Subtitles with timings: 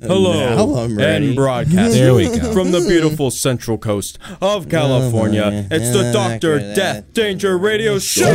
[0.00, 1.26] Hello, Now I'm ready.
[1.28, 2.52] and broadcasting There we go.
[2.52, 5.66] from the beautiful central coast of California.
[5.70, 8.32] It's the Doctor Death Danger Radio Show.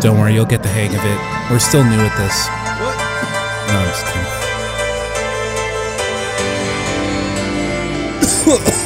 [0.00, 1.50] Don't worry, you'll get the hang of it.
[1.50, 2.46] We're still new at this.
[2.78, 2.96] What?
[3.68, 4.06] No, I'm just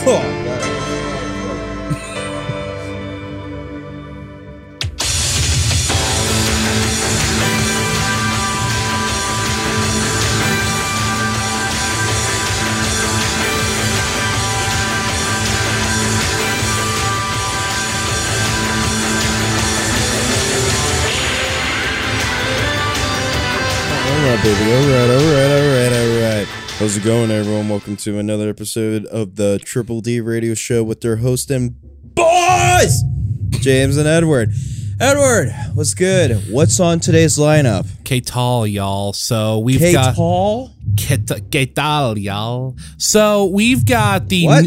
[0.07, 0.27] kidding.
[24.43, 24.73] right, baby.
[24.73, 26.47] All right, all right, all right, all right.
[26.79, 27.69] How's it going, everyone?
[27.69, 31.75] Welcome to another episode of the Triple D Radio Show with their host and
[32.15, 33.03] boys,
[33.51, 34.53] James and Edward.
[34.99, 36.37] Edward, what's good?
[36.51, 37.87] What's on today's lineup?
[38.05, 39.13] K tall, y'all.
[39.13, 40.73] So we've got Tall.
[40.97, 42.77] K tall, y'all.
[42.99, 44.65] So we've got the What?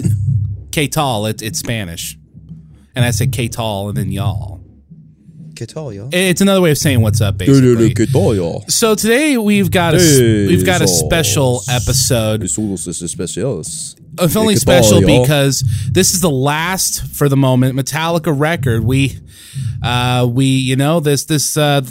[0.72, 1.26] K tall.
[1.28, 2.18] It, it's Spanish,
[2.96, 4.63] and I said K tall and then y'all.
[5.56, 6.10] K Tall, y'all.
[6.12, 7.94] It's another way of saying what's up, basically.
[8.06, 8.64] Tall, y'all.
[8.68, 12.42] So today we've got a s- Hey, we've got a special episode.
[12.42, 13.96] Saludos especiales.
[14.20, 15.22] It's only Hey, special y'all.
[15.22, 18.84] because this is the last for the moment Metallica record.
[18.84, 19.18] We,
[19.84, 21.82] uh, we, you know, this this uh,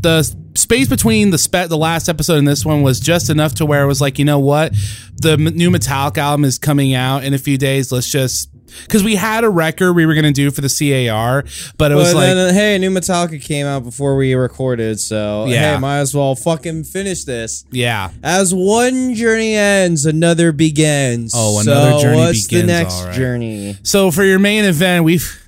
[0.00, 0.22] the
[0.54, 3.82] space between the spe- the last episode and this one was just enough to where
[3.82, 4.72] it was like, you know what,
[5.20, 7.90] the m- new Metallica album is coming out in a few days.
[7.92, 8.48] Let's just
[8.84, 11.44] because we had a record we were gonna do for the CAR,
[11.78, 12.26] but it was But like.
[12.34, 15.74] then, hey, new Metallica came out before we recorded, so Yeah.
[15.74, 17.64] hey, might as well fucking finish this.
[17.70, 21.32] yeah, As one journey ends, another begins.
[21.34, 23.14] Oh, another So journey what's begins, the next right.
[23.14, 23.76] journey?
[23.82, 25.41] So for your main event, we've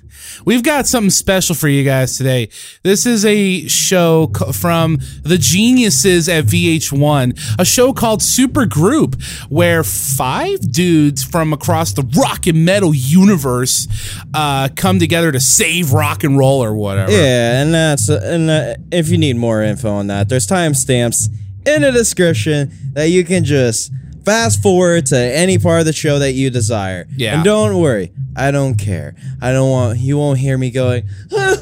[0.45, 2.49] we've got something special for you guys today.
[2.83, 10.71] This is a show from the geniuses at VH1, a show called Supergroup, where five
[10.71, 13.87] dudes from across the rock and metal universe
[14.33, 17.11] uh, come together to save rock and roll or whatever.
[17.11, 21.27] Yeah, and that's and uh, if you need more info on that, there's timestamps
[21.65, 23.91] in the description that you can just
[24.25, 27.07] fast forward to any part of the show that you desire.
[27.15, 27.35] Yeah.
[27.35, 29.15] and don't worry, I don't care.
[29.41, 31.07] I don't want you won't hear me going.
[31.31, 31.57] Huh?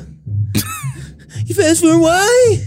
[1.45, 2.57] you fast forward why?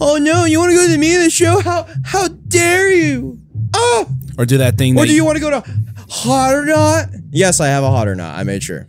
[0.00, 1.60] Oh no, you want to go to the meeting of the show?
[1.60, 3.40] How how dare you?
[3.74, 4.08] Oh.
[4.38, 4.94] Or do that thing.
[4.96, 5.64] Or that do you want to go to
[6.08, 7.08] Hot or Not?
[7.30, 8.36] Yes, I have a Hot or Not.
[8.38, 8.86] I made sure.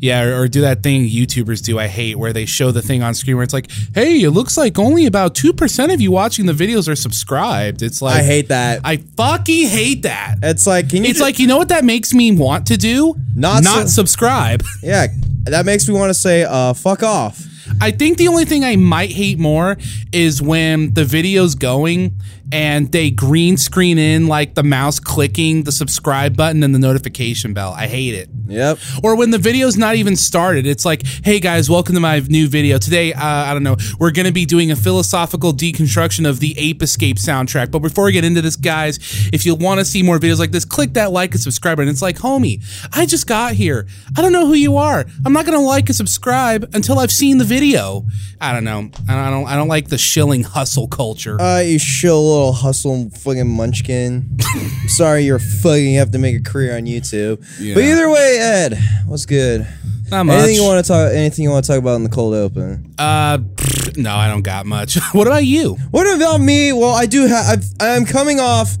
[0.00, 3.02] Yeah, or, or do that thing YouTubers do I hate where they show the thing
[3.02, 6.46] on screen where it's like, hey, it looks like only about 2% of you watching
[6.46, 7.82] the videos are subscribed.
[7.82, 8.80] It's like I hate that.
[8.82, 10.36] I fucking hate that.
[10.42, 11.10] it's like, can you?
[11.10, 13.14] It's ju- like, you know what that makes me want to do?
[13.34, 14.62] Not not su- subscribe.
[14.82, 15.08] yeah,
[15.44, 17.46] that makes me want to say, uh, fuck off.
[17.80, 19.76] I think the only thing I might hate more
[20.12, 22.16] is when the video's going
[22.52, 27.52] and they green screen in like the mouse clicking the subscribe button and the notification
[27.54, 27.72] bell.
[27.72, 28.28] I hate it.
[28.46, 28.78] Yep.
[29.02, 32.48] Or when the video's not even started, it's like, hey guys, welcome to my new
[32.48, 32.78] video.
[32.78, 36.58] Today, uh, I don't know, we're going to be doing a philosophical deconstruction of the
[36.58, 37.70] Ape Escape soundtrack.
[37.70, 38.98] But before we get into this, guys,
[39.32, 41.90] if you want to see more videos like this, click that like and subscribe button.
[41.90, 42.62] It's like, homie,
[42.92, 43.86] I just got here.
[44.16, 45.04] I don't know who you are.
[45.24, 48.04] I'm not going to like and subscribe until I've seen the video.
[48.40, 48.90] I don't know.
[49.08, 51.36] I don't, I don't like the shilling hustle culture.
[51.60, 54.38] You shill little hustle fucking munchkin.
[54.86, 57.38] Sorry, you're fucking have to make a career on YouTube.
[57.74, 59.66] But either way, Ed, what's good?
[60.10, 60.38] not much.
[60.38, 61.12] Anything you want to talk?
[61.12, 62.94] Anything you want to talk about in the cold open?
[62.98, 64.98] uh, pfft, no, I don't got much.
[65.12, 65.74] what about you?
[65.90, 66.72] What about me?
[66.72, 67.64] Well, I do have.
[67.80, 68.76] I'm coming off.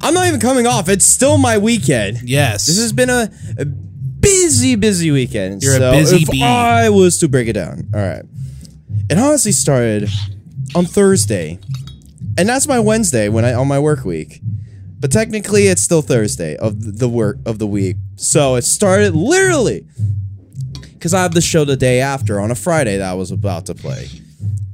[0.00, 0.88] I'm not even coming off.
[0.88, 2.22] It's still my weekend.
[2.22, 2.66] Yes.
[2.66, 5.62] This has been a, a busy, busy weekend.
[5.62, 6.42] You're a busy if bee.
[6.42, 8.24] I was to break it down, all right.
[9.10, 10.08] It honestly started
[10.74, 11.58] on Thursday,
[12.40, 14.40] and that's my Wednesday when I on my work week.
[14.98, 17.96] But technically, it's still Thursday of the work of the week.
[18.16, 19.86] So it started literally
[20.94, 23.66] because I have the show the day after on a Friday that I was about
[23.66, 24.08] to play,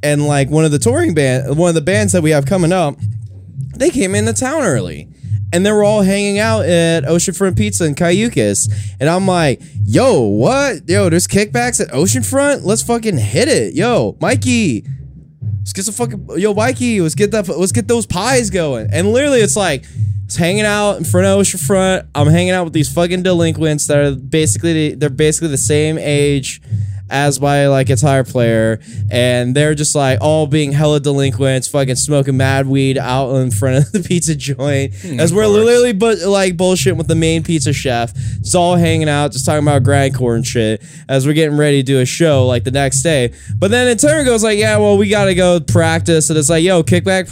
[0.00, 2.70] and like one of the touring band, one of the bands that we have coming
[2.70, 2.94] up,
[3.76, 5.08] they came into town early
[5.52, 8.72] and they were all hanging out at Oceanfront Pizza in Cayucos.
[9.00, 10.88] And I'm like, yo, what?
[10.88, 12.64] Yo, there's kickbacks at Oceanfront?
[12.64, 13.74] Let's fucking hit it.
[13.74, 14.86] Yo, Mikey.
[15.66, 18.88] Let's get some fucking yo, Mikey, let's get that let's get those pies going.
[18.92, 19.84] And literally it's like
[20.24, 22.06] it's hanging out in front of Oceanfront.
[22.14, 26.62] I'm hanging out with these fucking delinquents that are basically they're basically the same age
[27.08, 28.80] as my like guitar player,
[29.10, 33.76] and they're just like all being hella delinquents, fucking smoking mad weed out in front
[33.76, 37.72] of the pizza joint, hmm, as we're literally but like bullshit with the main pizza
[37.72, 38.14] chef.
[38.14, 41.82] Just all hanging out, just talking about grindcore and shit as we're getting ready to
[41.82, 43.32] do a show like the next day.
[43.56, 46.64] But then in turn goes like, yeah, well we gotta go practice, and it's like,
[46.64, 47.30] yo, kickback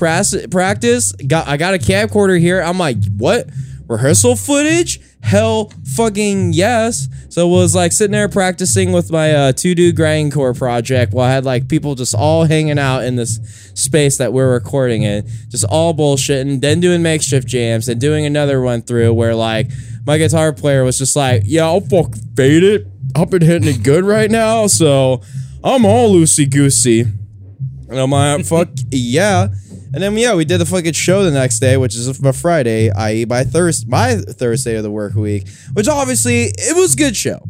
[0.50, 1.12] practice.
[1.12, 2.60] Got I got a camcorder here.
[2.60, 3.48] I'm like, what?
[3.86, 5.00] Rehearsal footage?
[5.24, 7.08] Hell fucking yes.
[7.30, 11.32] So was like sitting there practicing with my uh, two do grindcore project while I
[11.32, 13.40] had like people just all hanging out in this
[13.74, 18.60] space that we're recording in, just all bullshitting, then doing makeshift jams, and doing another
[18.60, 19.70] one through where like
[20.06, 22.86] my guitar player was just like, yeah, I'll fuck fade it.
[23.16, 25.22] I've been hitting it good right now, so
[25.64, 27.00] I'm all loosey goosey.
[27.00, 29.48] And I'm like, fuck yeah.
[29.94, 32.90] And then yeah, we did the fucking show the next day, which is a Friday,
[32.90, 33.24] i.e.
[33.24, 35.46] by Thursday, my Thursday of the work week.
[35.74, 37.40] Which obviously it was a good show.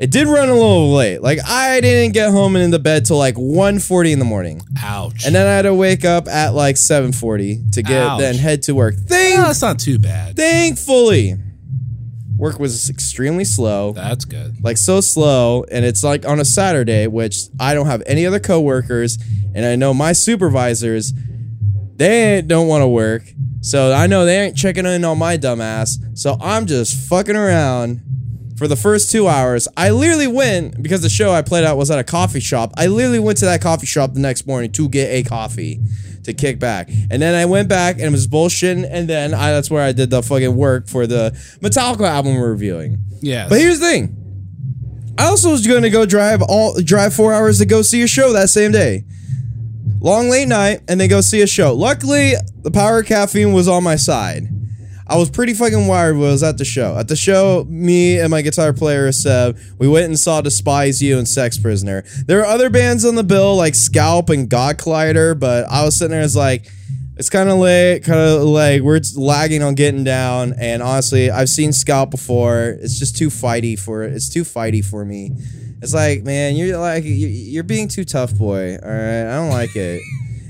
[0.00, 1.22] It did run a little late.
[1.22, 4.60] Like I didn't get home and into bed till like 1.40 in the morning.
[4.82, 5.24] Ouch.
[5.24, 8.18] And then I had to wake up at like 7.40 to get Ouch.
[8.20, 8.96] then head to work.
[8.96, 10.34] Thank, Well, that's not too bad.
[10.36, 11.36] thankfully,
[12.36, 14.62] work was extremely slow That's good.
[14.64, 18.40] like so slow and it's like on a saturday which i don't have any other
[18.40, 19.18] coworkers
[19.54, 21.12] and i know my supervisors
[21.96, 23.22] they don't want to work.
[23.60, 25.98] So i know they ain't checking in on my dumb ass.
[26.14, 28.02] So i'm just fucking around
[28.56, 29.66] for the first two hours.
[29.76, 32.72] I literally went because the show i played at was at a coffee shop.
[32.76, 35.80] I literally went to that coffee shop the next morning to get a coffee
[36.24, 36.88] to kick back.
[37.10, 38.86] And then i went back and it was bullshitting.
[38.88, 41.30] And then I, that's where i did the fucking work for the
[41.60, 42.98] metallica album we're reviewing.
[43.20, 43.48] Yeah.
[43.48, 44.20] but here's the thing.
[45.16, 48.06] I also was going to go drive all drive four hours to go see a
[48.08, 49.04] show that same day.
[50.04, 51.72] Long late night and then go see a show.
[51.72, 54.46] Luckily, the power of caffeine was on my side.
[55.06, 56.94] I was pretty fucking wired when I was at the show.
[56.98, 61.16] At the show, me and my guitar player Seb, we went and saw Despise You
[61.16, 62.04] and Sex Prisoner.
[62.26, 65.96] There are other bands on the bill like Scalp and God Collider, but I was
[65.96, 66.66] sitting there as like,
[67.16, 70.52] it's kind of late, kind of like we're lagging on getting down.
[70.58, 72.76] And honestly, I've seen Scalp before.
[72.78, 74.12] It's just too fighty for it.
[74.12, 75.32] It's too fighty for me.
[75.84, 78.76] It's like, man, you're like you- you're being too tough, boy.
[78.82, 80.00] All right, I don't like it.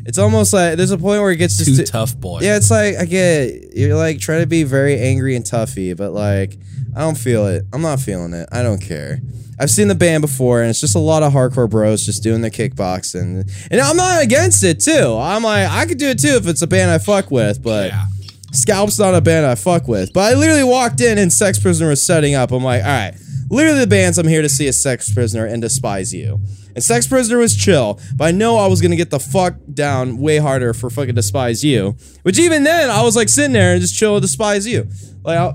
[0.06, 2.40] It's almost like there's a point where it gets just too tough boy.
[2.42, 3.76] Yeah, it's like I get it.
[3.76, 6.56] you're like trying to be very angry and toughy, but like
[6.96, 7.64] I don't feel it.
[7.72, 8.48] I'm not feeling it.
[8.52, 9.20] I don't care.
[9.58, 12.40] I've seen the band before, and it's just a lot of hardcore bros just doing
[12.42, 15.16] their kickboxing, and I'm not against it too.
[15.18, 17.90] I'm like I could do it too if it's a band I fuck with, but.
[17.90, 18.04] Yeah.
[18.52, 20.12] Scalp's not a band I fuck with.
[20.12, 22.52] But I literally walked in and Sex Prisoner was setting up.
[22.52, 23.12] I'm like, all right,
[23.50, 26.40] literally the bands I'm here to see is Sex Prisoner and Despise You.
[26.74, 30.18] And Sex Prisoner was chill, but I know I was gonna get the fuck down
[30.18, 31.96] way harder for fucking Despise You.
[32.22, 34.88] Which even then, I was like sitting there and just chill Despise You.
[35.22, 35.54] Like, I,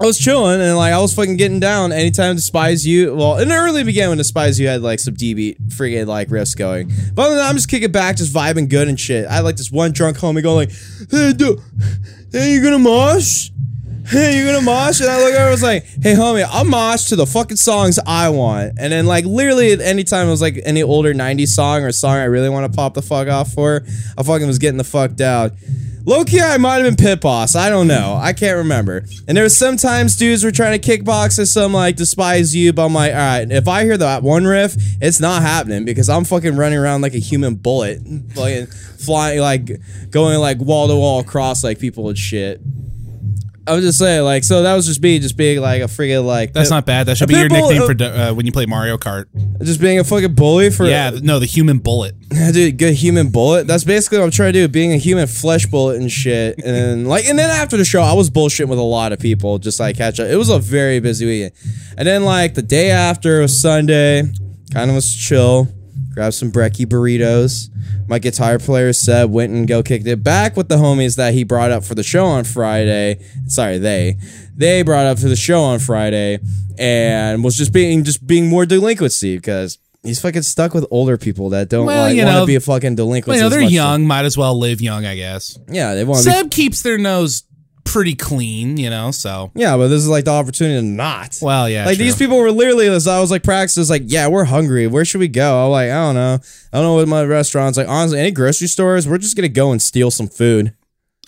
[0.00, 3.16] I was chilling and like I was fucking getting down anytime Despise You.
[3.16, 6.56] Well, in the early began when Despise You had like some DB friggin' like riffs
[6.56, 6.92] going.
[7.14, 9.26] But other than that, I'm just kicking back, just vibing good and shit.
[9.26, 10.70] I had like this one drunk homie going like,
[11.10, 11.58] "Hey, dude,
[12.30, 13.50] hey, you gonna mosh?
[14.08, 17.04] Hey, you gonna mosh?" And I look over, I was like, "Hey, homie, I'll mosh
[17.06, 20.42] to the fucking songs I want." And then like literally at any time it was
[20.42, 23.52] like any older '90s song or song I really want to pop the fuck off
[23.52, 23.84] for,
[24.16, 25.56] I fucking was getting the fuck down.
[26.08, 27.54] Low key, I might have been pit boss.
[27.54, 28.18] I don't know.
[28.18, 29.04] I can't remember.
[29.26, 32.86] And there was sometimes dudes were trying to kickbox at some like despise you, but
[32.86, 36.24] I'm like, all right, if I hear that one riff, it's not happening because I'm
[36.24, 38.00] fucking running around like a human bullet,
[38.34, 39.70] fucking flying like
[40.08, 42.62] going like wall to wall across like people and shit.
[43.68, 46.24] I was just saying, like, so that was just me, just being like a freaking
[46.24, 47.06] like That's pit- not bad.
[47.06, 49.26] That should be your nickname for uh, when you play Mario Kart.
[49.62, 52.14] just being a fucking bully for Yeah, no, the human bullet.
[52.52, 53.66] dude, good human bullet.
[53.66, 56.58] That's basically what I'm trying to do, being a human flesh bullet and shit.
[56.58, 59.18] And then, like, and then after the show, I was bullshitting with a lot of
[59.18, 60.28] people, just like catch up.
[60.28, 61.52] It was a very busy weekend.
[61.96, 64.22] And then, like, the day after was Sunday,
[64.72, 65.68] kind of was chill.
[66.18, 67.68] Grabbed some brekkie burritos.
[68.08, 71.44] My guitar player said went and go kicked it back with the homies that he
[71.44, 73.24] brought up for the show on Friday.
[73.46, 74.16] Sorry, they
[74.56, 76.40] they brought up for the show on Friday
[76.76, 81.50] and was just being just being more delinquency because he's fucking stuck with older people
[81.50, 83.36] that don't Well, like you want to be a fucking delinquent.
[83.36, 84.04] Well, you know, they're young.
[84.04, 85.56] Might as well live young, I guess.
[85.68, 86.30] Yeah, they want to.
[86.30, 87.44] Be, Seb keeps their nose
[87.88, 89.10] pretty clean, you know.
[89.10, 91.38] So, yeah, but this is like the opportunity to not.
[91.40, 91.86] well, yeah.
[91.86, 92.04] like true.
[92.04, 94.86] these people were literally as I was like practicing, it's like, yeah, we're hungry.
[94.86, 95.64] Where should we go?
[95.64, 96.38] I'm like, I don't know.
[96.72, 97.88] I don't know what my restaurants like.
[97.88, 100.74] Honestly, any grocery stores, we're just gonna go and steal some food.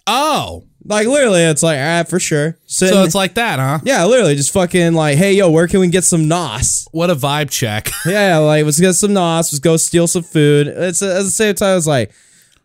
[0.07, 2.59] Oh, Like literally, it's like, ah, for sure.
[2.67, 3.79] Sitting, so it's like that, huh?
[3.85, 6.89] yeah, literally, just fucking like, hey, yo, where can we get some nos?
[6.93, 7.91] What a vibe check.
[8.07, 9.53] Yeah, like let's get some nos.
[9.53, 10.67] Let's go steal some food.
[10.69, 12.13] It's at the same time, it's like,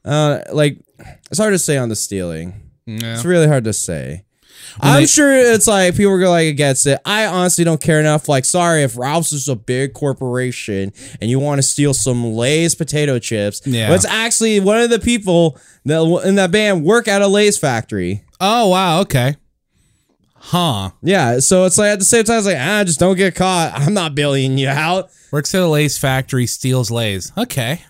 [0.03, 0.79] uh, like
[1.29, 2.64] it's hard to say on the stealing.
[2.85, 3.13] Yeah.
[3.13, 4.23] It's really hard to say.
[4.79, 6.99] I'm they- sure it's like people are like against it.
[7.05, 8.27] I honestly don't care enough.
[8.27, 12.75] Like, sorry if Ralph's is a big corporation and you want to steal some Lay's
[12.75, 13.61] potato chips.
[13.65, 13.89] Yeah.
[13.89, 17.57] but it's actually one of the people that in that band work at a Lay's
[17.57, 18.23] factory.
[18.41, 19.35] Oh wow, okay.
[20.35, 20.91] Huh.
[21.01, 23.71] Yeah, so it's like at the same time, it's like ah, just don't get caught.
[23.75, 25.09] I'm not bailing you out.
[25.31, 27.31] Works at a Lay's factory, steals Lay's.
[27.37, 27.81] Okay.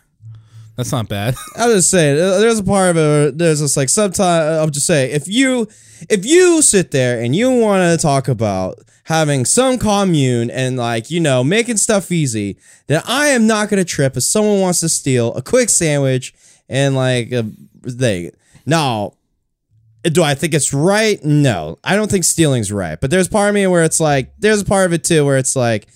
[0.76, 1.36] That's not bad.
[1.56, 3.00] I'm just saying, uh, there's a part of it.
[3.00, 5.68] Where there's just like sometimes I'm just saying, if you
[6.10, 11.10] if you sit there and you want to talk about having some commune and like
[11.10, 14.90] you know making stuff easy, then I am not gonna trip if someone wants to
[14.90, 16.34] steal a quick sandwich
[16.68, 17.46] and like a
[17.90, 18.32] thing.
[18.66, 19.14] Now,
[20.04, 21.24] do I think it's right?
[21.24, 23.00] No, I don't think stealing's right.
[23.00, 25.38] But there's part of me where it's like, there's a part of it too where
[25.38, 25.88] it's like,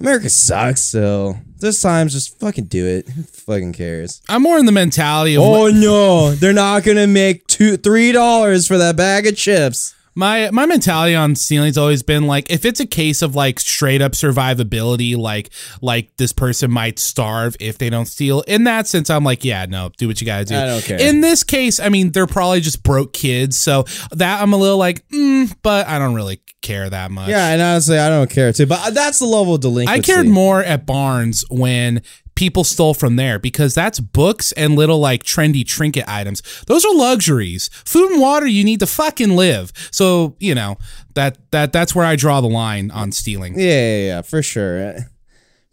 [0.00, 0.84] America sucks.
[0.84, 3.08] So there's times just fucking do it.
[3.08, 4.20] Who fucking cares?
[4.28, 8.66] I'm more in the mentality of Oh no, they're not gonna make two three dollars
[8.66, 9.94] for that bag of chips.
[10.14, 14.02] my my mentality on stealing's always been like if it's a case of like straight
[14.02, 15.50] up survivability, like
[15.80, 18.40] like this person might starve if they don't steal.
[18.42, 20.56] In that sense, I'm like, yeah, no, do what you gotta do.
[20.56, 21.00] I don't care.
[21.00, 24.78] In this case, I mean, they're probably just broke kids, so that I'm a little
[24.78, 27.28] like, mm, but I don't really care that much.
[27.28, 28.66] Yeah, and honestly, I don't care too.
[28.66, 30.00] But that's the level of delinquency.
[30.00, 32.02] I cared more at Barnes when
[32.34, 36.40] people stole from there because that's books and little like trendy trinket items.
[36.66, 37.68] Those are luxuries.
[37.84, 39.72] Food and water you need to fucking live.
[39.90, 40.78] So, you know,
[41.14, 43.58] that that that's where I draw the line on stealing.
[43.58, 44.94] Yeah, yeah, yeah, for sure,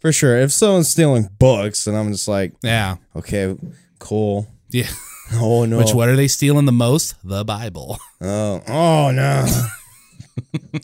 [0.00, 0.36] for sure.
[0.38, 2.96] If someone's stealing books, and I'm just like, Yeah.
[3.14, 3.56] okay,
[3.98, 4.48] cool.
[4.70, 4.88] Yeah.
[5.34, 5.78] Oh no.
[5.78, 7.14] Which what are they stealing the most?
[7.24, 7.98] The Bible.
[8.20, 9.44] Oh, oh no.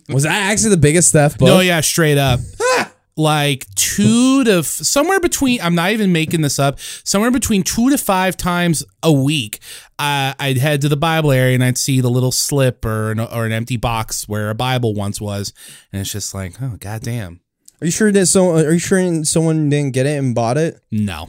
[0.09, 1.47] Was that actually the biggest theft book?
[1.47, 2.41] No, yeah, straight up.
[3.17, 5.61] like two to f- somewhere between.
[5.61, 6.79] I'm not even making this up.
[7.05, 9.59] Somewhere between two to five times a week,
[9.99, 13.21] uh, I'd head to the Bible area and I'd see the little slip or an,
[13.21, 15.53] or an empty box where a Bible once was,
[15.93, 17.41] and it's just like, oh goddamn,
[17.81, 18.53] Are you sure that so?
[18.57, 20.81] Are you sure someone didn't get it and bought it?
[20.91, 21.29] no.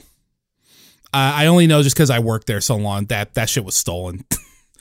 [1.16, 3.76] Uh, I only know just because I worked there so long that that shit was
[3.76, 4.26] stolen.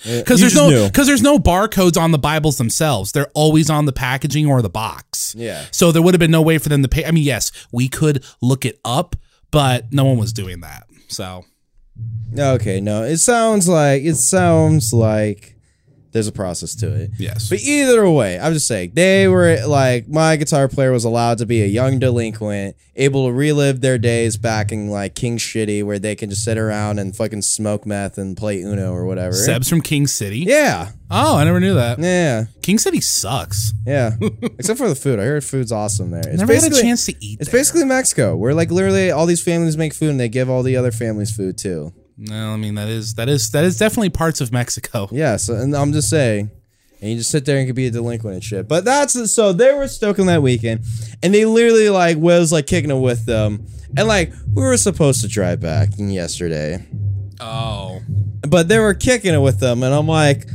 [0.05, 3.13] Because there's no because there's no barcodes on the Bibles themselves.
[3.13, 5.35] They're always on the packaging or the box.
[5.37, 5.65] Yeah.
[5.71, 7.05] So there would have been no way for them to pay.
[7.05, 9.17] I mean, yes, we could look it up,
[9.51, 10.87] but no one was doing that.
[11.09, 11.45] So
[12.39, 13.03] Okay, no.
[13.05, 15.57] It sounds like it sounds like
[16.12, 17.11] there's a process to it.
[17.19, 21.38] yes, But either way, I'm just saying they were like my guitar player was allowed
[21.38, 25.83] to be a young delinquent, able to relive their days back in like King Shitty,
[25.85, 29.33] where they can just sit around and fucking smoke meth and play Uno or whatever.
[29.35, 30.40] Seb's from King City.
[30.40, 31.99] Yeah, Oh, I never knew that.
[31.99, 33.73] yeah, King City sucks.
[33.87, 34.12] yeah.
[34.42, 36.23] Except for the food, I heard food's awesome there.
[36.26, 37.40] It's never had a chance to eat.
[37.40, 37.61] It's there.
[37.61, 40.76] basically Mexico, where like literally all these families make food and they give all the
[40.76, 41.92] other families food too.
[42.25, 45.09] No, I mean that is that is that is definitely parts of Mexico.
[45.12, 46.50] Yes, and I'm just saying.
[47.00, 48.69] And you just sit there and could be a delinquent and shit.
[48.69, 50.85] But that's so they were stoked on that weekend,
[51.21, 55.21] and they literally like was like kicking it with them, and like we were supposed
[55.23, 56.87] to drive back yesterday,
[57.41, 58.00] Oh,
[58.49, 60.47] but they were kicking it with them, and I'm like,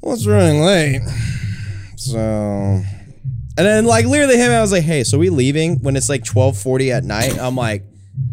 [0.00, 1.02] well, it's running late,
[1.96, 2.20] so.
[3.56, 6.24] And then like literally him, I was like, hey, so we leaving when it's like
[6.24, 7.38] 12:40 at night?
[7.38, 7.84] I'm like,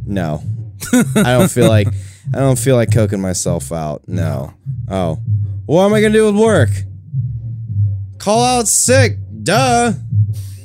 [0.07, 0.41] no,
[1.15, 1.87] I don't feel like
[2.33, 4.07] I don't feel like coking myself out.
[4.07, 4.53] No.
[4.89, 5.19] Oh.
[5.65, 6.69] What am I gonna do with work?
[8.17, 9.17] Call out sick.
[9.43, 9.93] Duh.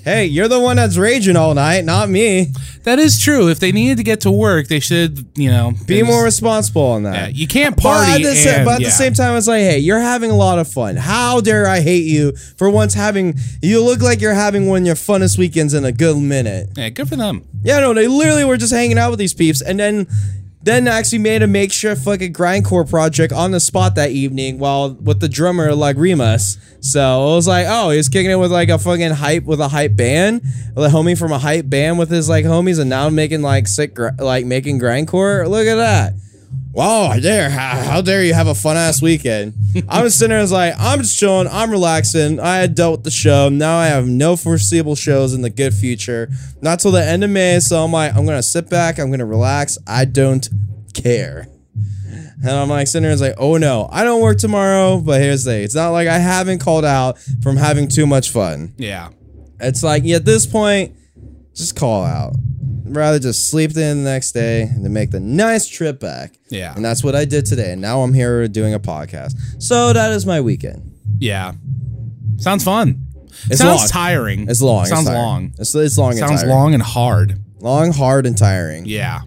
[0.05, 2.53] Hey, you're the one that's raging all night, not me.
[2.85, 3.49] that is true.
[3.49, 7.03] If they needed to get to work, they should, you know, Be more responsible on
[7.03, 7.15] that.
[7.15, 8.23] Yeah, you can't But party.
[8.25, 8.87] at, the, and, but at yeah.
[8.87, 10.95] the same time, it's like, hey, you're having a lot of fun.
[10.95, 13.35] How dare I hate you for once having?
[13.63, 16.69] You look like you're having one of your funnest weekends in a good minute.
[16.77, 17.43] yeah, good for them.
[17.65, 20.07] Yeah, no, they literally were just hanging out with these peeps, and then
[20.66, 25.20] then actually made a makeshift fucking grindcore project on the spot that evening while with
[25.20, 26.58] the drummer like Remus.
[26.80, 29.68] So it was like, oh, he's kicking it with like a fucking hype with a
[29.68, 30.42] hype band,
[30.76, 33.94] a homie from a hype band with his like homies, and now making like sick
[33.94, 35.49] gr- like making grindcore.
[35.49, 36.14] Look at that.
[36.73, 39.55] Wow, I dare how, how dare you have a fun ass weekend?
[39.88, 42.38] I'm just sitting there, I was like, I'm just chilling, I'm relaxing.
[42.38, 43.49] I had dealt with the show.
[43.49, 46.29] Now I have no foreseeable shows in the good future.
[46.61, 47.61] Not till the end of May.
[47.61, 49.79] So I'm like, I'm gonna sit back, I'm gonna relax.
[49.87, 50.47] I don't
[50.93, 51.49] care.
[52.43, 55.45] And I'm like sitting there, it's like, oh no, I don't work tomorrow, but here's
[55.45, 55.65] the thing.
[55.65, 58.75] It's not like I haven't called out from having too much fun.
[58.76, 59.11] Yeah.
[59.59, 60.96] It's like yeah, at this point,
[61.57, 62.35] just call out.
[62.87, 66.39] I'd rather just sleep in the next day and then make the nice trip back.
[66.51, 66.75] Yeah.
[66.75, 67.73] And that's what I did today.
[67.73, 69.35] And now I'm here doing a podcast.
[69.63, 70.93] So that is my weekend.
[71.19, 71.55] Yeah.
[72.37, 73.03] Sounds fun.
[73.51, 73.89] It's Sounds long.
[73.89, 74.49] tiring.
[74.49, 74.87] It's long.
[74.87, 75.53] Sounds it's long.
[75.59, 76.55] It's, it's long and Sounds tiring.
[76.55, 77.41] long and hard.
[77.59, 78.85] Long, hard, and tiring.
[78.87, 79.23] Yeah.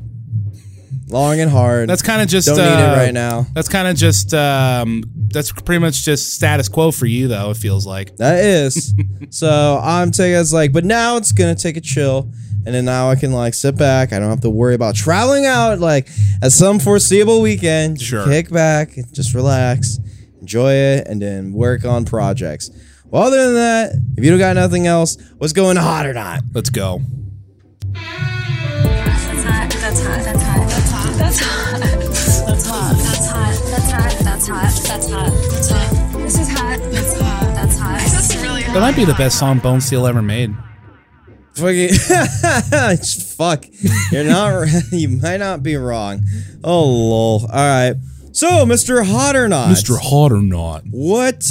[1.07, 1.89] Long and hard.
[1.89, 3.47] That's kind of just Don't need uh, it right now.
[3.53, 7.51] That's kind of just um, that's pretty much just status quo for you, though.
[7.51, 8.15] It feels like.
[8.17, 8.93] That is.
[9.29, 12.31] so I'm taking it's like, but now it's gonna take a chill.
[12.65, 14.11] And then now I can like sit back.
[14.11, 16.09] I don't have to worry about traveling out like
[16.43, 18.01] at some foreseeable weekend.
[18.01, 18.25] Sure.
[18.25, 19.97] Kick back, just relax,
[20.41, 22.69] enjoy it, and then work on projects.
[23.05, 26.43] Well, other than that, if you don't got nothing else, what's going hot or not?
[26.53, 27.01] Let's go.
[27.93, 29.69] That's hot.
[29.71, 30.23] That's hot.
[30.23, 31.17] That's hot.
[31.17, 31.79] That's hot.
[31.79, 32.08] That's
[34.49, 34.81] hot.
[34.87, 35.31] That's hot.
[35.51, 35.91] That's hot.
[35.91, 36.21] That's hot.
[36.21, 36.79] This is hot.
[36.91, 37.55] That's hot.
[37.55, 37.99] That's hot.
[37.99, 38.73] That's really hot.
[38.73, 40.55] That might be the best song Bone Steel ever made.
[41.55, 41.89] Fucking
[43.37, 43.65] fuck.
[44.11, 44.67] You're not.
[44.91, 46.23] You might not be wrong.
[46.63, 47.41] Oh lol.
[47.41, 47.95] All right.
[48.31, 49.05] So, Mr.
[49.05, 49.97] Hot or Not, Mr.
[49.99, 50.83] Hot or Not.
[50.91, 51.43] what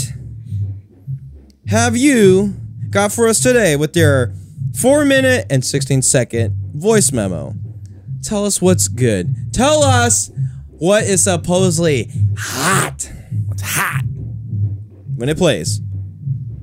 [1.67, 2.55] have you
[2.91, 4.33] got for us today with your
[4.81, 7.55] four minute and sixteen second voice memo?
[8.23, 9.53] Tell us what's good.
[9.53, 10.31] Tell us
[10.79, 13.11] what is supposedly hot
[13.47, 14.03] What's hot?
[15.17, 15.81] when it plays.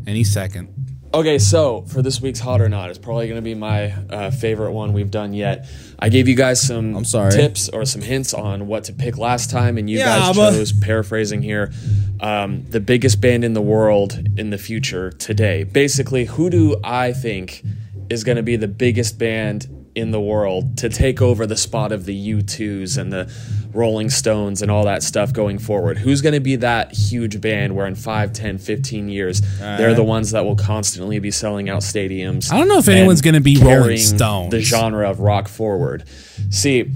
[0.08, 0.70] Any second.
[1.14, 4.32] Okay, so for this week's Hot or Not, it's probably going to be my uh,
[4.32, 5.66] favorite one we've done yet.
[5.98, 7.32] I gave you guys some I'm sorry.
[7.32, 10.52] tips or some hints on what to pick last time, and you Yeah, guys but-
[10.52, 11.72] chose, paraphrasing here,
[12.20, 15.64] um, the biggest band in the world in the future today.
[15.64, 17.64] Basically, who do I think
[18.10, 21.92] is going to be the biggest band in the world to take over the spot
[21.92, 23.32] of the U2s and the
[23.74, 25.98] Rolling Stones and all that stuff going forward?
[25.98, 30.04] Who's going to be that huge band where in 5, 10, 15 years, they're the
[30.04, 32.52] ones that will constantly be selling out stadiums?
[32.52, 34.52] I don't know if anyone's gonna be Rolling Stones.
[34.52, 36.04] The genre of rock forward.
[36.50, 36.92] See,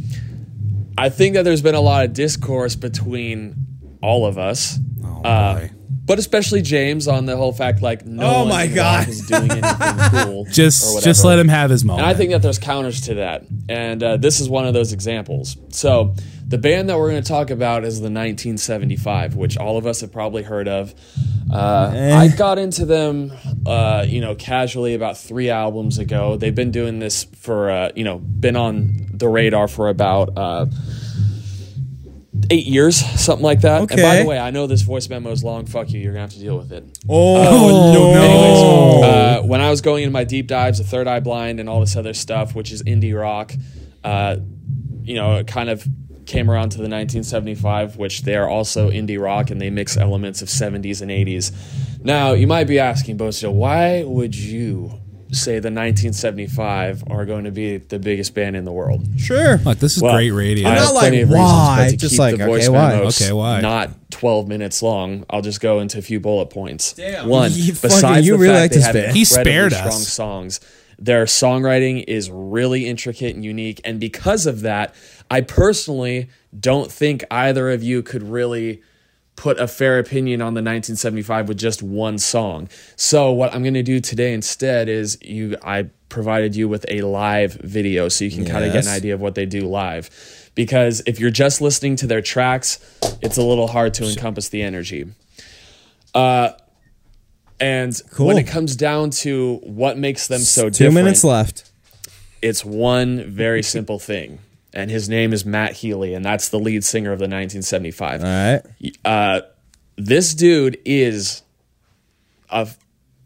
[0.98, 3.56] I think that there's been a lot of discourse between
[4.02, 4.78] all of us.
[5.04, 5.68] Oh, uh.
[6.10, 9.08] But especially James on the whole fact like no Oh one my in God.
[9.08, 9.72] is doing anything
[10.26, 10.42] cool.
[10.48, 11.06] or Just whatever.
[11.06, 12.08] just let him have his moment.
[12.08, 13.46] And I think that there's counters to that.
[13.70, 15.56] And uh, this is one of those examples.
[15.70, 16.16] So,
[16.48, 20.02] the band that we're going to talk about is the 1975, which all of us
[20.02, 20.96] have probably heard of.
[21.54, 23.32] Uh, I got into them,
[23.68, 26.38] uh, you know, casually about three albums ago.
[26.38, 30.66] They've been doing this for, uh, you know, been on the radar for about uh,
[32.50, 33.82] eight years, something like that.
[33.82, 35.66] And by the way, I know this voice memo is long.
[35.66, 36.00] Fuck you.
[36.00, 36.84] You're to have to deal with it.
[37.08, 38.12] Oh, no.
[38.12, 41.70] Anyways, uh, when I was going into my deep dives of Third Eye Blind and
[41.70, 43.54] all this other stuff, which is indie rock,
[44.04, 44.38] uh,
[45.04, 45.88] you know, it kind of
[46.26, 50.42] came around to the 1975, which they are also indie rock and they mix elements
[50.42, 51.52] of 70s and 80s.
[52.04, 54.99] Now, you might be asking, Bosio, why would you
[55.32, 59.06] say the 1975 are going to be the biggest band in the world?
[59.18, 59.58] Sure.
[59.58, 60.68] Look, this is Well, great radio.
[60.68, 61.78] I have Not like, plenty reasons, why?
[61.86, 62.94] but to Just like, okay, why?
[62.96, 63.62] Okay, why?
[63.62, 66.94] not 12 minutes long, I'll just go into a few bullet points.
[66.94, 67.28] Damn.
[67.28, 69.16] One, You fucking- besides you the really fact like they have band.
[69.16, 70.08] He incredibly spared strong us.
[70.08, 70.60] songs,
[70.98, 74.94] their songwriting is really intricate and unique, and because of that,
[75.32, 78.82] I personally don't think either of you could really
[79.40, 82.68] put a fair opinion on the 1975 with just one song.
[82.98, 87.04] So what I'm going to do today instead is you I provided you with a
[87.04, 90.10] live video so you can kind of get an idea of what they do live.
[90.56, 92.80] Because if you're just listening to their tracks,
[93.22, 95.08] it's a little hard to encompass the energy.
[96.14, 96.50] Uh
[97.62, 101.72] and when it comes down to what makes them so Two different, minutes left.
[102.42, 104.40] it's one very simple thing.
[104.74, 108.28] And his name is Matt Healy, and that's the lead singer of the 1975 All
[108.28, 108.62] right.
[109.04, 109.42] uh,
[109.96, 111.42] this dude is
[112.50, 112.68] a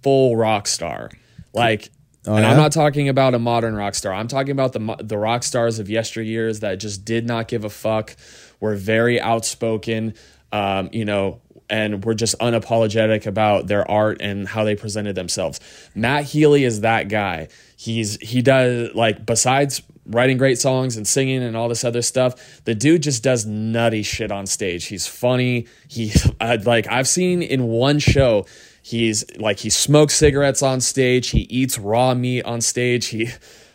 [0.01, 1.11] full rock star.
[1.53, 1.91] Like,
[2.25, 2.51] and yeah?
[2.51, 4.13] I'm not talking about a modern rock star.
[4.13, 7.69] I'm talking about the the rock stars of yesteryears that just did not give a
[7.69, 8.15] fuck,
[8.59, 10.13] were very outspoken,
[10.51, 15.59] um, you know, and were just unapologetic about their art and how they presented themselves.
[15.95, 17.49] Matt Healy is that guy.
[17.75, 22.61] He's he does like besides writing great songs and singing and all this other stuff,
[22.65, 24.85] the dude just does nutty shit on stage.
[24.85, 25.67] He's funny.
[25.87, 28.45] He uh, like I've seen in one show
[28.83, 31.29] He's like he smokes cigarettes on stage.
[31.29, 33.07] He eats raw meat on stage.
[33.07, 33.29] He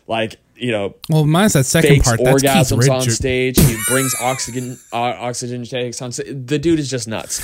[0.05, 2.19] like you know well, mine's that second part.
[2.23, 3.15] That's Keith orgasms on Richards.
[3.15, 3.59] stage.
[3.59, 6.27] He brings oxygen uh, oxygen tanks on stage.
[6.45, 7.41] The dude is just nuts,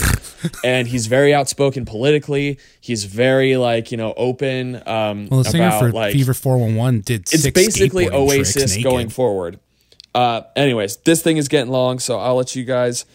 [0.63, 2.60] and he's very outspoken politically.
[2.82, 4.75] He's very like you know open.
[4.88, 9.60] Um, Well, the singer about for like Fever 411 did it's basically Oasis going forward.
[10.13, 13.06] Uh, anyways, this thing is getting long, so I'll let you guys,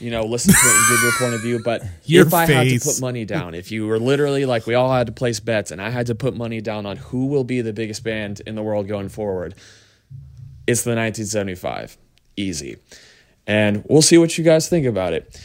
[0.00, 1.60] you know, listen to it and give your point of view.
[1.62, 4.92] But if I had to put money down, if you were literally like we all
[4.92, 7.60] had to place bets, and I had to put money down on who will be
[7.60, 9.54] the biggest band in the world going forward,
[10.66, 11.96] it's the 1975,
[12.36, 12.76] easy,
[13.46, 15.40] and we'll see what you guys think about it.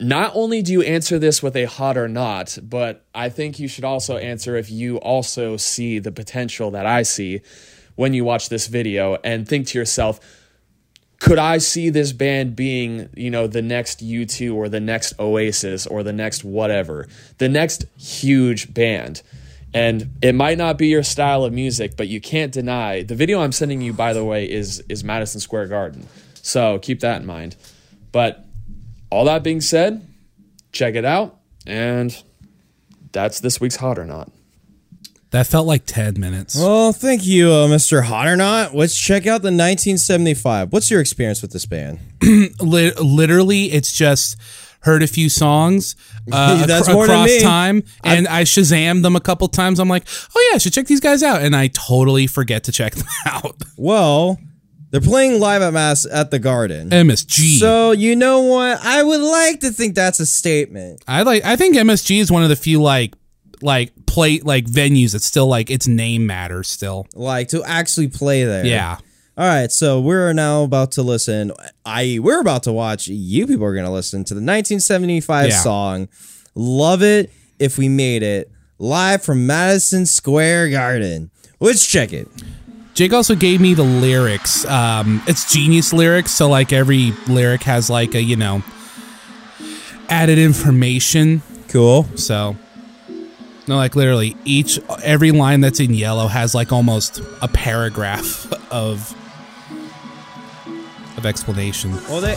[0.00, 3.66] Not only do you answer this with a hot or not, but I think you
[3.66, 7.40] should also answer if you also see the potential that I see
[7.96, 10.20] when you watch this video and think to yourself,
[11.20, 15.86] could I see this band being, you know, the next U2 or the next Oasis
[15.86, 19.22] or the next whatever, the next huge band?
[19.74, 23.40] And it might not be your style of music, but you can't deny the video
[23.40, 26.06] I'm sending you, by the way, is is Madison Square Garden.
[26.34, 27.56] So keep that in mind.
[28.12, 28.46] But
[29.10, 30.06] all that being said,
[30.72, 31.38] check it out.
[31.66, 32.22] And
[33.12, 34.30] that's this week's Hot or Not.
[35.30, 36.56] That felt like 10 minutes.
[36.58, 38.02] Well, thank you, uh, Mr.
[38.04, 38.74] Hot or Not.
[38.74, 40.72] Let's check out the 1975.
[40.72, 41.98] What's your experience with this band?
[42.60, 44.36] Literally, it's just
[44.82, 45.96] heard a few songs
[46.32, 47.40] uh, That's acro- more than across me.
[47.42, 49.78] time, and I Shazammed them a couple times.
[49.80, 52.72] I'm like, oh yeah, I should check these guys out, and I totally forget to
[52.72, 53.56] check them out.
[53.76, 54.38] Well,
[54.90, 56.88] they're playing live at Mass at the Garden.
[56.90, 57.58] MSG.
[57.58, 58.78] So you know what?
[58.82, 61.04] I would like to think that's a statement.
[61.06, 61.44] I like.
[61.44, 63.14] I think MSG is one of the few like
[63.62, 67.06] like play like venues that still like its name matters still.
[67.14, 68.64] Like to actually play there.
[68.66, 68.98] Yeah.
[69.36, 71.52] All right, so we're now about to listen.
[71.86, 73.06] I we're about to watch.
[73.06, 75.56] You people are going to listen to the 1975 Yeah.
[75.60, 76.08] song
[76.56, 81.30] "Love It If We Made It" live from Madison Square Garden.
[81.60, 82.26] Let's check it.
[82.94, 84.64] Jake also gave me the lyrics.
[84.64, 88.64] Um, it's genius lyrics, so like every lyric has like a you know
[90.08, 91.42] added information.
[91.68, 92.06] Cool.
[92.16, 92.56] So
[93.68, 99.14] no, like literally each every line that's in yellow has like almost a paragraph of
[101.16, 101.92] of explanation.
[102.08, 102.36] Well, they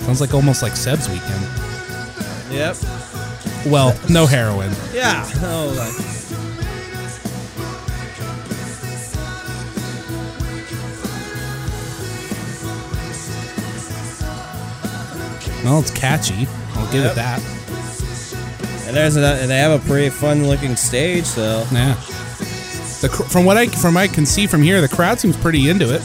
[0.00, 1.46] Sounds like almost like Seb's weekend.
[2.50, 2.76] Yep.
[3.66, 4.72] Well, no heroin.
[4.92, 5.28] Yeah.
[5.44, 6.21] Oh, like-
[15.64, 16.46] Well, it's catchy.
[16.74, 17.12] I'll give Yep.
[17.12, 17.42] it that.
[18.86, 21.24] and there's a, and they have a pretty fun looking stage.
[21.24, 21.94] So Yeah.
[23.00, 25.68] The cr- from what I from I can see from here, the crowd seems pretty
[25.68, 26.02] into it.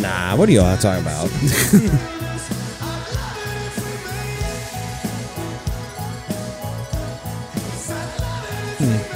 [0.00, 1.30] nah, what are you all talking about?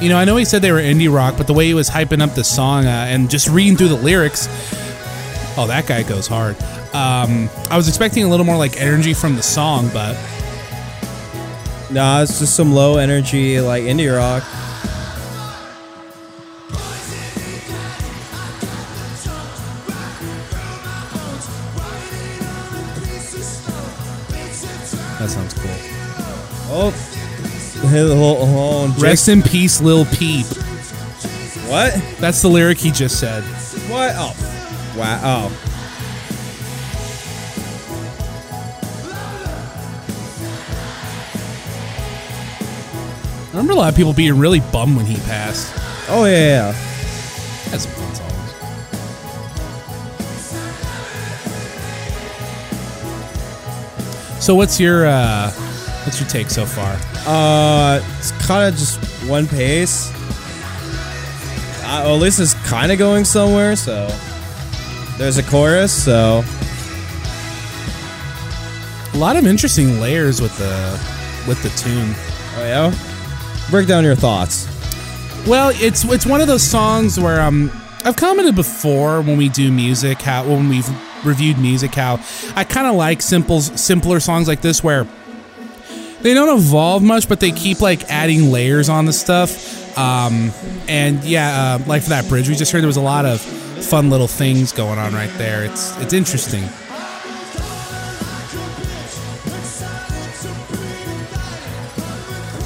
[0.01, 1.91] You know, I know he said they were indie rock, but the way he was
[1.91, 4.47] hyping up the song uh, and just reading through the lyrics,
[5.59, 6.57] oh, that guy goes hard.
[6.95, 10.15] Um, I was expecting a little more like energy from the song, but
[11.91, 14.45] nah, it's just some low energy like indie rock.
[25.19, 25.71] that sounds cool.
[26.71, 26.91] Oh,
[27.89, 28.99] hold, hold, hold on.
[28.99, 30.47] Rest in peace, Lil Peep.
[31.67, 32.01] What?
[32.21, 33.43] That's the lyric he just said.
[33.91, 34.13] What?
[34.17, 34.58] Oh,
[34.99, 35.21] wow.
[35.23, 35.79] Oh,
[43.45, 45.73] I remember a lot of people being really bummed when he passed.
[46.09, 46.73] oh yeah.
[46.73, 46.73] yeah.
[47.71, 48.29] That's some fun songs.
[54.45, 55.51] So what's your uh
[56.05, 56.97] what's your take so far?
[57.27, 60.11] Uh, it's kind of just one pace.
[61.85, 63.77] Uh, well, at least it's kind of going somewhere.
[63.77, 64.09] So
[65.19, 65.93] there's a chorus.
[66.05, 66.43] So
[69.15, 71.01] A lot of interesting layers with the
[71.47, 72.15] with the tune.
[72.57, 72.95] oh yeah.
[73.71, 74.67] Break down your thoughts.
[75.47, 77.71] Well, it's it's one of those songs where um
[78.05, 80.89] I've commented before when we do music how when we've
[81.27, 82.21] reviewed music how
[82.55, 85.07] I kind of like simple simpler songs like this where
[86.23, 89.99] they don't evolve much but they keep like adding layers on the stuff.
[89.99, 90.53] Um
[90.87, 93.43] and yeah, uh, like for that bridge we just heard there was a lot of
[93.83, 95.65] fun little things going on right there.
[95.65, 96.63] It's it's interesting.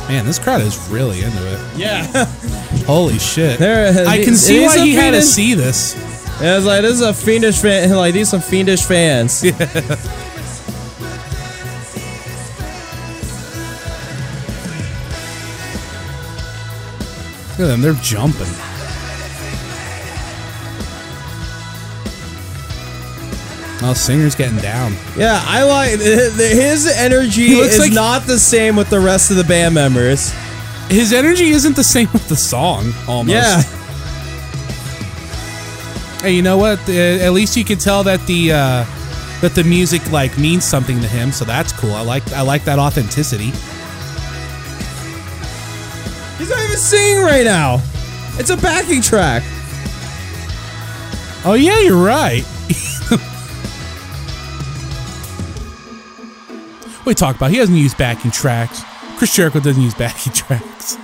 [0.09, 1.79] Man, this crowd is really into it.
[1.79, 2.05] Yeah.
[2.87, 3.59] Holy shit!
[3.59, 5.95] There- I can see why he had to see this.
[6.41, 7.91] Yeah, it's like this is a fiendish fan.
[7.97, 9.43] Like these some fiendish fans.
[9.45, 9.53] Yeah.
[17.53, 18.49] Look at them; they're jumping.
[23.85, 24.95] Oh, singer's getting down.
[25.17, 29.45] Yeah, I like his energy is like- not the same with the rest of the
[29.45, 30.33] band members.
[30.89, 32.93] His energy isn't the same with the song.
[33.09, 33.35] Almost.
[33.35, 33.63] Yeah.
[36.21, 36.79] Hey, you know what?
[36.89, 38.85] Uh, At least you can tell that the uh,
[39.41, 41.33] that the music like means something to him.
[41.33, 41.93] So that's cool.
[41.95, 43.51] I like I like that authenticity.
[46.39, 47.81] He's not even singing right now.
[48.39, 49.43] It's a backing track.
[51.45, 52.45] Oh yeah, you're right.
[57.05, 57.51] we talk about.
[57.51, 58.83] He doesn't use backing tracks.
[59.17, 60.99] Chris Jericho doesn't use backing tracks.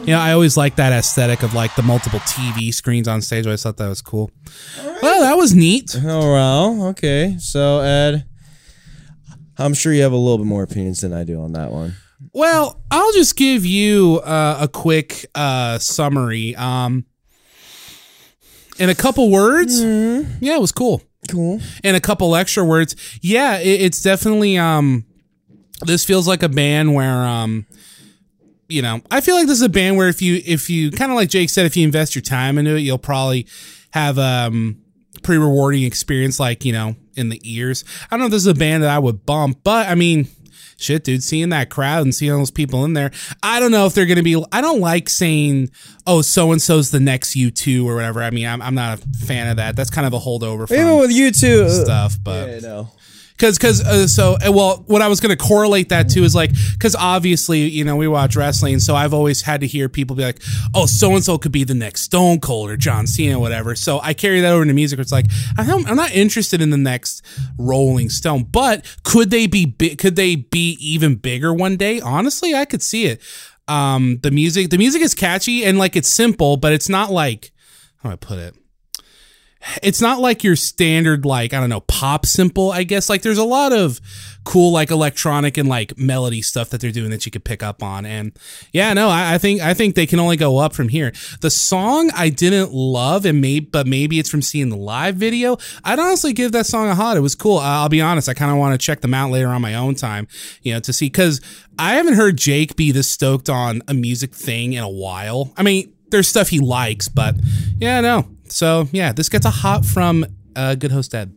[0.00, 3.46] You know, I always like that aesthetic of like the multiple TV screens on stage.
[3.46, 4.30] I thought that was cool.
[4.78, 5.02] Right.
[5.02, 5.94] Well, that was neat.
[6.02, 7.36] Oh, well, okay.
[7.38, 8.24] So, Ed,
[9.58, 11.96] I'm sure you have a little bit more opinions than I do on that one.
[12.32, 16.56] Well, I'll just give you uh, a quick uh, summary.
[16.56, 17.04] Um,
[18.78, 20.42] in a couple words, mm-hmm.
[20.42, 21.02] yeah, it was cool.
[21.26, 21.60] Cool.
[21.82, 24.56] And a couple extra words, yeah, it, it's definitely.
[24.58, 25.04] Um,
[25.82, 27.66] this feels like a band where, um,
[28.68, 31.10] you know, I feel like this is a band where if you if you kind
[31.10, 33.46] of like Jake said, if you invest your time into it, you'll probably
[33.90, 34.80] have um
[35.22, 36.38] pretty rewarding experience.
[36.38, 37.84] Like you know, in the ears.
[38.04, 40.28] I don't know if this is a band that I would bump, but I mean
[40.78, 43.10] shit, dude, seeing that crowd and seeing all those people in there,
[43.42, 44.42] I don't know if they're going to be.
[44.52, 45.70] I don't like saying,
[46.06, 49.08] "Oh, so and so's the next U2 or whatever." I mean, I'm, I'm not a
[49.18, 49.76] fan of that.
[49.76, 52.90] That's kind of a holdover Even with you two uh, stuff, but Yeah, no.
[53.38, 56.50] Because because uh, so well what i was going to correlate that to is like
[56.72, 60.24] because obviously you know we watch wrestling so i've always had to hear people be
[60.24, 60.42] like
[60.74, 63.74] oh so and so could be the next stone cold or john cena or whatever.
[63.74, 66.70] So i carry that over into music where it's like i'm, I'm not interested in
[66.70, 67.24] the next
[67.58, 72.00] rolling stone but could they be big could they be even bigger one day?
[72.00, 73.22] Honestly i could see it.
[73.68, 77.52] Um the music the music is catchy and like it's simple but it's not like
[77.98, 78.56] how do i put it
[79.82, 83.08] it's not like your standard like i don't know pop simple i guess.
[83.08, 84.00] Like there's a lot of
[84.44, 87.82] cool like electronic and like melody stuff that they're doing that you could pick up
[87.82, 88.06] on.
[88.06, 88.32] And
[88.72, 91.12] yeah no i, I think i think they can only go up from here.
[91.40, 95.58] The song i didn't love and maybe but maybe it's from seeing the live video
[95.84, 97.16] i'd honestly give that song a hot.
[97.16, 97.58] It was cool.
[97.58, 99.94] I'll be honest i kind of want to check them out later on my own
[99.94, 100.28] time
[100.62, 101.40] you know to see because
[101.78, 105.52] i haven't heard jake be this stoked on a music thing in a while.
[105.56, 107.34] I mean there's stuff he likes, but
[107.78, 108.28] yeah, no.
[108.52, 111.34] So yeah, this gets a hot from uh, good host Ed.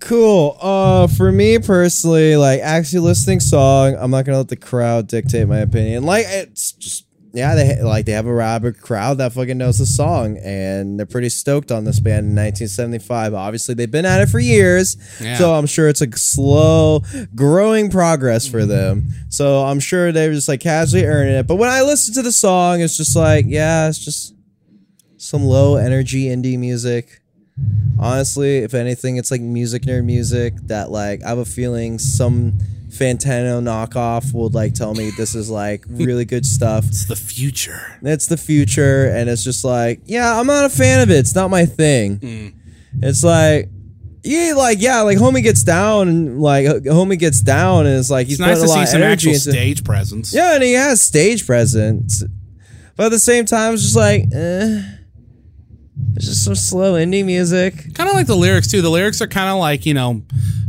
[0.00, 0.56] Cool.
[0.60, 5.46] Uh, for me personally, like actually listening song, I'm not gonna let the crowd dictate
[5.46, 6.04] my opinion.
[6.04, 9.86] Like it's just yeah, they like they have a rabid crowd that fucking knows the
[9.86, 13.34] song, and they're pretty stoked on this band in 1975.
[13.34, 15.36] Obviously, they've been at it for years, Yeah.
[15.36, 17.02] so I'm sure it's a slow,
[17.34, 19.10] growing progress for them.
[19.28, 21.46] So I'm sure they're just like casually earning it.
[21.46, 24.34] But when I listen to the song, it's just like yeah, it's just
[25.20, 27.20] some low energy indie music
[27.98, 32.52] honestly, if anything, it's like music nerd music that like I have a feeling some
[32.88, 36.86] Fantano knockoff will like tell me this is like really good stuff.
[36.86, 37.98] It's the future.
[38.02, 41.18] It's the future, and it's just like, yeah, I'm not a fan of it.
[41.18, 42.54] It's not my thing.
[43.02, 43.68] It's like.
[44.22, 48.26] Yeah, like yeah, like homie gets down and like homie gets down and it's like
[48.26, 50.34] he's It's nice to a lot see of some actual into stage presence.
[50.34, 52.22] yeah, and he has stage presence.
[52.96, 54.82] But at the same time, it's just like, eh.
[56.16, 57.94] It's just some slow indie music.
[57.94, 58.82] Kind of like the lyrics too.
[58.82, 60.22] The lyrics are kind of like you know,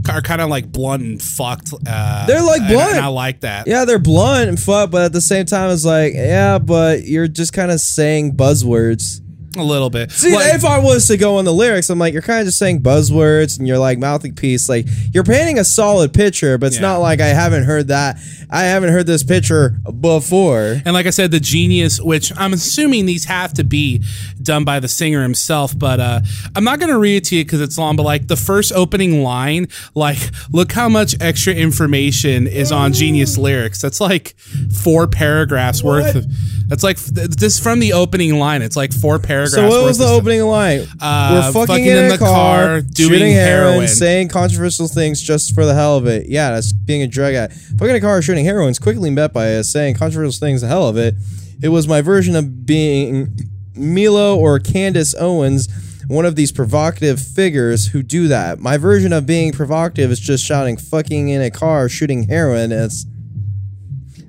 [0.09, 1.73] are kind of like blunt and fucked.
[1.87, 2.91] Uh, They're like and- blunt.
[2.95, 3.67] And I like that.
[3.67, 7.27] Yeah, they're blunt and fun, but at the same time, it's like, yeah, but you're
[7.27, 9.19] just kind of saying buzzwords.
[9.57, 10.11] A little bit.
[10.11, 12.45] See, Like- if I was to go on the lyrics, I'm like, you're kind of
[12.47, 14.69] just saying buzzwords and you're like mouthing piece.
[14.69, 16.81] Like, you're painting a solid picture, but it's Yeah.
[16.83, 18.17] not like I haven't heard that.
[18.49, 20.81] I haven't heard this picture before.
[20.85, 24.01] And like I said, the genius, which I'm assuming these have to be
[24.41, 26.21] done by the singer himself, but uh,
[26.55, 27.95] I'm not gonna read it to you because it's long.
[27.95, 30.17] But like the first opening line, like
[30.51, 33.81] look how much extra information is on Genius lyrics.
[33.81, 34.35] That's like
[34.83, 36.25] four paragraphs worth of.
[36.71, 38.61] That's like this from the opening line.
[38.61, 39.55] It's like four paragraphs.
[39.55, 40.87] So, what was the opening line?
[41.01, 43.87] Uh, We're fucking, in, a car, doing shooting heroin, heroin.
[43.89, 46.29] saying controversial things just for the hell of it.
[46.29, 47.59] Yeah, that's being a drug addict.
[47.77, 50.67] Fucking in a car, shooting heroin is quickly met by us saying controversial things the
[50.67, 51.15] hell of it.
[51.61, 53.37] It was my version of being
[53.75, 55.67] Milo or Candace Owens,
[56.07, 58.59] one of these provocative figures who do that.
[58.59, 62.71] My version of being provocative is just shouting fucking in a car, shooting heroin.
[62.71, 63.05] It's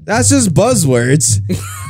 [0.04, 1.40] that's just buzzwords.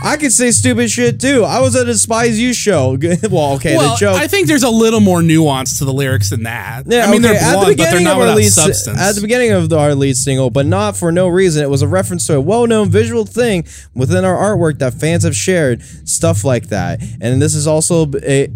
[0.04, 1.44] I could say stupid shit too.
[1.44, 2.90] I was at a Despise You show.
[3.30, 4.16] well, okay, well, the joke.
[4.16, 6.84] I think there's a little more nuance to the lyrics than that.
[6.86, 9.00] Yeah, I mean okay, they're blunt, but they're not without lead substance.
[9.00, 11.62] at the beginning of the, our lead single, but not for no reason.
[11.62, 15.36] It was a reference to a well-known visual thing within our artwork that fans have
[15.36, 17.00] shared, stuff like that.
[17.20, 18.48] And this is also a.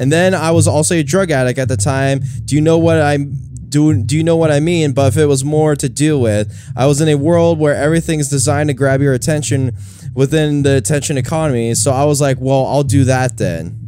[0.00, 2.20] And then I was also a drug addict at the time.
[2.44, 3.32] Do you know what I'm?
[3.68, 4.92] Do, do you know what I mean?
[4.92, 8.28] But if it was more to deal with, I was in a world where everything's
[8.28, 9.76] designed to grab your attention
[10.14, 11.74] within the attention economy.
[11.74, 13.78] So I was like, well, I'll do that then.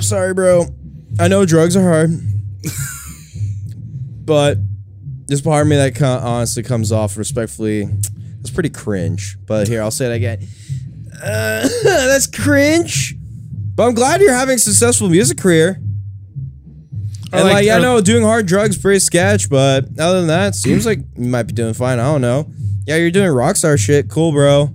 [0.00, 0.66] Sorry, bro.
[1.18, 2.10] I know drugs are hard,
[4.26, 4.58] but
[5.26, 7.88] there's part of me that honestly comes off respectfully.
[8.40, 9.38] It's pretty cringe.
[9.46, 10.46] But here, I'll say it again.
[11.22, 13.14] Uh, that's cringe.
[13.74, 15.80] But I'm glad you're having a successful music career.
[17.32, 20.28] Or And like- like, yeah, or- no, doing hard drugs pretty sketch, but other than
[20.28, 21.98] that, seems like you might be doing fine.
[21.98, 22.48] I don't know.
[22.86, 24.08] Yeah, you're doing rockstar shit.
[24.08, 24.70] Cool, bro.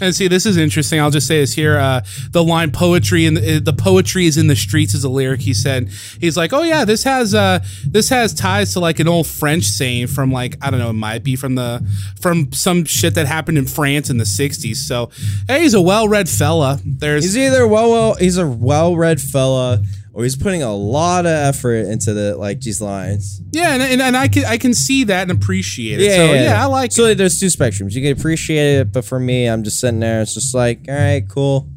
[0.00, 0.98] And see, this is interesting.
[1.00, 2.00] I'll just say this here: uh,
[2.32, 5.54] the line "poetry" and the, the poetry is in the streets is a lyric he
[5.54, 5.90] said.
[6.20, 9.64] He's like, "Oh yeah, this has uh, this has ties to like an old French
[9.64, 11.86] saying from like I don't know, it might be from the
[12.20, 15.10] from some shit that happened in France in the '60s." So,
[15.46, 16.80] hey, he's a well-read fella.
[16.84, 21.32] There's He's either well, well, he's a well-read fella, or he's putting a lot of
[21.32, 23.40] effort into the like these lines.
[23.52, 26.14] yeah, and, and, and I can I can see that and appreciate it.
[26.14, 26.94] so yeah, I like it.
[26.94, 27.16] So it.
[27.16, 27.92] there's two spectrums.
[27.94, 30.20] You can appreciate it, but for me, I'm just sitting there.
[30.20, 31.68] It's just like, all right, cool.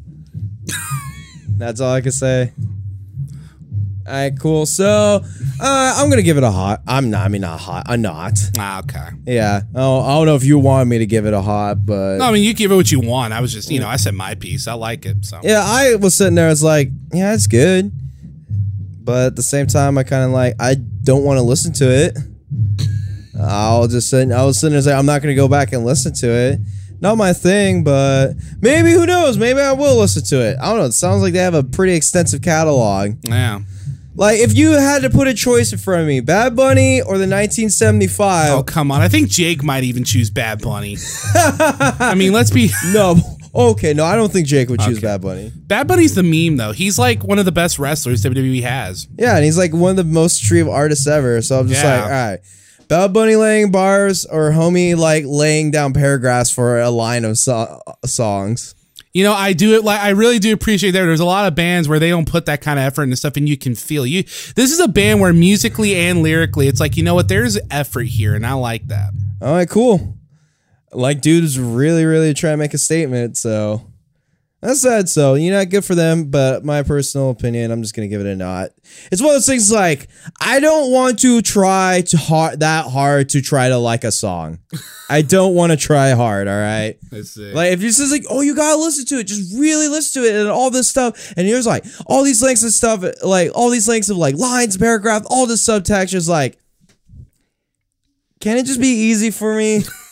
[1.56, 2.52] That's all I can say.
[4.06, 4.66] All right, cool.
[4.66, 5.20] So
[5.60, 6.82] uh, I'm gonna give it a hot.
[6.86, 7.24] I'm not.
[7.24, 7.86] I mean, not hot.
[7.88, 8.38] I'm not.
[8.56, 9.08] Ah, okay.
[9.24, 9.62] Yeah.
[9.74, 12.26] Oh, I don't know if you wanted me to give it a hot, but No,
[12.26, 13.32] I mean you give it what you want.
[13.32, 14.68] I was just you know I said my piece.
[14.68, 15.24] I like it.
[15.24, 16.50] So yeah, I was sitting there.
[16.50, 17.90] It's like, yeah, it's good,
[19.06, 21.90] but at the same time, I kind of like, I don't want to listen to
[21.90, 22.18] it.
[23.40, 24.30] I'll just sit.
[24.32, 26.60] I was sitting there saying, I'm not gonna go back and listen to it.
[27.00, 29.36] Not my thing, but maybe who knows?
[29.36, 30.56] Maybe I will listen to it.
[30.60, 30.86] I don't know.
[30.86, 33.16] It sounds like they have a pretty extensive catalog.
[33.28, 33.60] yeah.
[34.18, 37.18] Like if you had to put a choice in front of me, Bad Bunny or
[37.18, 38.50] the 1975.
[38.50, 39.02] Oh come on!
[39.02, 40.96] I think Jake might even choose Bad Bunny.
[41.34, 43.16] I mean, let's be No.
[43.56, 45.06] Okay, no, I don't think Jake would choose Okay.
[45.06, 45.52] Bad Bunny.
[45.56, 46.72] Bad Bunny's the meme though.
[46.72, 49.08] He's like one of the best wrestlers WWE has.
[49.18, 51.40] Yeah, and he's like one of the most streamed artists ever.
[51.42, 51.94] So I'm just Yeah.
[51.96, 52.38] like, all right.
[52.88, 57.80] Bad Bunny laying bars or homie like laying down paragraphs for a line of so-
[58.04, 58.74] songs.
[59.12, 61.00] You know, I do it like I really do appreciate that.
[61.06, 63.36] There's a lot of bands where they don't put that kind of effort into stuff,
[63.38, 64.22] and you can feel you.
[64.56, 68.02] This is a band where musically and lyrically, it's like you know what, there's effort
[68.08, 69.12] here, and I like that.
[69.40, 70.15] All right, cool.
[70.96, 73.36] Like, dude's really, really trying to make a statement.
[73.36, 73.82] So
[74.62, 75.08] that's sad.
[75.08, 76.30] So you know, good for them.
[76.30, 78.70] But my personal opinion, I'm just gonna give it a not.
[79.12, 80.08] It's one of those things like
[80.40, 84.58] I don't want to try to hard that hard to try to like a song.
[85.10, 86.48] I don't want to try hard.
[86.48, 86.96] All right.
[87.54, 90.28] Like if you're just like, oh, you gotta listen to it, just really listen to
[90.28, 91.32] it and all this stuff.
[91.36, 94.76] And here's like all these links and stuff, like all these links of like lines,
[94.76, 96.08] paragraph, all this subtext.
[96.08, 96.58] Just like,
[98.40, 99.82] can it just be easy for me?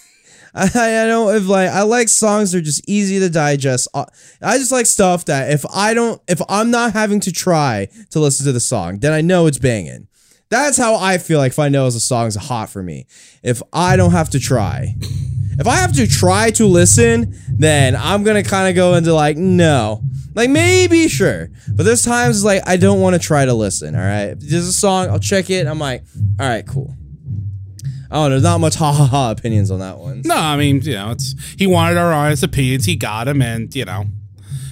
[0.55, 3.89] I, I don't if like I like songs that are just easy to digest.
[3.93, 4.05] Uh,
[4.41, 8.21] I just like stuff that if I don't if I'm not having to try to
[8.21, 10.07] listen to the song, then I know it's banging.
[10.51, 13.07] That's how I feel like if I know a song's hot for me.
[13.43, 14.95] If I don't have to try.
[15.57, 19.37] If I have to try to listen, then I'm gonna kind of go into like
[19.37, 20.03] no,
[20.35, 23.95] like maybe sure, but there's times like I don't want to try to listen.
[23.95, 25.67] All right, if there's a song, I'll check it.
[25.67, 26.05] I'm like,
[26.41, 26.97] all right, cool.
[28.17, 30.23] Oh, there's not much ha ha ha opinions on that one.
[30.25, 33.75] No, I mean, you know, it's he wanted our honest opinions, he got them, and
[33.75, 34.05] you know,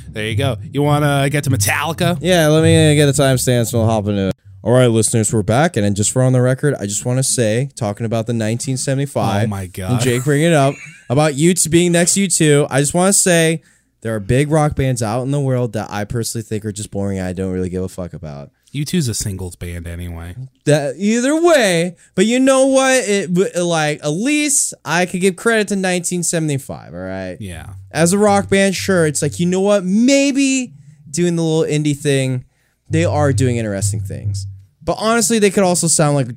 [0.08, 0.58] there you go.
[0.62, 2.16] You want to get to Metallica?
[2.20, 4.34] Yeah, let me uh, get a timestamp so we'll hop into it.
[4.62, 7.24] All right, listeners, we're back, and just for on the record, I just want to
[7.24, 9.44] say, talking about the 1975.
[9.44, 9.90] Oh my God.
[9.90, 10.76] And Jake bringing it up
[11.10, 12.68] about U2 being next to U2.
[12.70, 13.60] I just want to say
[14.02, 16.92] there are big rock bands out in the world that I personally think are just
[16.92, 17.18] boring.
[17.18, 18.52] I don't really give a fuck about.
[18.74, 20.34] U2's a singles band anyway.
[20.64, 23.04] That either way, but you know what?
[23.06, 26.94] It like at least I could give credit to 1975.
[26.94, 27.36] All right.
[27.40, 27.74] Yeah.
[27.90, 29.84] as a rock band, sure, it's like, you know what?
[29.84, 30.72] Maybe
[31.10, 32.44] doing the little indie thing,
[32.88, 34.46] they are doing interesting things.
[34.82, 36.28] But honestly, they could also sound like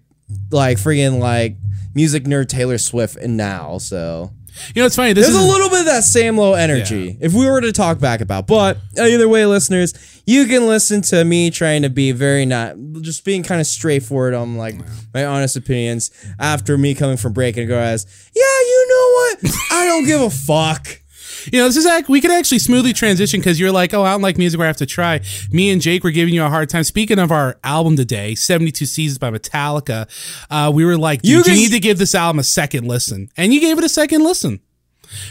[0.51, 1.55] like friggin' like
[1.93, 4.31] music nerd Taylor Swift and now, so
[4.73, 5.13] You know, it's funny.
[5.13, 7.71] This there's is a little bit of that same low energy if we were to
[7.71, 8.47] talk back about.
[8.47, 9.93] But either way, listeners,
[10.25, 14.33] you can listen to me trying to be very not just being kind of straightforward
[14.33, 14.75] on like
[15.13, 19.55] my honest opinions after me coming from break and go as, yeah, you know what?
[19.71, 21.01] I don't give a fuck.
[21.51, 22.09] You know, this is act.
[22.09, 24.69] We could actually smoothly transition because you're like, oh, I don't like music where I
[24.69, 25.21] have to try.
[25.51, 26.83] Me and Jake were giving you a hard time.
[26.83, 30.07] Speaking of our album today, 72 Seasons by Metallica,
[30.49, 33.29] uh, we were like, You you, need to give this album a second listen.
[33.37, 34.59] And you gave it a second listen.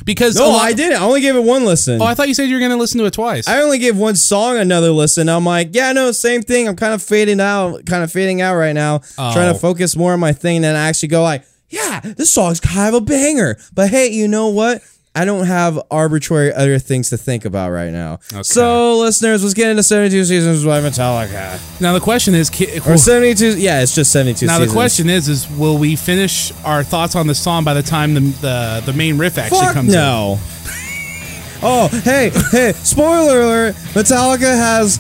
[0.05, 1.00] Because No, lot- I didn't.
[1.00, 2.00] I only gave it one listen.
[2.00, 3.48] Oh, I thought you said you were going to listen to it twice.
[3.48, 5.29] I only gave one song another listen.
[5.29, 6.68] I'm like, yeah, no, same thing.
[6.68, 9.53] I'm kind of fading out, kind of fading out right now, trying Oh.
[9.53, 10.62] to focus more on my thing.
[10.62, 13.57] Then I actually go like, yeah, this song's kind of a banger.
[13.74, 14.81] But hey, you know what?
[15.16, 18.18] I don't have arbitrary other things to think about right now.
[18.42, 21.61] So, listeners, let's get into 72 Seasons by Metallica.
[21.81, 24.68] now, the question is, ki- Or 72, yeah, it's just 72 now seasons.
[24.70, 28.14] the question is, is will we finish our thoughts on the song by the time
[28.14, 30.00] the the, the main riff actually Fuck comes in?
[30.00, 30.38] no.
[31.62, 33.74] oh, hey, hey, spoiler alert.
[33.94, 34.98] Metallica has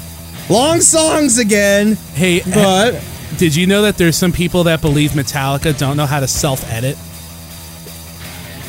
[0.48, 3.02] long songs again, Hey, but
[3.36, 6.96] did you know that there's some people that believe Metallica don't know how to self-edit?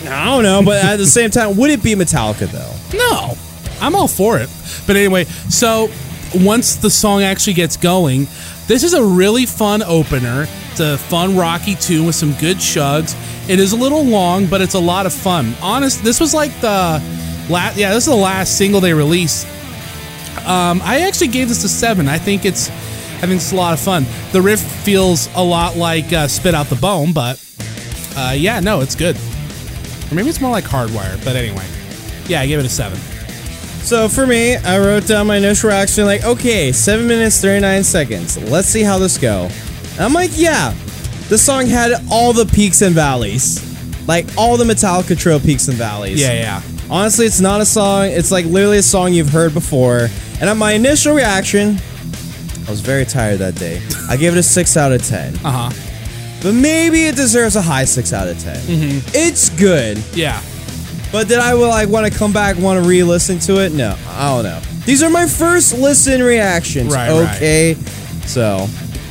[0.08, 2.98] I don't know, but at the same time, would it be Metallica though?
[2.98, 3.38] No,
[3.82, 4.50] I'm all for it.
[4.88, 5.90] But anyway, so
[6.34, 8.28] once the song actually gets going,
[8.68, 10.48] this is a really fun opener.
[10.72, 13.16] It's a fun rocky tune with some good chugs.
[13.50, 15.54] It is a little long, but it's a lot of fun.
[15.62, 17.02] Honest, this was like the
[17.50, 17.78] last.
[17.78, 19.48] yeah, this is the last single they released.
[20.46, 22.08] Um, I actually gave this a seven.
[22.08, 24.06] I think it's, I think it's a lot of fun.
[24.32, 27.42] The riff feels a lot like uh, "Spit Out the Bone," but
[28.18, 29.18] uh, yeah, no, it's good.
[30.12, 31.66] Or maybe it's more like "Hardwire." But anyway,
[32.28, 33.00] yeah, I gave it a seven.
[33.86, 37.84] So for me, I wrote down my initial reaction like, okay, seven minutes thirty nine
[37.84, 38.38] seconds.
[38.50, 39.50] Let's see how this go.
[39.94, 40.74] And I'm like, yeah,
[41.30, 43.62] the song had all the peaks and valleys,
[44.08, 46.20] like all the Metallica trail peaks and valleys.
[46.20, 46.62] Yeah, yeah.
[46.90, 48.06] Honestly, it's not a song.
[48.06, 50.08] It's like literally a song you've heard before.
[50.40, 51.78] And at my initial reaction,
[52.68, 53.82] I was very tired that day.
[54.10, 55.36] I gave it a six out of ten.
[55.46, 55.95] Uh huh.
[56.46, 59.10] But maybe it deserves a high six out of 10 mm-hmm.
[59.16, 59.98] It's good.
[60.14, 60.44] Yeah.
[61.12, 63.72] But did I like want to come back, want to re-listen to it?
[63.72, 64.60] No, I don't know.
[64.86, 66.94] These are my first listen reactions.
[66.94, 67.36] Right, right.
[67.36, 67.74] okay,
[68.28, 68.68] so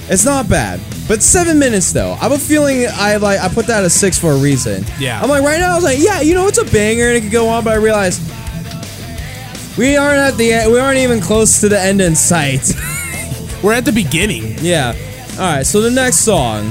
[0.09, 0.79] it's not bad.
[1.09, 3.91] But seven minutes though, I have a feeling I like I put that at a
[3.91, 4.85] six for a reason.
[5.01, 5.21] Yeah.
[5.21, 7.23] I'm like right now I was like, yeah, you know it's a banger and it
[7.23, 8.23] could go on, but I realized
[9.77, 10.73] we aren't at the end.
[10.73, 12.73] We aren't even close to the end in sight.
[13.65, 14.55] We're at the beginning.
[14.61, 14.95] yeah.
[15.33, 15.67] All right.
[15.67, 16.71] So the next song,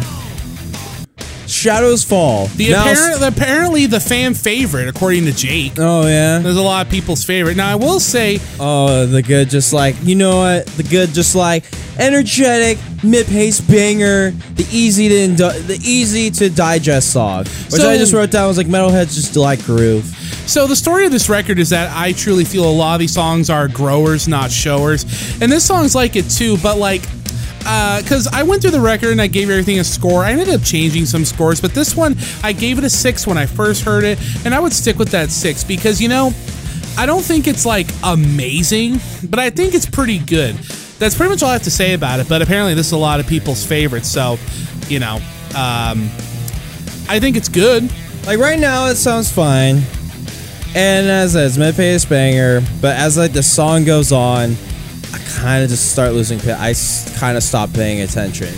[1.63, 2.47] Shadows Follow.
[2.57, 5.73] The Now- apparent, apparently the fan favorite, according to Jake.
[5.77, 6.39] Oh yeah.
[6.39, 7.55] There's a lot of people's favorite.
[7.55, 10.65] Now I will say, Oh, the good, just like you know what?
[10.67, 11.63] The good, just like
[11.97, 17.97] energetic, mid-pace banger, the easy to indu- the easy to digest song, which So- I
[17.97, 20.03] just wrote down was like metalheads just like groove.
[20.47, 23.13] so the story of this record is that I truly feel a lot of these
[23.13, 25.05] songs are growers, not showers,
[25.39, 26.57] and this song's like it too.
[26.57, 27.03] But like,
[27.63, 30.23] because I went through the record and I gave everything a score.
[30.23, 33.37] I ended up changing some scores, but this one I gave it a six when
[33.37, 36.33] I first heard it, and I would stick with that six because you know.
[36.95, 40.53] I don't think it's like amazing, but I think it's pretty good.
[40.99, 42.29] That's pretty much all I have to say about it.
[42.29, 44.37] But apparently, this is a lot of people's favorite, So,
[44.89, 45.15] you know,
[45.55, 46.07] um,
[47.09, 47.91] I think it's good.
[48.27, 49.81] Like right now, it sounds fine,
[50.75, 54.55] and as it's mid-pace banger, but as like the song goes on,
[55.13, 56.39] I kind of just start losing.
[56.41, 56.73] I
[57.15, 58.53] kind of stop paying attention.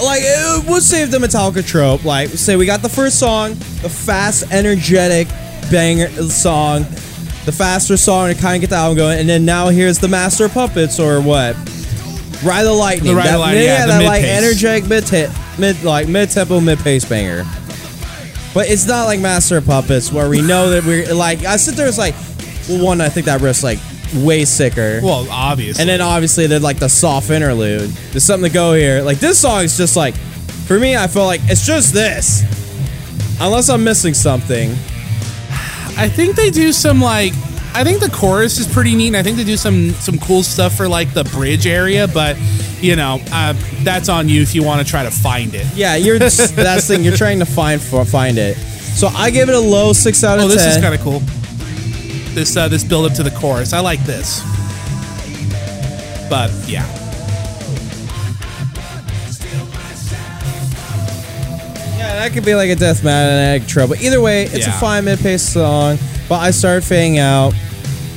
[0.00, 2.04] Like it would save the Metallica trope.
[2.04, 5.26] Like say we got the first song, the fast, energetic
[5.70, 6.82] banger song,
[7.44, 10.06] the faster song to kind of get the album going, and then now here's the
[10.06, 11.56] Master of Puppets or what?
[12.44, 13.14] Ride the Lightning.
[13.14, 16.60] The Ride the Lightning, yeah, the that like energetic mid hit, mid like mid tempo,
[16.60, 17.44] mid pace banger.
[18.54, 21.74] But it's not like Master of Puppets where we know that we're like I sit
[21.74, 21.88] there.
[21.88, 22.14] It's like,
[22.68, 23.80] well, one, I think that riff's like
[24.14, 25.00] way sicker.
[25.02, 25.82] Well, obviously.
[25.82, 27.90] And then obviously there's like the soft interlude.
[27.90, 29.02] There's something to go here.
[29.02, 30.14] Like this song is just like,
[30.66, 32.42] for me, I feel like it's just this.
[33.40, 34.70] Unless I'm missing something.
[35.96, 37.32] I think they do some like.
[37.74, 39.08] I think the chorus is pretty neat.
[39.08, 42.36] And I think they do some some cool stuff for like the bridge area, but
[42.80, 45.66] you know uh, that's on you if you want to try to find it.
[45.74, 47.04] Yeah, you're that's the thing.
[47.04, 48.56] You're trying to find for, find it.
[48.56, 51.22] So I give it a low six out of Oh, this is kind of cool.
[52.34, 53.72] This uh, this build up to the chorus.
[53.72, 54.40] I like this.
[56.30, 56.84] But yeah,
[61.96, 63.96] Yeah, that could be like a death magnetic trouble.
[63.96, 64.78] Either way, it's a Yeah.
[64.80, 65.98] fine mid-pace song.
[66.28, 67.54] But I start fading out.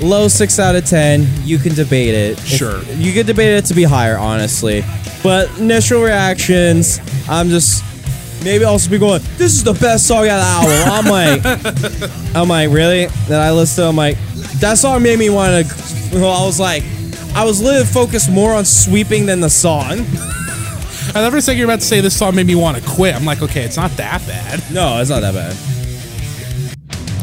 [0.01, 1.27] Low six out of ten.
[1.45, 2.37] You can debate it.
[2.37, 2.81] If- Sure.
[2.97, 4.83] you could debate it to be higher, honestly.
[5.23, 6.99] But initial reactions,
[7.29, 7.83] I'm just
[8.43, 9.21] maybe also be going.
[9.37, 10.91] This is the best song on the album.
[10.91, 13.07] I'm like, I'm like, really?
[13.27, 13.83] Then I listen.
[13.83, 14.17] to it, I'm like,
[14.59, 15.75] that song made me want to.
[16.13, 16.83] Well, I was like,
[17.33, 20.01] I was literally focused more on sweeping than the song.
[21.13, 22.89] I thought for a second you're about to say this song made me want to
[22.89, 23.15] quit.
[23.15, 24.61] I'm like, okay, it's not that bad.
[24.71, 25.55] No, it's not that bad.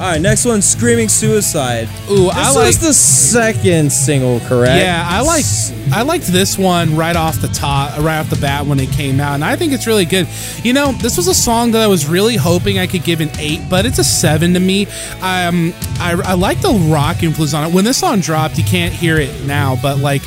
[0.01, 2.79] All right, next one, "Screaming Suicide." Ooh, This I was like.
[2.79, 4.77] the second single, correct?
[4.77, 5.45] Yeah, I like
[5.93, 9.19] I liked this one right off the top, right off the bat when it came
[9.19, 10.29] out, and I think it's really good.
[10.63, 13.31] You know, this was a song that I was really hoping I could give an
[13.41, 14.87] eight, but it's a seven to me.
[15.21, 17.75] Um, I I like the rock influence on it.
[17.75, 20.23] When this song dropped, you can't hear it now, but like,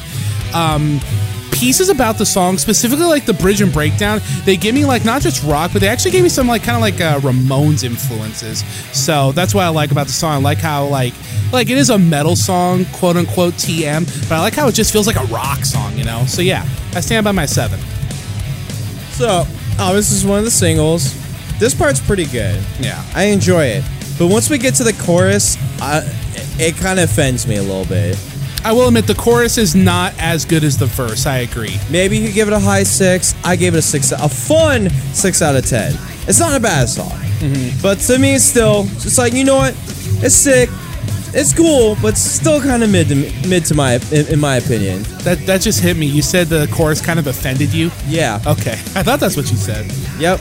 [0.54, 1.00] um.
[1.62, 5.22] Pieces about the song, specifically like the bridge and breakdown, they give me like not
[5.22, 8.64] just rock, but they actually gave me some like kind of like uh, Ramones influences.
[8.98, 10.32] So that's what I like about the song.
[10.32, 11.14] I like how like
[11.54, 14.92] like it is a metal song, quote unquote TM, but I like how it just
[14.92, 16.26] feels like a rock song, you know.
[16.26, 17.80] So yeah, I stand by my seven.
[19.12, 19.44] So,
[19.78, 21.14] oh, this is one of the singles.
[21.60, 22.60] This part's pretty good.
[22.80, 23.06] Yeah.
[23.14, 23.84] I enjoy it.
[24.18, 26.02] But once we get to the chorus, I,
[26.58, 28.18] it kind of offends me a little bit.
[28.64, 31.26] I will admit the chorus is not as good as the verse.
[31.26, 31.78] I agree.
[31.90, 33.34] Maybe you could give it a high six.
[33.44, 35.94] I gave it a six, a fun six out of ten.
[36.28, 37.10] It's not a bad song,
[37.42, 37.82] Mm-hmm.
[37.82, 39.74] but to me, it's still it's like you know what?
[40.24, 40.70] It's sick.
[41.34, 43.16] It's cool, but still kind of mid to
[43.48, 45.04] mid to my in, in my opinion.
[45.24, 46.06] That that just hit me.
[46.06, 47.90] You said the chorus kind of offended you.
[48.06, 48.40] Yeah.
[48.46, 49.92] Okay, I thought that's what you said.
[50.20, 50.40] Yep.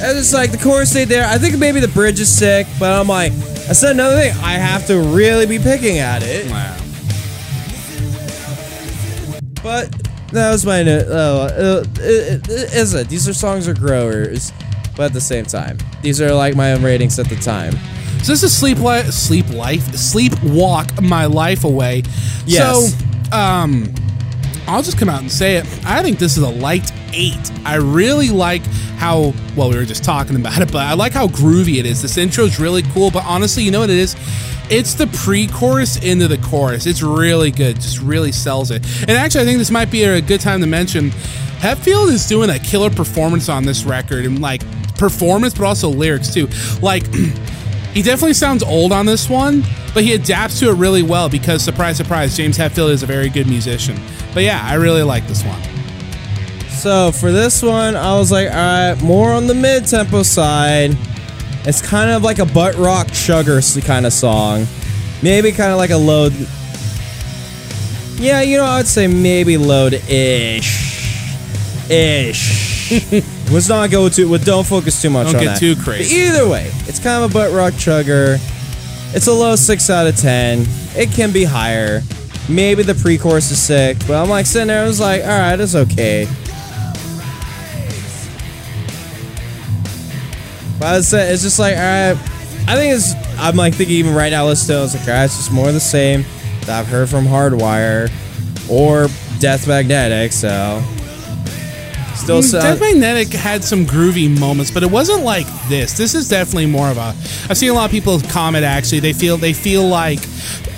[0.00, 1.26] And it's like the chorus stayed there.
[1.26, 3.32] I think maybe the bridge is sick, but I'm like,
[3.68, 4.34] That's another thing.
[4.42, 6.50] I have to really be picking at it.
[6.50, 6.76] Wow.
[9.62, 9.90] But
[10.32, 10.82] that was my.
[10.82, 13.08] no- Oh, uh, it, it, is it?
[13.08, 14.52] These are songs are growers,
[14.96, 17.74] but at the same time, these are like my own ratings at the time.
[18.22, 22.02] So this is sleep li- sleep life sleep walk my life away.
[22.46, 22.94] Yes.
[23.30, 23.94] So um
[24.68, 25.66] I'll just come out and say it.
[25.86, 27.50] I think this is a light eight.
[27.64, 28.62] I really like
[28.98, 32.02] how well we were just talking about it, but I like how groovy it is.
[32.02, 34.14] This intro is really cool, but honestly, you know what it is?
[34.70, 36.84] It's the pre-chorus into the chorus.
[36.84, 37.76] It's really good.
[37.76, 38.84] Just really sells it.
[39.00, 41.10] And actually, I think this might be a good time to mention
[41.60, 44.62] Hetfield is doing a killer performance on this record, and like
[44.96, 46.48] performance, but also lyrics too.
[46.82, 47.04] Like.
[47.94, 49.64] He definitely sounds old on this one,
[49.94, 53.28] but he adapts to it really well because, surprise, surprise, James Hetfield is a very
[53.28, 53.98] good musician.
[54.34, 55.60] But yeah, I really like this one.
[56.70, 60.96] So for this one, I was like, all right, more on the mid tempo side.
[61.64, 64.66] It's kind of like a butt rock sugar kind of song.
[65.22, 66.32] Maybe kind of like a load.
[68.16, 71.10] Yeah, you know, I'd say maybe load ish.
[71.90, 72.67] Ish.
[73.50, 74.28] Let's not go too.
[74.28, 75.58] Well, don't focus too much Don't on get that.
[75.60, 76.16] too But crazy.
[76.16, 78.36] either way, it's kind of a butt rock chugger.
[79.14, 80.64] It's a low six out of ten.
[80.96, 82.02] It can be higher.
[82.48, 84.82] Maybe the pre-chorus is sick, but I'm like sitting there.
[84.82, 86.26] I was like, all right, it's okay.
[90.78, 92.16] But I said, uh, it's just like, all right.
[92.68, 93.14] I think it's.
[93.38, 94.84] I'm like thinking even right now, let's still.
[94.84, 96.24] It's like, all right, it's just more of the same
[96.60, 98.10] that I've heard from Hardwire
[98.70, 99.08] or
[99.40, 100.32] Death Magnetic.
[100.32, 100.82] So
[102.28, 105.96] still Mm, sound, Death Magnetic had some groovy moments, but it wasn't like this.
[105.96, 107.14] This is definitely more of a.
[107.48, 109.00] I've seen a lot of people comment actually.
[109.00, 110.18] They feel they feel like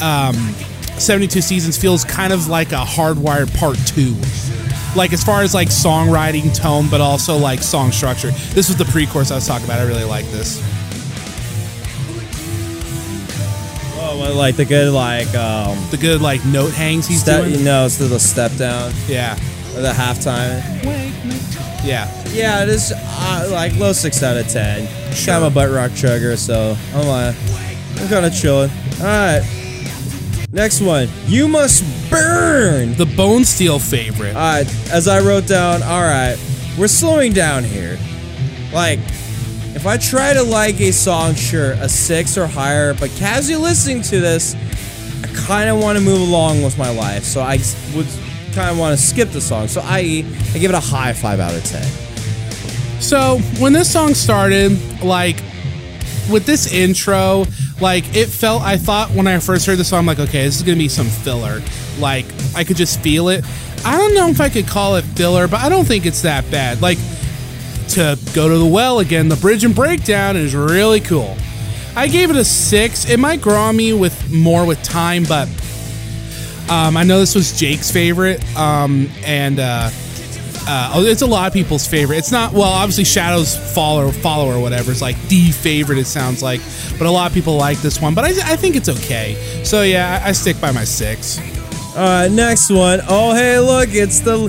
[0.00, 0.34] um,
[0.98, 4.14] 72 Seasons feels kind of like a Hardwired Part Two.
[4.96, 8.30] Like as far as like songwriting tone, but also like song structure.
[8.54, 9.80] This was the pre-chorus I was talking about.
[9.80, 10.60] I really like this.
[13.98, 17.42] oh, well, like the good like um The good like note hangs he's step.
[17.44, 17.58] doing.
[17.58, 19.38] You know, it's the, the step down Yeah.
[19.76, 20.62] Or the halftime.
[21.84, 22.08] Yeah.
[22.32, 24.88] Yeah, it is uh, like low six out of ten.
[25.28, 27.34] I'm a butt rock chugger, so I'm like,
[28.00, 28.70] I'm kind of chilling.
[29.00, 29.42] All right,
[30.52, 31.08] next one.
[31.26, 32.94] You must burn.
[32.94, 34.36] The Bone Steel favorite.
[34.36, 35.82] All right, as I wrote down.
[35.82, 36.36] All right,
[36.78, 37.98] we're slowing down here.
[38.72, 39.00] Like,
[39.74, 44.02] if I try to like a song, sure, a six or higher, but casually listening
[44.02, 44.54] to this,
[45.24, 47.58] I kind of want to move along with my life, so I
[47.96, 48.06] would
[48.54, 49.68] kind of want to skip the song.
[49.68, 50.24] So, i.e.,
[50.54, 51.86] I give it a high five out of ten.
[53.00, 55.36] So when this song started, like
[56.30, 57.46] with this intro,
[57.80, 58.62] like it felt.
[58.62, 60.88] I thought when I first heard the song, I'm like, okay, this is gonna be
[60.88, 61.62] some filler.
[61.98, 63.44] Like I could just feel it.
[63.84, 66.48] I don't know if I could call it filler, but I don't think it's that
[66.50, 66.82] bad.
[66.82, 66.98] Like
[67.90, 71.36] to go to the well again, the bridge and breakdown is really cool.
[71.96, 73.08] I gave it a six.
[73.08, 75.48] It might grow on me with more with time, but
[76.70, 79.90] um, I know this was Jake's favorite, um, and uh,
[80.68, 82.18] uh, oh, it's a lot of people's favorite.
[82.18, 85.98] It's not well, obviously Shadow's follower, follower, or whatever is like the favorite.
[85.98, 86.60] It sounds like,
[86.96, 88.14] but a lot of people like this one.
[88.14, 89.34] But I, I think it's okay.
[89.64, 91.40] So yeah, I, I stick by my six.
[91.96, 93.00] All right, next one.
[93.08, 94.48] Oh, hey, look, it's the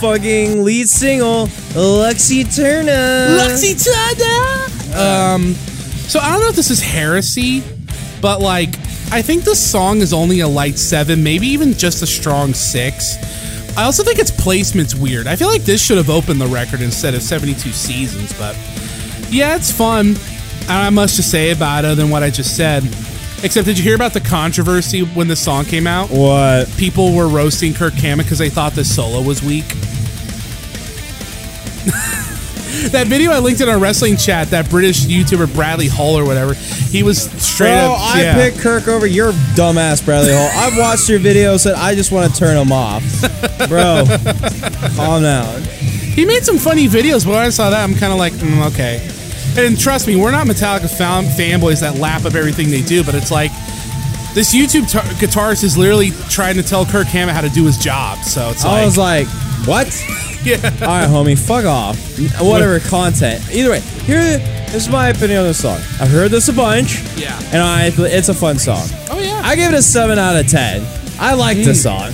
[0.00, 3.36] fucking lead single, Lux Eterna.
[3.38, 4.94] Lux Eterna.
[4.94, 7.62] Um, so I don't know if this is heresy,
[8.20, 8.74] but like
[9.10, 13.16] I think the song is only a light seven, maybe even just a strong six.
[13.76, 15.26] I also think its placement's weird.
[15.26, 18.56] I feel like this should have opened the record instead of 72 seasons, but
[19.30, 20.16] yeah, it's fun.
[20.68, 22.84] I must just say about it other than what I just said.
[23.42, 26.08] Except, did you hear about the controversy when the song came out?
[26.08, 26.68] What?
[26.78, 29.66] People were roasting Kirk Hammett because they thought the solo was weak.
[32.90, 36.54] That video I linked in our wrestling chat, that British YouTuber Bradley Hall or whatever,
[36.54, 38.00] he was straight Bro, up.
[38.00, 38.34] I yeah.
[38.34, 40.50] picked Kirk over your dumbass Bradley Hall.
[40.54, 43.02] I've watched your videos and I just want to turn them off.
[43.68, 44.04] Bro,
[44.96, 45.62] calm down.
[45.62, 48.66] He made some funny videos, but when I saw that, I'm kind of like, mm,
[48.72, 49.08] okay.
[49.56, 53.14] And trust me, we're not Metallica fan- fanboys that lap up everything they do, but
[53.14, 53.50] it's like
[54.34, 57.78] this YouTube tar- guitarist is literally trying to tell Kirk Hammett how to do his
[57.78, 58.18] job.
[58.24, 59.26] So it's like, I was like,
[59.66, 59.86] what?
[60.46, 60.56] yeah.
[60.82, 61.96] All right, homie, fuck off.
[62.40, 63.42] Whatever content.
[63.52, 64.20] Either way, here
[64.68, 65.78] this is my opinion on this song.
[66.00, 67.38] I've heard this a bunch, Yeah.
[67.52, 68.86] and I it's a fun song.
[69.10, 69.40] Oh yeah.
[69.44, 70.84] I give it a seven out of ten.
[71.18, 71.64] I like Hmm.
[71.64, 72.12] the song.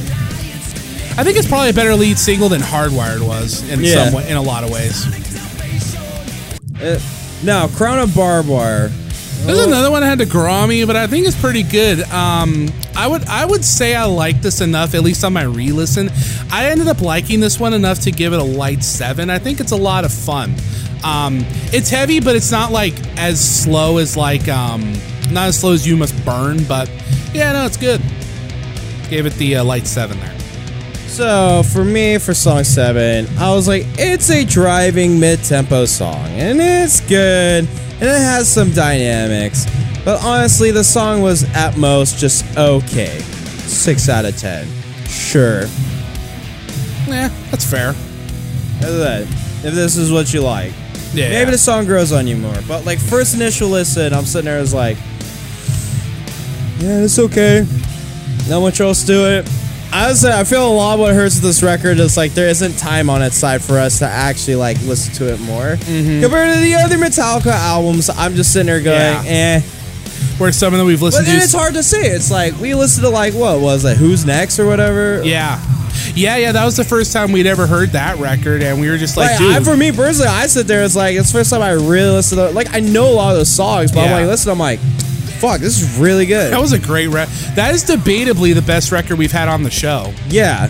[1.18, 4.04] I think it's probably a better lead single than Hardwired was in Yeah.
[4.06, 5.06] some way, in a lot of ways.
[6.80, 6.98] Uh,
[7.42, 8.90] now, Crown of Barbed Wire.
[9.56, 12.02] There's another one I had to me, but I think it's pretty good.
[12.10, 16.10] Um, I would I would say I like this enough, at least on my re-listen.
[16.52, 19.28] I ended up liking this one enough to give it a light seven.
[19.28, 20.54] I think it's a lot of fun.
[21.02, 21.40] Um,
[21.72, 24.92] it's heavy, but it's not like as slow as like um,
[25.30, 26.88] not as slow as You Must Burn, but
[27.32, 28.00] yeah, no, it's good.
[29.08, 30.38] Gave it the uh, light seven there.
[31.08, 36.60] So for me, for song seven, I was like, it's a driving mid-tempo song, and
[36.60, 37.68] it's good,
[38.00, 39.66] and it has some dynamics.
[40.04, 43.18] But honestly, the song was at most just okay.
[43.18, 44.66] Six out of ten.
[45.04, 45.62] Sure.
[47.06, 47.92] Yeah, that's fair.
[48.80, 49.22] That.
[49.62, 50.72] If this is what you like.
[51.12, 51.28] Yeah.
[51.28, 52.56] Maybe the song grows on you more.
[52.66, 54.96] But like first initial listen, I'm sitting there as like,
[56.78, 57.66] yeah, it's okay.
[58.48, 59.48] Not much else to it.
[59.92, 62.48] I was, I feel a lot of what hurts with this record is like there
[62.48, 66.22] isn't time on its side for us to actually like listen to it more Mm-hmm.
[66.22, 68.08] compared to the other Metallica albums.
[68.08, 69.24] I'm just sitting there going, Yeah.
[69.26, 69.60] eh.
[70.38, 71.42] Where some of them we've But listened then to.
[71.44, 72.02] it's hard to say.
[72.08, 73.96] It's like we listened to like what was it?
[73.96, 75.22] Who's next or whatever.
[75.24, 75.60] Yeah.
[76.14, 78.96] Yeah, yeah, that was the first time we'd ever heard that record, and we were
[78.96, 79.56] just like, Like, dude.
[79.56, 80.82] I, for me personally, I sit there.
[80.84, 82.50] It's like it's the first time I really listened to.
[82.50, 84.04] Like I know a lot of those songs, but Yeah.
[84.06, 84.50] I'm like, listen.
[84.52, 84.80] I'm like,
[85.40, 86.52] fuck, this is really good.
[86.52, 87.32] that was a great record.
[87.56, 90.12] That is debatably the best record we've had on the show.
[90.28, 90.68] yeah.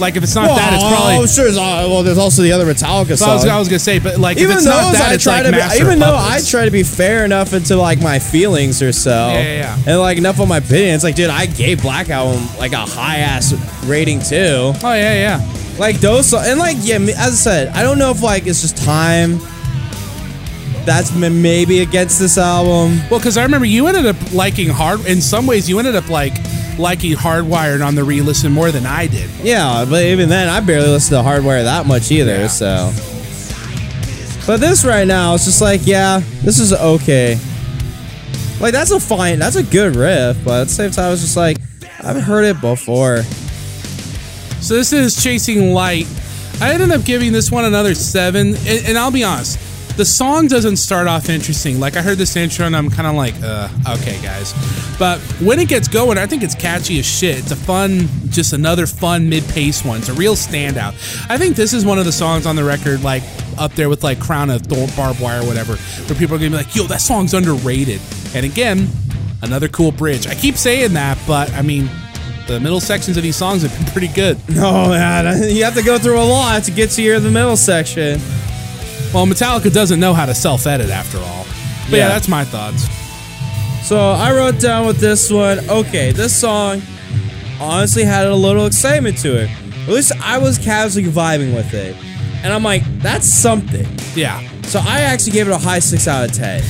[0.00, 1.16] Like, if it's not that, it's probably.
[1.16, 1.44] oh, sure.
[1.44, 3.28] There's, uh, well, there's also the other Metallica song.
[3.28, 3.44] I was.
[3.46, 5.42] I was gonna say, but like, if even it's those, not that, I it's try
[5.42, 8.80] like to be, even though I try to be fair enough into like my feelings
[8.80, 9.90] or so, Yeah, yeah, yeah.
[9.92, 10.94] and like enough on my opinion.
[10.94, 13.52] It's like, dude, I gave Black Album like a high ass
[13.84, 14.72] rating too.
[14.82, 15.76] Oh yeah, yeah.
[15.78, 18.62] Like those, and like yeah, me- as I said, I don't know if like it's
[18.62, 19.38] just time.
[20.84, 23.00] That's maybe against this album.
[23.10, 25.06] Well, because I remember you ended up liking hard.
[25.06, 26.32] In some ways, you ended up like
[26.78, 29.30] liking Hardwired on the re-listen more than I did.
[29.42, 32.36] Yeah, but even then, I barely listened to Hardware that much either.
[32.36, 32.46] Yeah.
[32.48, 32.92] So,
[34.46, 37.38] but this right now, it's just like, yeah, this is okay.
[38.60, 41.36] Like that's a fine, that's a good riff, but at the same time, it's just
[41.36, 41.58] like
[42.02, 43.22] I've heard it before.
[44.60, 46.06] So this is Chasing Light.
[46.60, 49.58] I ended up giving this one another seven, and, and I'll be honest,
[50.00, 51.78] the song doesn't start off interesting.
[51.78, 54.54] Like I heard this intro and I'm kind of like, uh, okay, guys.
[54.98, 57.38] But when it gets going, I think it's catchy as shit.
[57.38, 59.98] It's a fun, just another fun mid-pace one.
[59.98, 60.94] It's a real standout.
[61.28, 63.22] I think this is one of the songs on the record, like
[63.58, 66.52] up there with like Crown of Thorn, Barbed Wire, or whatever, where people are gonna
[66.52, 68.00] be like, yo, that song's underrated.
[68.34, 68.88] And again,
[69.42, 70.26] another cool bridge.
[70.26, 71.90] I keep saying that, but I mean.
[72.46, 74.36] The middle sections of these songs have been pretty good.
[74.56, 77.56] Oh man, you have to go through a lot to get to your the middle
[77.56, 78.18] section.
[79.12, 81.44] Well, Metallica doesn't know how to self edit after all.
[81.88, 81.96] But yeah.
[81.98, 82.08] Yeah.
[82.08, 82.86] that's my thoughts.
[83.86, 85.58] So I wrote down with this one.
[85.68, 86.80] Okay, this song
[87.60, 89.50] honestly had a little excitement to it.
[89.82, 91.96] At least I was casually vibing with it,
[92.44, 93.86] and I'm like, that's something.
[94.14, 94.46] Yeah.
[94.62, 96.60] So I actually gave it a high six out of ten.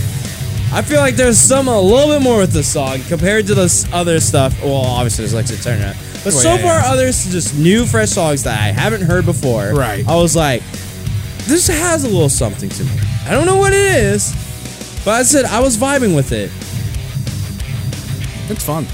[0.72, 3.92] I feel like there's some a little bit more with the song compared to this
[3.92, 4.58] other stuff.
[4.62, 6.92] Well, obviously there's Lux Eterna, but Well, so yeah, far yeah.
[6.92, 9.72] others just new, fresh songs that I haven't heard before.
[9.74, 10.06] Right.
[10.08, 10.62] I was like,
[11.50, 12.90] this has a little something to me.
[13.26, 14.32] I don't know what it is,
[15.04, 16.50] but I said I was vibing with it.
[18.50, 18.86] It's fun.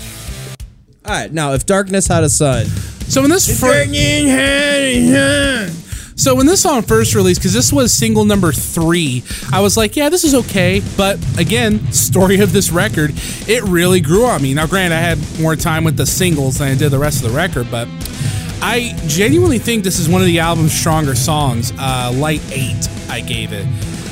[1.05, 2.67] All right, now if darkness had a son,
[3.09, 3.91] So when this first,
[6.17, 9.95] so when this song first released, because this was single number three, I was like,
[9.97, 10.83] yeah, this is okay.
[10.97, 13.13] But again, story of this record,
[13.47, 14.55] it really grew on me.
[14.55, 17.31] Now, granted, I had more time with the singles than I did the rest of
[17.31, 17.87] the record, but
[18.63, 21.73] I genuinely think this is one of the album's stronger songs.
[21.79, 23.67] Uh, Light Eight, I gave it.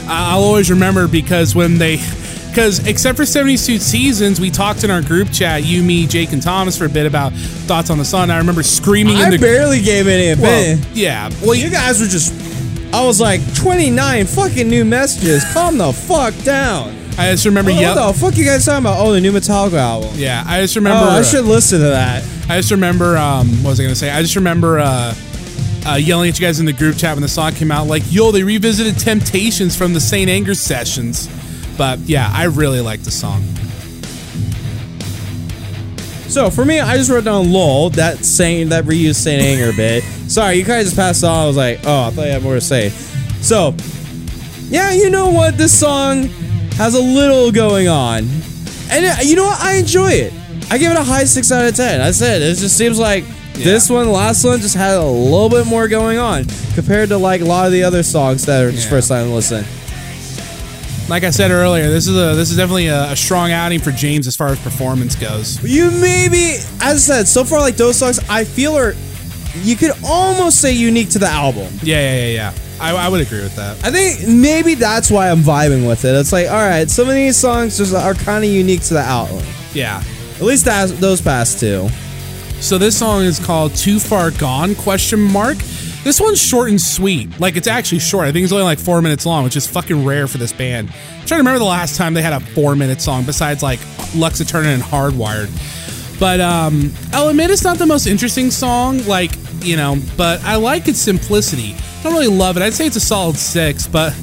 [0.07, 1.99] I'll always remember because when they.
[2.55, 6.41] Because except for 72 seasons, we talked in our group chat, you, me, Jake, and
[6.41, 8.31] Thomas, for a bit about thoughts on the song.
[8.31, 9.35] I remember screaming in the.
[9.35, 10.89] I barely gave any well, opinion.
[10.95, 11.31] yeah.
[11.43, 12.33] Well, you guys were just.
[12.95, 15.43] I was like 29 fucking new messages.
[15.53, 16.95] Calm the fuck down.
[17.17, 18.13] I just remember What yelling.
[18.13, 18.99] the fuck you guys talking about?
[18.99, 20.11] Oh, the new Metallica album.
[20.15, 21.05] Yeah, I just remember.
[21.05, 22.25] Oh, I uh, should listen to that.
[22.49, 23.17] I just remember.
[23.17, 24.11] Um, what was I gonna say?
[24.11, 25.15] I just remember uh,
[25.87, 27.87] uh, yelling at you guys in the group chat when the song came out.
[27.87, 31.29] Like, yo, they revisited Temptations from the Saint Anger sessions.
[31.79, 33.43] But yeah, I really like the song.
[36.29, 40.03] So for me, I just wrote down "lol" that saying that reused Saint Anger bit.
[40.29, 41.45] Sorry, you guys just passed on.
[41.45, 42.89] I was like, oh, I thought you had more to say.
[43.41, 43.73] So,
[44.65, 45.57] yeah, you know what?
[45.57, 46.29] This song
[46.77, 48.29] has a little going on,
[48.91, 49.61] and uh, you know what?
[49.61, 50.33] I enjoy it.
[50.71, 52.01] I give it a high six out of ten.
[52.01, 55.67] I said it just seems like this one, last one, just had a little bit
[55.67, 56.45] more going on
[56.75, 58.91] compared to like a lot of the other songs that are just Yeah.
[58.91, 59.65] first time listen.
[61.09, 63.93] Like I said earlier, this is a this is definitely a, a strong outing for
[63.93, 65.63] James as far as performance goes.
[65.63, 68.95] You maybe, as I said, so far like those songs, I feel are
[69.63, 71.69] you could almost say unique to the album.
[71.83, 72.53] Yeah, yeah, yeah, yeah.
[72.81, 73.85] I, I would agree with that.
[73.85, 76.15] I think maybe that's why I'm vibing with it.
[76.15, 79.01] It's like, all right, some of these songs just are kind of unique to the
[79.01, 79.45] album.
[79.73, 80.03] Yeah.
[80.37, 81.89] At least that, those past two.
[82.61, 85.59] So this song is called "Too Far Gone?" Question mark.
[86.03, 87.39] This one's short and sweet.
[87.41, 88.27] Like it's actually short.
[88.27, 90.89] I think it's only like four minutes long, which is fucking rare for this band.
[90.89, 93.81] I'm trying to remember the last time they had a four minute song besides like
[94.15, 95.51] Lux Eterna and Hardwired.
[96.19, 100.57] But um, I'll admit it's not the most interesting song, like you know, but I
[100.57, 101.75] like its simplicity.
[102.05, 102.63] I don't really love it.
[102.63, 104.15] I'd say it's a solid six, but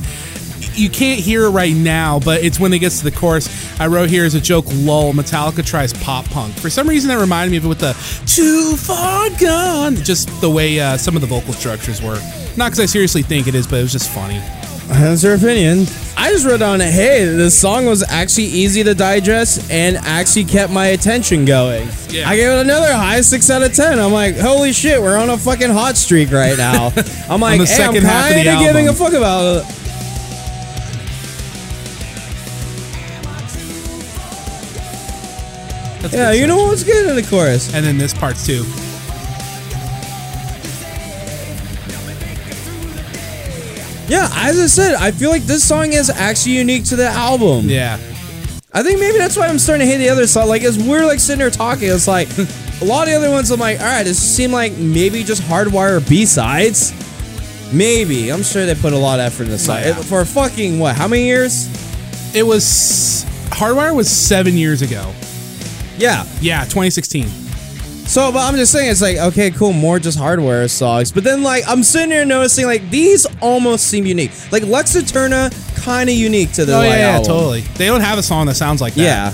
[0.73, 3.49] you can't hear it right now, but it's when it gets to the chorus.
[3.79, 6.53] I wrote here as a joke, lull, Metallica tries pop punk.
[6.59, 7.93] For some reason, that reminded me of it with the
[8.27, 12.19] too far gone, just the way uh, some of the vocal structures were.
[12.55, 14.39] Not because I seriously think it is, but it was just funny.
[14.91, 15.87] That's your opinion.
[16.17, 20.71] I just wrote down, hey, this song was actually easy to digest and actually kept
[20.71, 21.87] my attention going.
[22.09, 22.29] Yeah.
[22.29, 23.99] I gave it another high six out of ten.
[23.99, 26.87] I'm like, holy shit, we're on a fucking hot streak right now.
[27.29, 29.63] I'm like, the hey, I'm second half of the kind of giving a fuck about
[29.63, 29.77] it.
[36.01, 37.73] That's a Yeah, good you know what's good in the chorus?
[37.73, 38.65] And then this part too.
[44.11, 47.69] Yeah, as I said, I feel like this song is actually unique to the album.
[47.69, 47.93] Yeah.
[48.73, 50.49] I think maybe that's why I'm starting to hate the other song.
[50.49, 52.27] Like, as we're like sitting here talking, it's like
[52.81, 53.51] a lot of the other ones.
[53.51, 56.91] I'm like, all right, it seem like maybe just hardwire B sides?
[57.73, 58.33] Maybe.
[58.33, 59.93] I'm sure they put a lot of effort in this song oh, yeah.
[59.93, 60.97] For fucking what?
[60.97, 61.69] How many years?
[62.35, 65.13] It was Hardwire was seven years ago.
[65.97, 66.25] Yeah.
[66.41, 67.29] Yeah, 2016.
[68.11, 71.13] So, but I'm just saying, it's like, okay, cool, more just hardware songs.
[71.13, 74.31] But then, like, I'm sitting here noticing, like, these almost seem unique.
[74.51, 77.27] Like, Lux Eterna, kind of unique to the Oh like, yeah, yeah, album.
[77.27, 77.61] totally.
[77.61, 79.01] They don't have a song that sounds like that.
[79.01, 79.29] Yeah.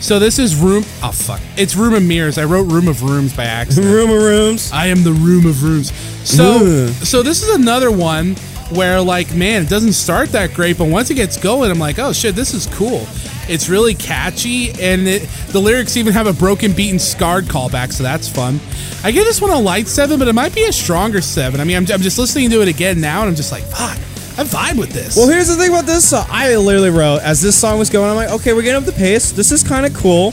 [0.00, 0.84] So this is room.
[1.02, 1.40] Oh fuck!
[1.56, 2.36] It's Room of Mirrors.
[2.36, 3.86] I wrote Room of Rooms by accident.
[3.94, 4.70] Room of Rooms.
[4.72, 5.90] I am the room of rooms.
[6.28, 6.88] So, Ugh.
[6.90, 8.34] so this is another one
[8.74, 11.98] where, like, man, it doesn't start that great, but once it gets going, I'm like,
[11.98, 13.06] oh shit, this is cool.
[13.50, 17.92] It's really catchy, and it, the lyrics even have a broken beat and scarred callback,
[17.92, 18.60] so that's fun.
[19.02, 21.60] I give this one a light seven, but it might be a stronger seven.
[21.60, 23.98] I mean, I'm, I'm just listening to it again now, and I'm just like, fuck,
[24.38, 25.16] I vibe with this.
[25.16, 26.26] Well, here's the thing about this song.
[26.30, 28.08] I literally wrote as this song was going.
[28.08, 29.32] I'm like, okay, we're getting up the pace.
[29.32, 30.28] This is kind of cool.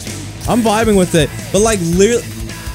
[0.48, 1.30] I'm vibing with it.
[1.52, 2.24] But like, literally,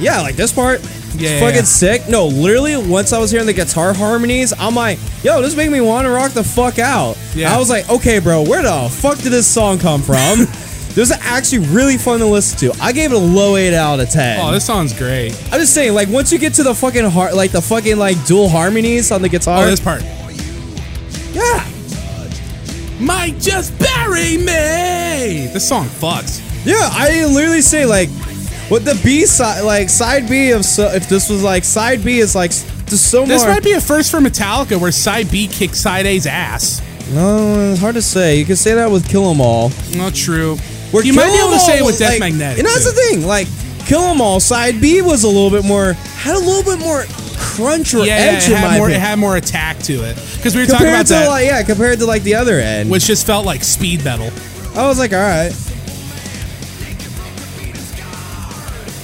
[0.00, 0.80] yeah, like this part,
[1.14, 1.62] Yeah, fucking yeah.
[1.62, 2.08] sick.
[2.08, 5.80] No, literally, once I was hearing the guitar harmonies, I'm like, yo, this make me
[5.80, 7.16] want to rock the fuck out.
[7.34, 7.54] Yeah.
[7.54, 10.38] I was like, okay, bro, where the fuck did this song come from?
[10.94, 12.82] this is actually really fun to listen to.
[12.82, 14.40] I gave it a low eight out of ten.
[14.40, 15.32] oh, this song's great.
[15.52, 18.24] I'm just saying, like, once you get to the fucking har- like the fucking like
[18.26, 20.02] dual harmonies on the guitar, Oh, this part.
[21.32, 21.68] yeah.
[23.00, 25.48] Might just bury me.
[25.52, 26.40] This song fucks.
[26.64, 28.08] Yeah, I literally say like,
[28.72, 32.18] what the B side, like side B of so, if this was like side B
[32.20, 36.06] is like so This might be a first for Metallica where side B kicks side
[36.06, 36.80] A's ass.
[37.12, 38.38] no, it's hard to say.
[38.38, 39.70] You can say that with Kill 'Em All.
[39.94, 40.56] Not true.
[40.90, 42.58] Where you might be able to say it with Death like- Magnetic.
[42.60, 42.90] And that's too.
[42.92, 43.46] the thing, like
[43.86, 47.04] Kill 'Em All side B was a little bit more had a little bit more
[47.36, 48.88] crunch or Yeah, yeah, edge it in had more.
[48.88, 51.62] It had more attack to it because we were talking about to that, like yeah,
[51.62, 52.88] compared to like the other end.
[52.90, 54.30] which just felt like speed metal.
[54.74, 55.52] I was like, all right.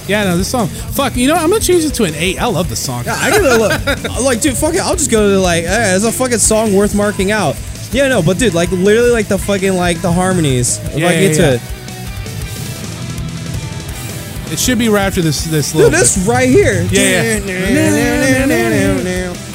[0.09, 0.67] Yeah, no, this song.
[0.67, 1.43] Fuck, you know, what?
[1.43, 2.41] I'm gonna change it to an eight.
[2.41, 3.05] I love this song.
[3.05, 4.21] Yeah, I give it a look.
[4.25, 4.79] like, dude, fuck it.
[4.81, 7.55] I'll just go to like, eh, it's a fucking song worth marking out.
[7.91, 10.77] Yeah, no, but dude, like, literally, like the fucking like the harmonies.
[10.79, 11.53] If Yeah, I get yeah, to yeah.
[11.53, 11.61] it,
[14.53, 15.43] It should be right after this.
[15.45, 15.91] This dude, little.
[15.99, 16.81] this right here.
[16.91, 17.39] Yeah,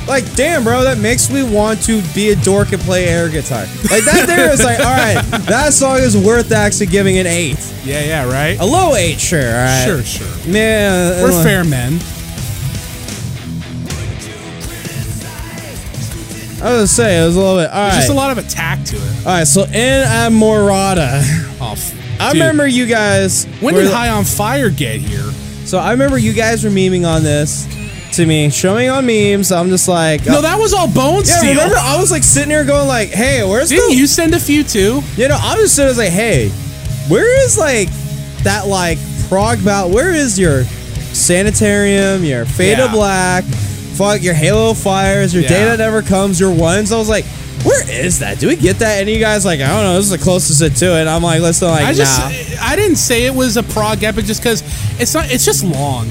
[0.06, 3.60] Like, damn, bro, that makes me want to be a dork and play air guitar.
[3.90, 7.56] Like that there is like, all right, that song is worth actually giving an eight.
[7.84, 8.58] Yeah, yeah, right.
[8.60, 9.84] a low eight, sure, all right.
[9.86, 10.52] Sure, sure.
[10.52, 11.94] man, We're uh, fair men.
[16.62, 17.70] I was gonna say it was a little bit.
[17.70, 19.26] All There's right, just a lot of attack to it.
[19.26, 19.46] all right.
[19.46, 21.20] So Inamorata.
[21.60, 22.40] Oh, f- I dude.
[22.40, 23.44] remember you guys.
[23.60, 25.30] When did High on Fire get here?
[25.66, 27.66] So I remember you guys were memeing on this
[28.16, 29.50] to me, showing on memes.
[29.52, 31.38] I'm just like, No, that was all Bone yeah.
[31.38, 31.50] Steel.
[31.54, 33.96] Remember, I was like sitting here going like, hey, where's Didn't the?
[33.96, 35.00] you send a few too?
[35.16, 36.48] You know, I'm just sitting there like, hey,
[37.08, 37.88] where is like
[38.44, 38.98] that like
[39.28, 39.90] prog bout?
[39.90, 40.64] Where is your
[41.14, 42.24] sanitarium?
[42.24, 42.84] Your Fade Yeah.
[42.86, 43.44] of Black?
[43.44, 45.32] Fuck your Halo Fires?
[45.32, 45.76] Your Yeah.
[45.76, 46.38] That Never Comes?
[46.40, 46.92] Your ones?
[46.92, 47.24] I was like.
[47.64, 48.40] Where is that?
[48.40, 49.00] Do we get that?
[49.00, 49.94] And you guys like, I don't know.
[49.94, 51.06] This is the closest it to it.
[51.08, 52.26] I'm like, let's like, I just nah.
[52.62, 54.60] I didn't say it was a prog epic just because
[55.00, 55.30] it's not.
[55.32, 56.06] It's just long.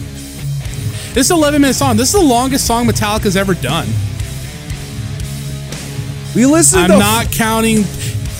[1.13, 1.95] This is an 11 minute song.
[1.95, 3.87] This is the longest song Metallica's ever done.
[6.35, 7.83] We listened I'm to not counting.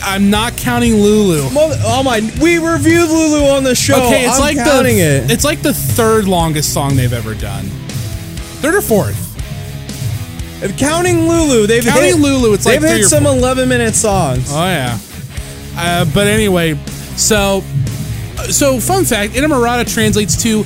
[0.02, 1.50] I'm not counting Lulu.
[1.52, 2.20] Mother- oh my!
[2.42, 3.96] We reviewed Lulu on the show.
[4.08, 5.32] Okay, it's I'm like the it.
[5.32, 7.66] it's like the third longest song they've ever done.
[8.62, 9.20] Third or fourth.
[10.64, 13.34] If counting Lulu, they've Counting hit, Lulu, it's like they've three hit some four.
[13.34, 14.48] 11 minute songs.
[14.50, 14.98] Oh yeah.
[15.76, 16.76] Uh, but anyway,
[17.18, 17.62] so
[18.50, 20.64] so fun fact: Inamorata translates to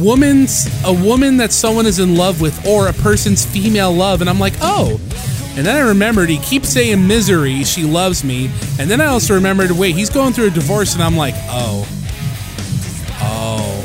[0.00, 4.20] woman's a woman that someone is in love with or a person's female love.
[4.20, 5.00] And i'm like oh.
[5.56, 8.50] And then i remembered he keeps saying misery she loves me.
[8.78, 10.94] And then i also remembered wait he's going through a divorce.
[10.94, 11.86] And i'm like oh.
[13.26, 13.80] Oh.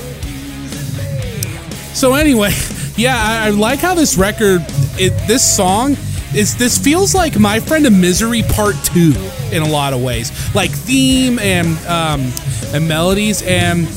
[1.93, 2.51] So anyway
[2.95, 4.65] yeah i, I like how this record
[4.97, 5.95] it, this song
[6.35, 9.13] is this feels like my friend of misery part two
[9.51, 10.31] in a lot of ways.
[10.53, 12.31] Like theme and um
[12.73, 13.41] and melodies.
[13.41, 13.87] And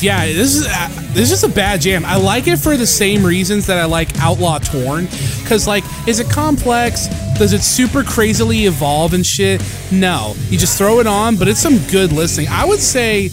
[0.00, 2.04] yeah, this is uh, this is a bad jam.
[2.04, 5.06] I like it for the same reasons that I like Outlaw Torn,
[5.42, 7.08] because like, is it complex?
[7.38, 9.62] Does it super crazily evolve and shit?
[9.90, 12.48] No, you just throw it on, but it's some good listening.
[12.48, 13.30] I would say,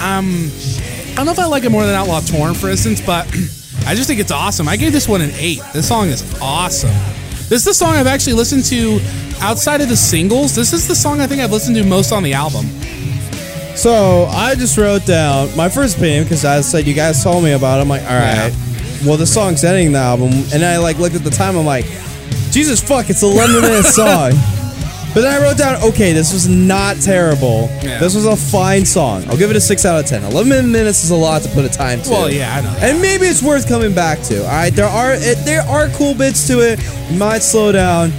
[0.00, 0.50] um,
[1.12, 3.26] I don't know if I like it more than Outlaw Torn, for instance, but
[3.86, 4.68] I just think it's awesome.
[4.68, 5.60] I gave this one an eight.
[5.72, 6.90] This song is awesome.
[7.48, 9.00] This is the song I've actually listened to
[9.40, 10.54] outside of the singles.
[10.54, 12.66] This is the song I think I've listened to most on the album.
[13.76, 17.52] So I just wrote down my first opinion because I said you guys told me
[17.52, 17.82] about it.
[17.82, 18.54] I'm like, all right.
[19.06, 21.56] Well, the song's ending the album, and I like looked at the time.
[21.56, 21.86] I'm like,
[22.50, 24.32] Jesus fuck, it's an 11 minute song.
[25.14, 27.68] But then I wrote down, okay, this was not terrible.
[27.82, 27.98] Yeah.
[27.98, 29.24] This was a fine song.
[29.28, 30.22] I'll give it a six out of ten.
[30.22, 32.10] 11 minutes is a lot to put a time to.
[32.10, 32.76] Well, yeah, I know.
[32.80, 34.42] And maybe it's worth coming back to.
[34.44, 36.78] All right, there are it, there are cool bits to it.
[37.10, 38.12] You might slow down.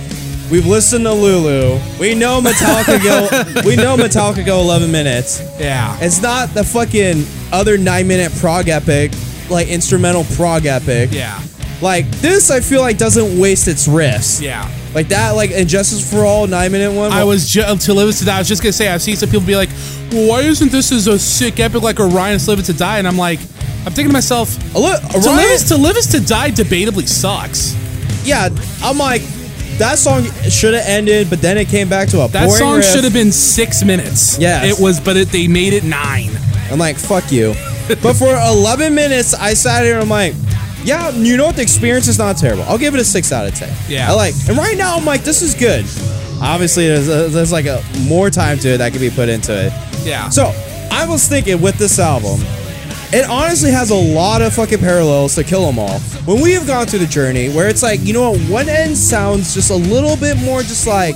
[0.52, 1.80] We've listened to Lulu.
[1.98, 3.62] We know Metallica go.
[3.66, 5.42] we know Metallica go 11 minutes.
[5.58, 5.98] Yeah.
[6.02, 7.24] It's not the fucking
[7.54, 9.14] other nine minute prog epic,
[9.50, 11.10] like instrumental prog epic.
[11.14, 11.42] Yeah.
[11.82, 14.42] Like this, I feel like doesn't waste its riffs.
[14.42, 14.70] Yeah.
[14.94, 17.14] Like that, like And Justice for All nine minute one.
[17.14, 18.36] I was ju- to live to die.
[18.36, 19.70] I was just gonna say I've seen some people be like,
[20.12, 23.08] "Well, why isn't this as a sick epic like Orion to live to die?" And
[23.08, 23.40] I'm like,
[23.86, 27.08] I'm thinking to myself, A li- to live is to live is to die debatably
[27.08, 27.74] sucks.
[28.26, 28.50] yeah.
[28.84, 29.22] I'm like,
[29.82, 32.76] that song should have ended, but then it came back to a That boring song
[32.78, 32.86] riff.
[32.86, 34.38] should have been six minutes.
[34.38, 36.30] Yeah, it was, but it, they made it nine.
[36.70, 37.54] I'm like, fuck you.
[38.04, 40.36] but for 11 minutes, I sat here and I'm like,
[40.84, 41.56] yeah, you know what?
[41.56, 42.64] The experience is not terrible.
[42.64, 43.76] I'll give it a 6 out of 10.
[43.90, 44.12] Yeah.
[44.12, 45.84] I like, and right now I'm like, this is good.
[46.42, 49.52] Obviously, there's, a, there's like a more time to it that could be put into
[49.68, 49.74] it.
[50.06, 50.30] Yeah.
[50.30, 50.54] So
[50.92, 52.40] I was thinking with this album,
[53.14, 56.00] it honestly has a lot of fucking parallels to Kill 'Em All.
[56.26, 58.98] When we have gone through the journey where it's like, you know what, one end
[58.98, 61.16] sounds just a little bit more just like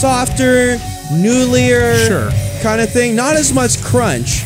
[0.00, 0.78] softer,
[1.12, 2.32] newlier Sure.
[2.62, 3.14] kind of thing.
[3.14, 4.42] Not as much crunch.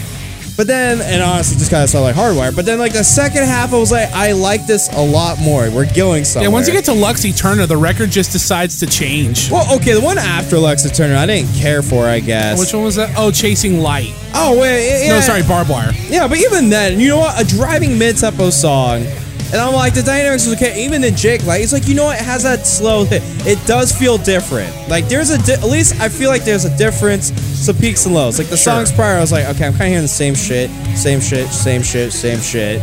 [0.61, 2.55] But then, and honestly, just kind of sound like hardwire.
[2.55, 5.71] But then, like the second half, I was like, I like this a lot more.
[5.71, 6.51] We're going somewhere.
[6.51, 9.51] yeah, once you get to Lux Eterna, the record just decides to change.
[9.51, 12.05] well, okay, the one after Lux Eterna, I didn't care for.
[12.05, 12.61] I guess.
[12.61, 13.15] Which one was that?
[13.17, 14.13] Oh, Chasing Light.
[14.35, 15.15] Oh wait, yeah.
[15.15, 15.93] No, sorry, Barbed Wire.
[16.11, 17.41] Yeah, but even then, you know what?
[17.41, 19.07] A driving mid-tempo song,
[19.53, 20.85] and I'm like, the dynamics is okay.
[20.85, 22.21] Even the Jake, like, it's like, you know what?
[22.21, 23.23] It has that slow hit.
[23.47, 24.71] It does feel different.
[24.89, 27.33] Like, there's a, di- at least I feel like there's a difference.
[27.61, 28.39] Some peaks and lows.
[28.39, 28.73] Like the Sure.
[28.75, 31.49] songs prior, I was like, okay, I'm kind of hearing the same shit, same shit,
[31.49, 32.81] same shit, same shit.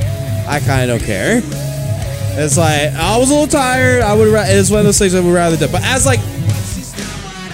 [0.47, 1.41] I kind of don't care.
[2.39, 4.03] It's like I was a little tired.
[4.03, 4.27] I would.
[4.31, 5.67] ra- It's one of those things I would rather do.
[5.67, 6.19] But as like,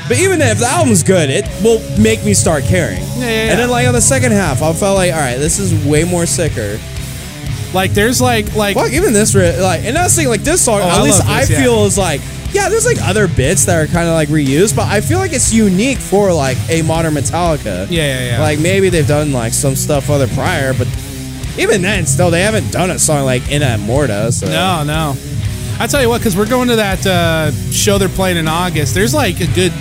[0.09, 2.97] but even if the album's good, it will make me start caring.
[2.99, 3.51] Yeah, yeah, yeah.
[3.51, 6.03] And then like on the second half, I felt like, all right, this is way
[6.03, 6.77] more sicker.
[7.73, 10.87] Like, there's like, like, Fuck, even this, like, and the thing, like this song, Oh,
[10.87, 11.61] at I least I this, yeah.
[11.61, 12.21] feel is like,
[12.53, 15.33] yeah, there's like other bits that are kind of like reused, but I feel like
[15.33, 17.87] it's unique for like a modern Metallica.
[17.89, 18.41] Yeah, yeah, yeah.
[18.41, 20.87] Like maybe they've done like some stuff other prior, but
[21.57, 24.31] even then, still they haven't done a song like Inamorata.
[24.31, 24.45] So.
[24.47, 25.15] No, no.
[25.79, 28.93] I tell you what, because we're going to that uh, show they're playing in August.
[28.93, 29.71] There's like a good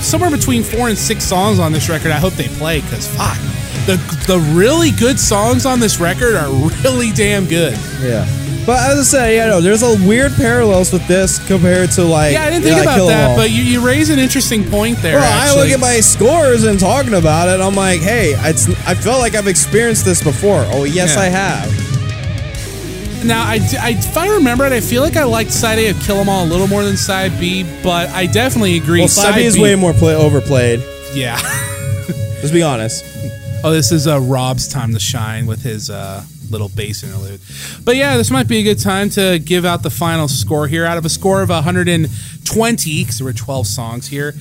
[0.00, 2.12] somewhere between four and six songs on this record.
[2.12, 3.38] I hope they play because fuck,
[3.86, 6.50] the the really good songs on this record are
[6.84, 7.76] really damn good.
[8.00, 8.26] Yeah.
[8.64, 12.32] But as I said, yeah, no, there's a weird parallels with this compared to like.
[12.32, 15.18] Yeah, I didn't think like, about that, but you, you raise an interesting point there.
[15.18, 17.60] Well, I look at my scores and talking about it.
[17.60, 20.64] I'm like, hey, it's, I felt like I've experienced this before.
[20.68, 21.22] Oh, yes, Yeah.
[21.22, 21.82] I have.
[23.24, 26.00] Now, I, I, if I remember it, I feel like I liked side A of
[26.00, 29.00] Kill 'Em All a little more than side B, but I definitely agree.
[29.00, 30.80] Well, side B is way more play, overplayed.
[31.14, 31.36] Yeah.
[32.08, 33.04] Let's be honest.
[33.64, 37.40] Oh, this is uh, Rob's time to shine with his uh, little bass interlude.
[37.84, 40.84] But yeah, this might be a good time to give out the final score here.
[40.84, 44.34] Out of a score of 120, because there were 12 songs here,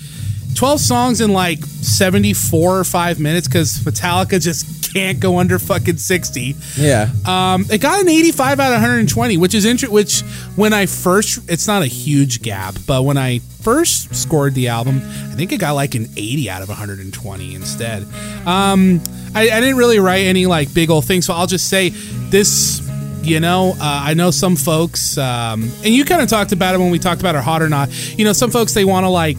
[0.55, 5.97] 12 songs in like 74 or 5 minutes, because Metallica just can't go under fucking
[5.97, 6.55] 60.
[6.77, 7.09] Yeah.
[7.25, 9.93] Um, it got an 85 out of 120, which is interesting.
[9.93, 10.21] Which,
[10.55, 14.97] when I first, it's not a huge gap, but when I first scored the album,
[14.97, 18.07] I think it got like an 80 out of 120 instead.
[18.45, 19.01] Um,
[19.35, 22.87] I, I didn't really write any like big old things, so I'll just say this.
[23.23, 26.79] You know, uh, I know some folks, um, and you kind of talked about it
[26.79, 27.89] when we talked about our hot or not.
[28.17, 29.37] You know, some folks they want to like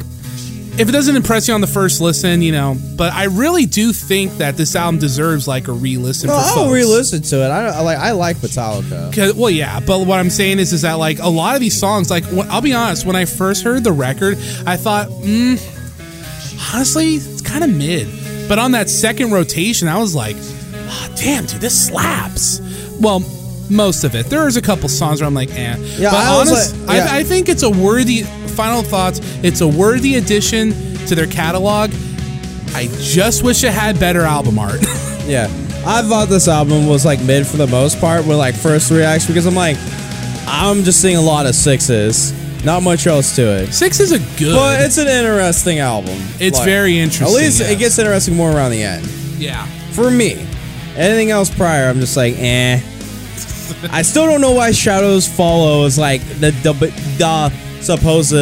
[0.79, 3.93] if it doesn't impress you on the first listen, you know, but I really do
[3.93, 6.29] think that this album deserves like a re-listen.
[6.29, 6.73] No, for I'll folks.
[6.73, 7.49] re-listen to it.
[7.49, 9.37] I, I like I like Metallica.
[9.37, 12.11] Well, yeah, but what I'm saying is, is that like a lot of these songs,
[12.11, 15.61] like when, I'll be honest, when I first heard the record, I thought, mm,
[16.73, 18.09] honestly, it's kind of mid.
[18.53, 20.37] But on that second rotation, I was like,
[20.75, 22.61] "Ah, damn, dude, this slaps.
[23.01, 23.25] Well,
[23.71, 24.27] most of it.
[24.27, 25.75] There's a couple songs where I'm like, eh.
[25.97, 27.07] Yeah, but I honest, like- yeah.
[27.11, 28.25] I, I think it's a worthy.
[28.25, 29.23] Final thoughts.
[29.43, 30.73] It's a worthy addition
[31.07, 31.93] to their catalog.
[32.75, 34.81] I just wish it had better album art.
[35.27, 35.45] Yeah,
[35.87, 39.29] I thought this album was like mid for the most part with like first reaction
[39.29, 39.79] because I'm like,
[40.47, 42.33] I'm just seeing a lot of sixes,
[42.65, 43.73] not much else to it.
[43.73, 44.55] Six is a good.
[44.55, 46.17] But it's an interesting album.
[46.41, 47.27] It's Like, very interesting.
[47.37, 49.07] At least it gets interesting more around the end.
[49.39, 49.67] yeah.
[49.93, 50.35] For me,
[50.97, 52.81] anything else prior, I'm just like, eh.
[53.91, 56.73] I still don't know why Shadows Follow is like the the,
[57.19, 57.51] the
[57.83, 58.33] supposed.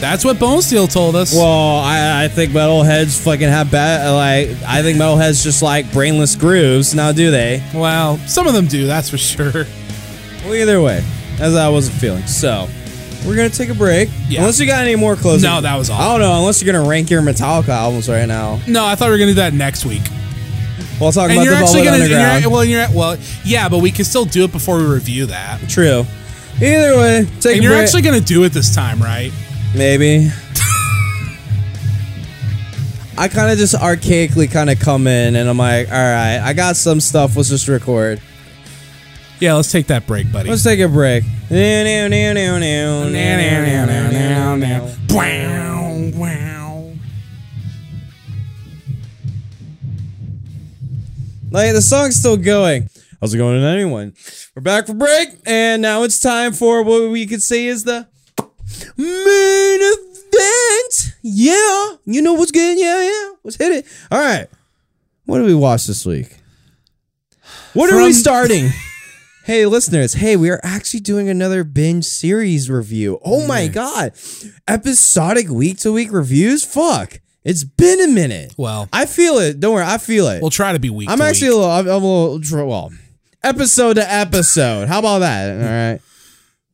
[0.00, 1.32] That's what Bone Steel told us.
[1.34, 4.10] Well, I, I think metalheads fucking have bad.
[4.10, 6.94] Like, I think metalheads just like brainless grooves.
[6.94, 7.62] Now, do they?
[7.72, 9.64] Well, some of them do, that's for sure.
[10.44, 11.02] Well, either way,
[11.40, 12.26] as I wasn't feeling.
[12.26, 12.68] So,
[13.26, 14.08] we're gonna take a break.
[14.28, 14.40] Yeah.
[14.40, 15.48] Unless you got any more closing.
[15.48, 16.00] No, that was all.
[16.00, 16.38] I don't know.
[16.40, 18.60] Unless you're gonna rank your Metallica albums right now.
[18.68, 20.02] No, I thought we were gonna do that next week.
[21.00, 22.42] We'll talk And about you're the actually Velvet gonna, Underground.
[22.42, 25.60] you're, well, you're well, yeah, but we can still do it before we review that.
[25.68, 26.06] True.
[26.62, 27.82] Either way, take And you're break.
[27.84, 29.32] actually gonna do it this time, right?
[29.74, 30.30] Maybe.
[33.16, 36.52] I kind of just archaically kind of come in and I'm like, all right, I
[36.52, 37.36] got some stuff.
[37.36, 38.20] Let's just record.
[39.44, 40.48] Yeah, let's take that break, buddy.
[40.48, 41.22] Let's take a break.
[45.10, 46.92] Wow, wow.
[51.50, 52.88] Like the song's still going.
[53.20, 54.14] How's it going anyone?
[54.56, 58.06] We're back for break, and now it's time for what we could say is the
[58.96, 61.16] main event.
[61.20, 62.78] Yeah, you know what's good.
[62.78, 63.32] Yeah, yeah.
[63.42, 63.86] Let's hit it.
[64.10, 64.46] All right.
[65.26, 66.34] What did we watch this week?
[67.74, 68.70] What are we starting?
[69.44, 70.14] hey, listeners.
[70.14, 73.18] Hey, we are actually doing another binge series review.
[73.24, 74.12] Oh my god,
[74.68, 76.64] episodic week to week reviews.
[76.64, 78.54] Fuck, it's been a minute.
[78.56, 79.60] Well, I feel it.
[79.60, 80.40] Don't worry, I feel it.
[80.40, 81.08] we'll try to be weak.
[81.10, 82.90] I'm actually a little, I'm, I'm a little, dr- well,
[83.42, 84.88] episode to episode.
[84.88, 85.50] How about that?
[85.56, 86.00] All right.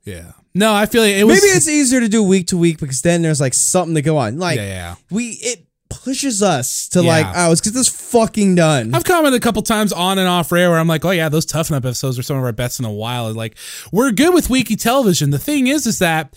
[0.05, 0.33] yeah.
[0.53, 1.41] No, I feel like it was.
[1.41, 4.17] Maybe it's easier to do week to week because then there's like something to go
[4.17, 4.39] on.
[4.39, 4.95] Like, Yeah, yeah.
[5.09, 7.09] we, it pushes us to Yeah.
[7.09, 8.95] like, oh, let's get this fucking done.
[8.95, 11.45] I've commented a couple times on and off rare where I'm like, oh yeah, those
[11.45, 13.33] Tough Enough episodes are some of our best in a while.
[13.35, 13.57] Like,
[13.93, 15.31] we're good with weekly television.
[15.31, 16.35] The thing is, is that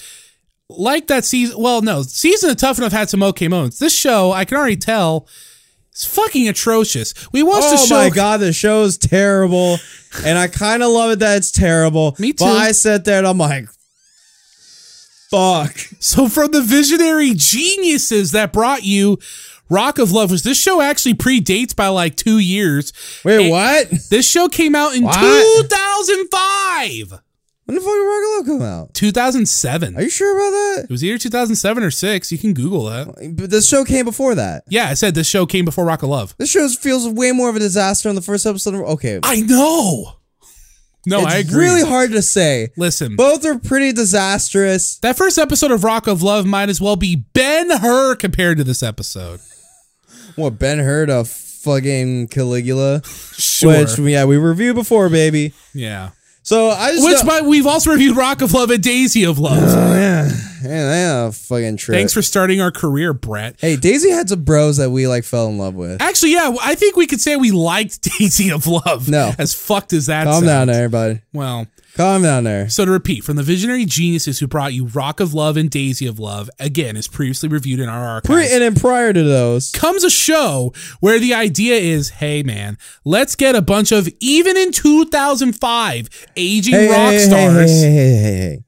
[0.69, 1.55] like that season.
[1.61, 3.79] Well, no, season of Tough Enough had some okay moments.
[3.79, 5.27] This show, I can already tell,
[5.93, 7.13] is fucking atrocious.
[7.31, 7.95] We watched the oh show.
[7.95, 9.77] Oh my god, the show is terrible,
[10.25, 12.15] and I kind of love it that it's terrible.
[12.19, 12.45] Me too.
[12.45, 13.65] But I sat there and I'm like,
[15.37, 15.77] fuck.
[15.99, 19.17] So from the visionary geniuses that brought you
[19.69, 22.93] Rock of Love, was this show actually predates by like two years?
[23.25, 23.89] Wait, It- what?
[24.09, 25.67] This show came out in What?
[25.69, 27.19] 2005.
[27.65, 28.93] When the fuck did Rock of Love come out?
[28.93, 29.95] 2007.
[29.95, 30.83] Are you sure about that?
[30.83, 32.29] It was either 2007 or 6.
[32.31, 33.35] You can Google that.
[33.37, 34.65] But this show came before that.
[34.67, 36.35] Yeah, I said this show came before Rock of Love.
[36.37, 38.75] This show feels way more of a disaster on the first episode.
[38.75, 40.15] Of, Okay, I know.
[41.05, 41.41] No, it's I agree.
[41.65, 42.69] It's really hard to say.
[42.77, 44.97] Listen, Both are pretty disastrous.
[44.99, 48.63] that first episode of Rock of Love might as well be Ben Hur compared to
[48.63, 49.39] this episode.
[50.35, 53.77] What Ben Hur of fucking Caligula, Sure.
[53.79, 55.53] which yeah we reviewed before, baby.
[55.73, 56.09] yeah.
[56.43, 59.63] So I just Which might, we've also reviewed Rock of Love and Daisy of Love.
[59.63, 60.29] oh yeah,
[60.61, 61.95] yeah, fucking trip.
[61.97, 63.55] Thanks for starting our career, Bret.
[63.59, 66.01] Hey, Daisy had some bros that we like fell in love with.
[66.01, 69.07] Actually, yeah, I think we could say we liked Daisy of Love.
[69.09, 69.31] No.
[69.39, 70.67] As fucked as that Calm down sounds.
[70.67, 71.21] there, everybody.
[71.31, 72.69] Well, Calm down there.
[72.69, 76.07] so to repeat, from the visionary geniuses who brought you Rock of Love and Daisy
[76.07, 78.33] of Love, again, as previously reviewed in our archives.
[78.33, 82.77] Pre- and then prior to those, comes a show where the idea is, hey man,
[83.05, 87.71] let's get a bunch of even in 2005 aging hey, rock hey, stars.
[87.71, 88.63] Hey, hey, hey, hey, hey.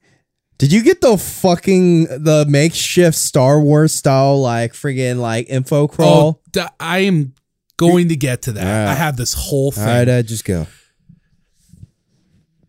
[0.58, 6.40] Did you get the fucking the makeshift Star Wars style like friggin' like info crawl?
[6.56, 7.34] Oh, I am
[7.76, 8.66] going to get to that.
[8.66, 8.88] Alright.
[8.88, 9.82] I have this whole thing.
[9.82, 10.66] All right, uh, just go.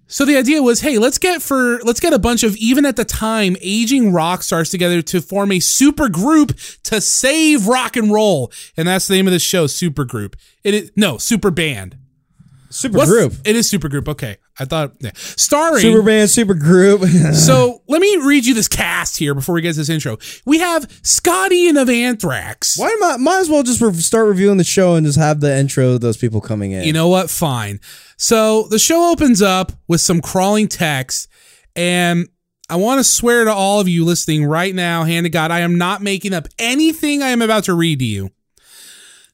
[0.10, 2.96] So the idea was, hey, let's get for let's get a bunch of even at
[2.96, 8.12] the time aging rock stars together to form a super group to save rock and
[8.12, 10.38] roll, and that's the name of the show, Super Group.
[10.64, 11.98] It is no Super Band.
[12.70, 14.08] Super What's- group, It is Super Group.
[14.10, 15.12] Okay, I thought yeah.
[15.16, 17.02] starring super band, super group.
[17.34, 20.18] So let me read you this cast here before we get to this intro.
[20.46, 22.78] We have Scott Ian of Anthrax.
[22.78, 25.56] Why might might as well just re- start reviewing the show and just have the
[25.58, 26.84] intro of those people coming in.
[26.84, 27.30] You know what?
[27.30, 27.80] Fine.
[28.18, 31.28] So the show opens up with some crawling text,
[31.76, 32.28] and
[32.70, 35.60] I want to swear to all of you listening right now, hand to God, I
[35.60, 38.32] am not making up anything I am about to read to you.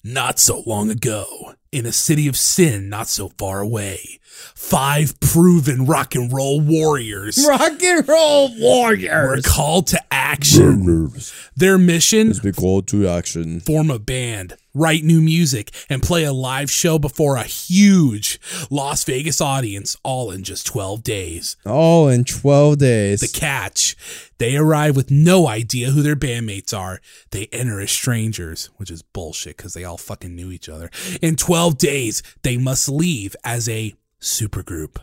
[0.06, 4.20] Not so long ago, in a city of sin not so far away,
[4.56, 9.46] five proven rock and roll warriors Rock and roll warriors were warriors.
[9.46, 11.12] called to action.
[11.56, 13.60] Their mission Be called to action.
[13.60, 18.40] form a band, write new music, and play a live show before a huge
[18.70, 21.58] Las Vegas audience, all in just 12 days.
[21.66, 23.20] All in 12 days.
[23.22, 23.96] The catch
[24.40, 27.00] they arrive with no idea who their bandmates are.
[27.32, 30.90] They enter as strangers, which is bullshit because they all fucking knew each other.
[31.22, 34.98] In 12 days, they must leave as a supergroup.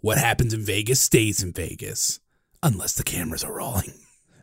[0.00, 2.20] What happens in Vegas stays in Vegas,
[2.62, 3.94] unless the cameras are rolling.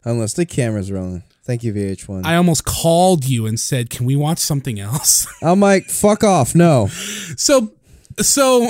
[0.06, 1.24] Unless the camera's are rolling.
[1.46, 2.26] Thank you, VH1.
[2.26, 5.26] I almost called you and said, Can we watch something else?
[5.42, 6.54] I'm like, fuck off.
[6.56, 6.88] No.
[7.38, 7.72] So,
[8.20, 8.70] so,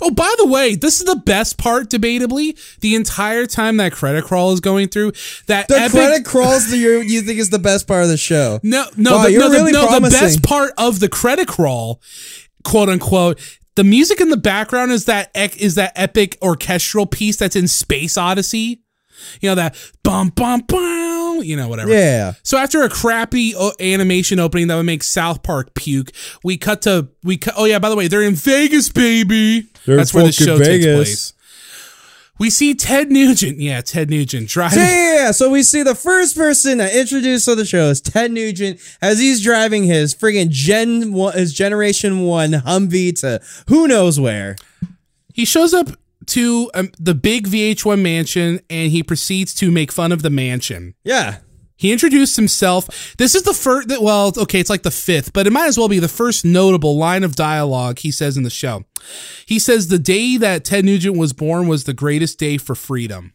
[0.00, 2.58] oh, by the way, this is the best part, debatably.
[2.80, 5.12] The entire time that credit crawl is going through,
[5.46, 8.16] that The epic, credit crawls that you you think is the best part of the
[8.16, 8.58] show.
[8.62, 12.00] no, no, Wow, the, you're no, the- no, the best part of the credit crawl,
[12.64, 13.38] quote unquote,
[13.76, 17.68] the music in the background is that ec- is that epic orchestral piece that's in
[17.68, 18.82] Space Odyssey.
[19.40, 21.40] You know that bum bum bum.
[21.42, 21.90] You know whatever.
[21.90, 22.34] Yeah.
[22.42, 26.10] So after a crappy uh, animation opening that would make South Park puke,
[26.42, 27.54] we cut to we cut.
[27.56, 29.68] Oh yeah, by the way, they're in Vegas, baby.
[29.86, 30.66] They're That's where the show Vegas.
[30.68, 31.32] takes place.
[32.40, 33.60] We see Ted Nugent.
[33.60, 34.78] Yeah, Ted Nugent driving.
[34.78, 35.30] Yeah, yeah, yeah.
[35.30, 39.18] So we see the first person that introduced to the show is Ted Nugent as
[39.18, 44.56] he's driving his friggin' Gen one, his Generation One Humvee to who knows where.
[45.34, 45.90] He shows up
[46.28, 50.94] to um, the big VH1 mansion and he proceeds to make fun of the mansion.
[51.04, 51.40] Yeah.
[51.80, 53.16] He introduced himself.
[53.16, 55.78] This is the first, that well, okay, it's like the fifth, but it might as
[55.78, 58.84] well be the first notable line of dialogue he says in the show.
[59.46, 63.32] He says, The day that Ted Nugent was born was the greatest day for freedom.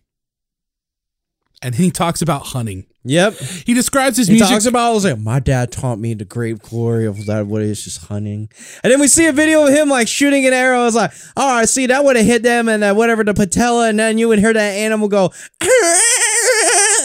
[1.64, 2.86] And he talks about hunting.
[3.04, 3.34] Yep.
[3.66, 4.50] He describes his He music.
[4.50, 7.64] talks about, I was like, my dad taught me the great glory of that, what
[7.64, 8.50] is just hunting.
[8.84, 10.82] And then we see a video of him like shooting an arrow.
[10.82, 13.34] I was like, oh, I see, that would have hit them and uh, whatever, the
[13.34, 13.90] patella.
[13.90, 15.32] And then you would hear that animal go,
[15.62, 15.72] and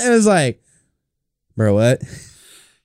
[0.07, 0.62] it was like,
[1.57, 2.03] bro, what?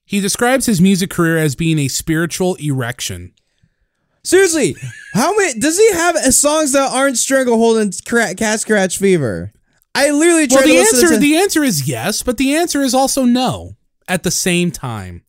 [0.06, 3.34] he describes his music career as being a spiritual erection.
[4.24, 4.76] Seriously,
[5.14, 9.52] how many does he have songs that aren't Stranglehold and Cat Scratch Fever?
[9.94, 12.94] I literally tried Well, the answer to the answer is yes, but the answer is
[12.94, 13.76] also no
[14.08, 15.24] at the same time.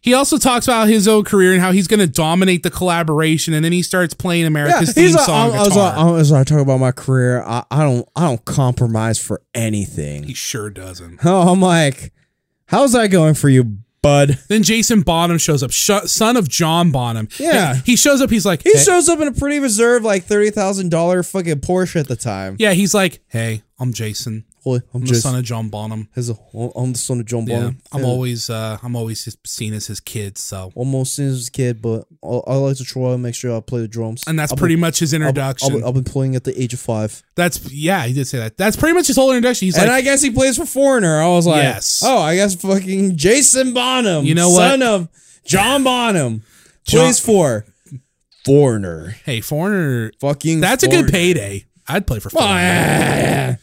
[0.00, 3.54] He also talks about his own career and how he's going to dominate the collaboration,
[3.54, 5.94] and then he starts playing yeah, America's theme he's like, song I, I was like,
[5.94, 7.42] I was like, talking about my career.
[7.42, 10.24] I, I don't, I don't compromise for anything.
[10.24, 11.20] he sure doesn't.
[11.24, 12.12] Oh, I'm like,
[12.66, 14.38] how's that going for you, bud?
[14.48, 17.28] Then Jason Bonham shows up, sh- son of John Bonham.
[17.38, 17.74] Yeah.
[17.74, 18.30] And he shows up.
[18.30, 21.60] He's like, He "Hey." shows up in a pretty reserved, like thirty thousand dollar fucking
[21.60, 22.56] Porsche at the time.
[22.58, 24.44] yeah, he's like, hey, I'm Jason.
[24.66, 26.08] I'm, I'm the son of John Bonham.
[26.14, 27.78] his, I'm the son of John Yeah, Bonham.
[27.92, 28.06] I'm Yeah.
[28.06, 30.38] always, uh, I'm always seen as his kid.
[30.38, 33.56] So, almost seen as his kid, but I, I like to try and make sure
[33.56, 34.22] I play the drums.
[34.26, 35.76] and that's I've pretty been- much his I've- introduction.
[35.76, 37.22] I've, I've been playing at the age of five.
[37.34, 38.56] that's yeah, he did say that.
[38.56, 39.66] That's pretty much his whole introduction.
[39.66, 41.20] He's and like, I guess he plays for Foreigner.
[41.20, 42.02] I was like, Yes.
[42.04, 44.56] oh, I guess fucking Jason Bonham, You know what?
[44.70, 45.08] son of
[45.46, 46.42] John Bonham,
[46.86, 47.66] John- plays for
[48.44, 49.16] Foreigner.
[49.24, 51.64] hey, foreigner, Fucking, That's a good payday.
[51.88, 53.58] I'd play for Foreigner.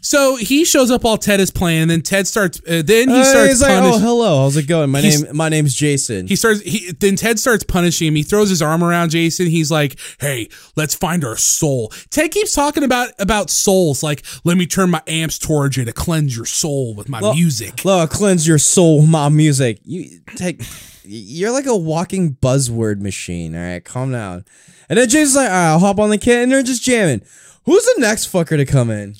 [0.00, 2.60] So he shows up while Ted is playing, and then Ted starts.
[2.68, 4.90] Uh, then he Uh, starts he's like, oh, hello, how's it going?
[4.90, 6.26] My He's- name, my name's Jason.
[6.28, 6.60] He starts.
[6.60, 8.14] He then Ted starts punishing him.
[8.14, 9.46] He throws his arm around Jason.
[9.48, 14.02] He's like, "Hey, let's find our soul." Ted keeps talking about about souls.
[14.02, 17.34] Like, let me turn my amps towards you to cleanse your soul with my Well,
[17.34, 17.84] music.
[17.84, 19.80] Look, cleanse your soul, with my music.
[19.84, 20.62] You take,
[21.04, 23.54] you're like a walking buzzword machine.
[23.56, 24.44] All right, calm down.
[24.88, 27.20] And then Jason's like, all right, I'll hop on the kit, and they're just jamming.
[27.64, 29.16] Who's the next fucker to come in?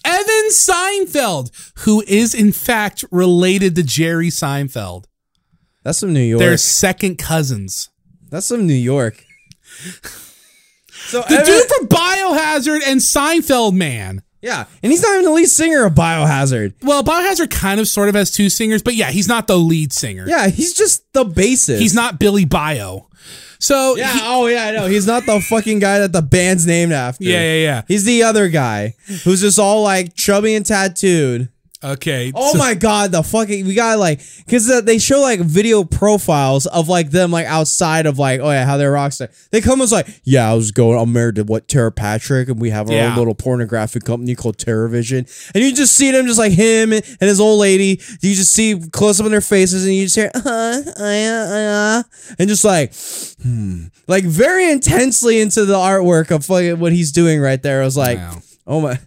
[0.48, 5.04] Seinfeld, who is in fact related to Jerry Seinfeld,
[5.84, 6.40] That's some New York.
[6.40, 7.90] they're second cousins.
[8.30, 9.24] That's some New York.
[11.06, 14.22] So The Evan- dude from Biohazard and Seinfeld, man.
[14.42, 16.74] yeah, and he's not even the lead singer of Biohazard.
[16.82, 19.92] Well, Biohazard kind of sort of has two singers, but yeah, he's not the lead
[19.92, 20.26] singer.
[20.28, 21.78] Yeah, he's just the bassist.
[21.78, 23.08] He's not Billy Bio.
[23.58, 24.12] So Yeah.
[24.12, 24.86] he- oh yeah, I know.
[24.86, 27.24] He's not the fucking guy that the band's named after.
[27.24, 27.82] Yeah, yeah, yeah.
[27.88, 28.94] He's the other guy
[29.24, 31.48] who's just all like chubby and tattooed.
[31.82, 32.32] Okay.
[32.34, 36.66] Oh so- my god, the fucking we got like because they show like video profiles
[36.66, 39.28] of like them like outside of like oh yeah how they're rock star.
[39.52, 42.60] They come as like yeah I was going I'm married to what Tera Patrick and
[42.60, 43.10] we have our Yeah.
[43.12, 47.04] own little pornographic company called Teravision and you just see them just like him and
[47.20, 48.00] his old lady.
[48.22, 52.02] You just see close up on their faces and you just hear uh uh uh
[52.40, 52.92] and just like
[53.42, 57.82] hmm like very intensely into the artwork of fucking what he's doing right there.
[57.82, 58.38] I was like Wow.
[58.66, 58.98] oh my.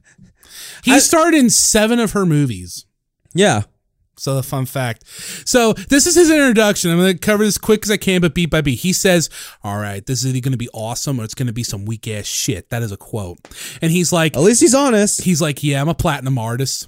[0.84, 2.86] He starred in seven of her movies.
[3.34, 3.64] Yeah.
[4.18, 5.04] So the fun fact.
[5.48, 6.92] So this is his introduction.
[6.92, 8.80] I'm going to cover this quick as I can, but beat by beat.
[8.80, 9.32] He says,
[9.64, 11.86] "All right, this is either going to be awesome or it's going to be some
[11.86, 13.40] weak ass shit." That is a quote.
[13.82, 15.24] And he's like, At least he's honest.
[15.24, 16.88] he's like, "Yeah, I'm a platinum artist."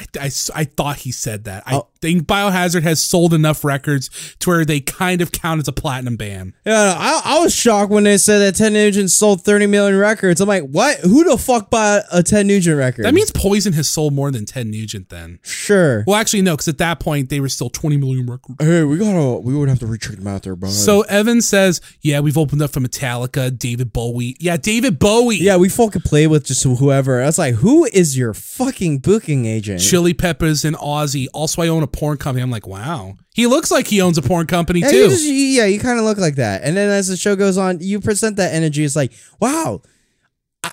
[0.00, 1.62] I, I, I thought he said that.
[1.66, 1.88] I Oh.
[2.00, 4.08] think Biohazard has sold enough records
[4.40, 6.54] to where they kind of count as a platinum band.
[6.64, 10.40] Yeah, I, I was shocked when they said that Ted Nugent sold 30 million records.
[10.40, 10.98] I'm like, what?
[11.00, 13.04] Who the fuck bought a Ted Nugent record?
[13.04, 15.38] That means Poison has sold more than Ted Nugent then.
[15.42, 16.04] sure.
[16.06, 18.56] Well, actually, no, because at that point they were still 20 million records.
[18.64, 19.38] Hey, we gotta.
[19.40, 20.70] We would have to recheck them out there, bro.
[20.70, 24.36] So Evan says, "Yeah, we've opened up for Metallica, David Bowie.
[24.40, 25.36] Yeah, David Bowie.
[25.36, 27.20] Yeah, we fucking play with just whoever.
[27.22, 29.80] I was like, who is your fucking booking agent?
[29.90, 31.26] Chili Peppers and Ozzy.
[31.34, 32.42] Also, I own a porn company.
[32.42, 33.16] I'm like, wow.
[33.34, 34.96] He looks like he owns a porn company Yeah, too.
[34.96, 36.62] you, just, yeah, you kind of look like that.
[36.62, 38.84] And then as the show goes on, you present that energy.
[38.84, 39.82] It's like, wow,
[40.62, 40.72] I,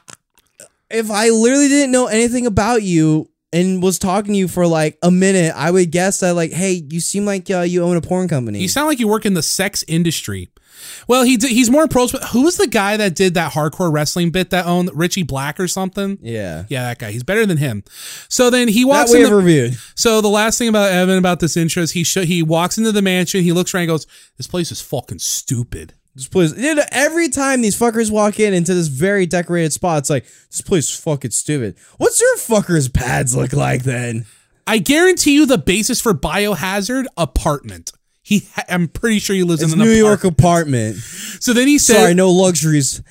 [0.90, 4.98] if I literally didn't know anything about you and was talking to you for like
[5.02, 8.02] a minute, I would guess that like, hey, you seem like uh, you own a
[8.02, 8.60] porn company.
[8.60, 10.50] you sound like you work in the sex industry.
[11.08, 12.16] Well, he d- he's more approached.
[12.34, 15.68] Who was the guy that did that hardcore wrestling bit that owned Richie Black or
[15.68, 16.20] something?
[16.22, 16.66] yeah.
[16.70, 17.12] Yeah, that guy.
[17.12, 17.84] He's better than him.
[18.30, 19.12] So then he walks.
[19.12, 19.78] That we in have the, reviewed.
[19.96, 22.92] So the last thing about Evan about this intro is he sh- he walks into
[22.92, 23.42] the mansion.
[23.42, 23.84] He looks around.
[23.84, 24.06] and goes,
[24.38, 28.74] "This place is fucking stupid." This place, dude, every time these fuckers walk in into
[28.74, 31.78] this very decorated spot, it's like this place is fucking stupid.
[31.98, 34.26] What's your fuckers' pads look like then?
[34.66, 37.92] I guarantee you the basis for Biohazard apartment.
[38.24, 40.98] He, ha- I'm pretty sure he lives It's in a New York apartment.
[40.98, 41.42] apartment.
[41.44, 43.04] So then he said, Sorry, no luxuries.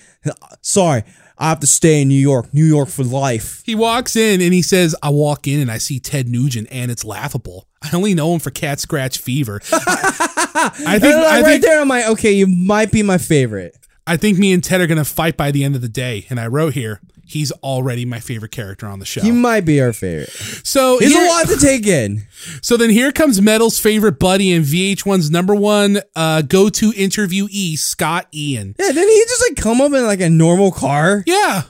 [0.61, 1.05] Sorry,
[1.39, 2.53] I have to stay in New York.
[2.53, 3.63] New York for life.
[3.65, 6.91] he walks in and he says, I walk in and I see Ted Nugent and
[6.91, 7.69] it's laughable.
[7.93, 9.61] I only know him for Cat Scratch Fever.
[9.73, 13.19] I think, I'm like, I right think, there, I'm like, okay, you might be my
[13.19, 13.77] favorite.
[14.07, 16.27] I think me and Ted are gonna fight by the end of the day.
[16.31, 19.21] And I wrote here, he's already my favorite character on the show.
[19.21, 20.31] He might be our favorite.
[20.31, 22.23] so He's here- a lot to take in.
[22.63, 28.29] So then here comes Metal's favorite buddy and VH1's number one uh, go-to interviewee, Scott
[28.33, 28.77] Ian.
[28.79, 31.25] Yeah, didn't he just like come up in like a normal car?
[31.27, 31.63] Yeah.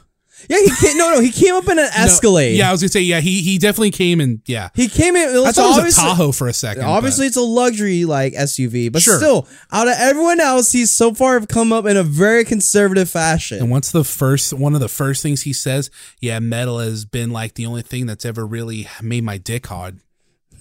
[0.48, 2.56] Yeah, he came, no, no, he came up in an No, Escalade.
[2.56, 4.68] yeah, I was gonna say, yeah, he he definitely came and yeah.
[4.74, 5.30] he came in.
[5.30, 6.82] I thought it was a Tahoe for a second.
[6.82, 9.16] but- Obviously, it's a luxury like SUV, but Sure.
[9.16, 13.08] still, out of everyone else, he's so far have come up in a very conservative
[13.10, 13.58] fashion.
[13.58, 15.90] And what's the first one of the first things he says?
[16.20, 20.00] Yeah, metal has been like the only thing that's ever really made my dick hard.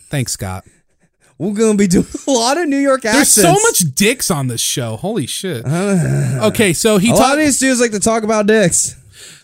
[0.09, 0.63] Thanks, Scott.
[1.37, 3.35] We're gonna be doing a lot of New York accents.
[3.35, 4.95] There's so much dicks on this show.
[4.95, 5.65] Holy shit.
[6.45, 7.33] Okay, so he A lot talks.
[7.33, 8.95] of these dudes like to talk about dicks.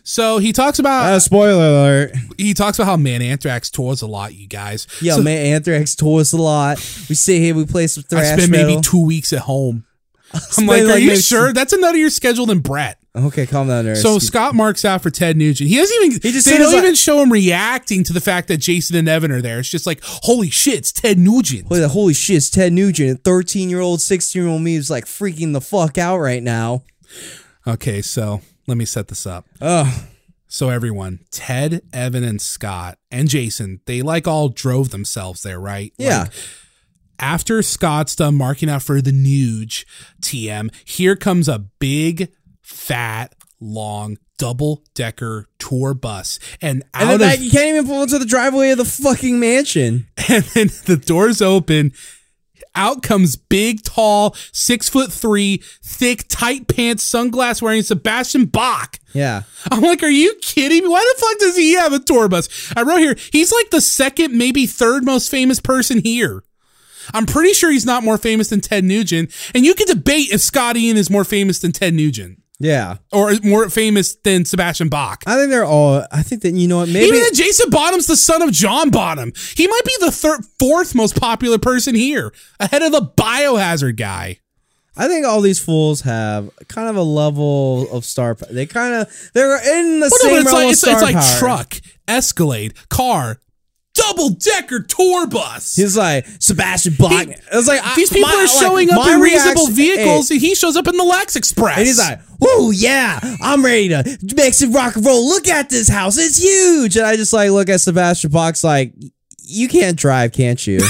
[0.04, 2.16] So he talks about Uh, spoiler alert.
[2.38, 4.34] he talks about how Man Anthrax tours a lot.
[4.34, 4.88] You guys.
[5.02, 6.78] Yeah, So man, Anthrax tours a lot.
[7.10, 8.70] We sit here, we play some I spend metal.
[8.70, 9.86] maybe two weeks at home.
[10.34, 11.54] I'm Spend like, are you sure?
[11.54, 12.98] That's another year schedule than Brett.
[13.14, 13.96] Okay, calm down there.
[13.96, 15.70] So Scott marks out for Ted Nugent.
[15.70, 16.12] He doesn't even.
[16.24, 19.10] He just they don't like- even show him reacting to the fact that Jason and
[19.10, 19.60] Evan are there.
[19.60, 21.68] It's just like, holy shit, it's Ted Nugent.
[21.68, 23.26] Holy, holy shit, it's Ted Nugent.
[23.26, 26.84] 13 year old, 16 year old me is like freaking the fuck out right now.
[27.68, 29.46] Okay, so let me set this up.
[30.48, 35.94] So everyone, Ted, Evan, and Scott and Jason, they like all drove themselves there, right?
[35.98, 36.24] Yeah.
[36.24, 36.34] Like,
[37.20, 39.86] after Scott's done marking out for the Nuge
[40.22, 46.40] TM, here comes a big, fat, long, double decker tour bus.
[46.62, 48.86] And And out then of that, you can't even pull into the driveway of the
[48.86, 50.08] fucking mansion.
[50.30, 51.94] and then the doors open.
[52.74, 58.98] Out comes big, tall, six foot three, thick, tight pants, sunglass wearing Sebastian Bach.
[59.14, 59.44] Yeah.
[59.70, 60.88] I'm like, are you kidding me?
[60.88, 62.72] Why the fuck does he have a tour bus?
[62.76, 66.44] I wrote here, he's like the second, maybe third most famous person here.
[67.14, 69.32] I'm pretty sure he's not more famous than Ted Nugent.
[69.54, 72.98] And you can debate if Scott Ian is more famous than Ted Nugent Yeah.
[73.12, 75.24] or more famous than Sebastian Bach.
[75.26, 77.06] I think they're all, I think that, you know what, maybe.
[77.08, 79.34] Even Jason Bonham's the son of John Bonham.
[79.56, 84.38] He might be the third, fourth most popular person here, ahead of the Biohazard guy.
[84.98, 88.50] I think all these fools have kind of a level of star power.
[88.52, 91.02] They kind of, they're in the Well, same but it's realm like of it's, it's
[91.02, 91.76] like truck,
[92.08, 93.40] Escalade, car,
[93.94, 95.76] double decker tour bus.
[95.76, 97.12] He's like, Sebastian Bach.
[97.28, 100.30] He- it's like, I- These people my- are like, showing up in reasonable reaction- vehicles,
[100.30, 101.78] Hey, and he shows up in the Lex Express.
[101.78, 105.28] And he's like, "Whoa, yeah, I'm ready to make some rock and roll.
[105.28, 108.94] Look at this house; it's huge." And I just like look at Sebastian Bach's like,
[109.44, 110.80] "You can't drive, can't you?"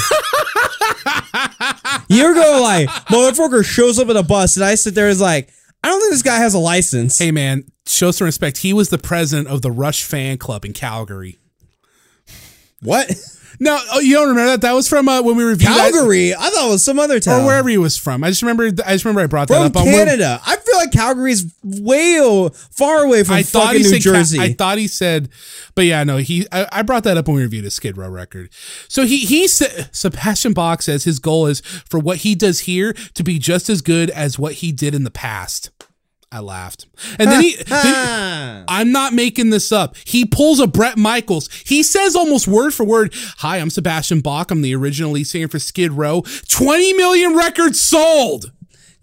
[2.10, 5.22] You're going like, motherfucker shows up in a bus, and I sit there and is
[5.22, 5.49] like,
[5.84, 7.18] I don't think this guy has a license.
[7.18, 8.57] "Hey, man, show some respect.
[8.57, 11.40] He was the president of the Rush fan club in Calgary."
[12.82, 13.10] What?
[13.60, 14.62] No, oh, you don't remember that?
[14.62, 16.34] That was from uh, when we reviewed that- Calgary?
[16.34, 17.41] I thought it was some other town.
[17.41, 18.24] or wherever he was from.
[18.24, 18.66] I just remember.
[18.84, 19.76] I just remember I brought that From up.
[19.78, 20.41] on Canada.
[20.44, 24.03] I feel like Calgary's way far away from I thought fucking he New said.
[24.03, 24.40] Ca- Jersey.
[24.40, 25.30] I thought he said,
[25.76, 26.18] but yeah, no.
[26.18, 26.48] He.
[26.52, 28.49] I, I brought that up when we reviewed a Skid Row record.
[28.88, 32.94] So he he said Sebastian Bach says his goal is for what he does here
[33.14, 35.70] to be just as good as what he did in the past.
[36.34, 36.86] I laughed,
[37.20, 37.56] and then he.
[37.68, 38.66] then-.
[38.68, 39.95] I'm not making this up.
[40.06, 41.49] He pulls a Bret Michaels.
[41.66, 44.49] He says almost word for word, Hi, I'm Sebastian Bach.
[44.49, 46.24] I'm the original lead singer for Skid Row.
[46.48, 48.52] 20 million records sold.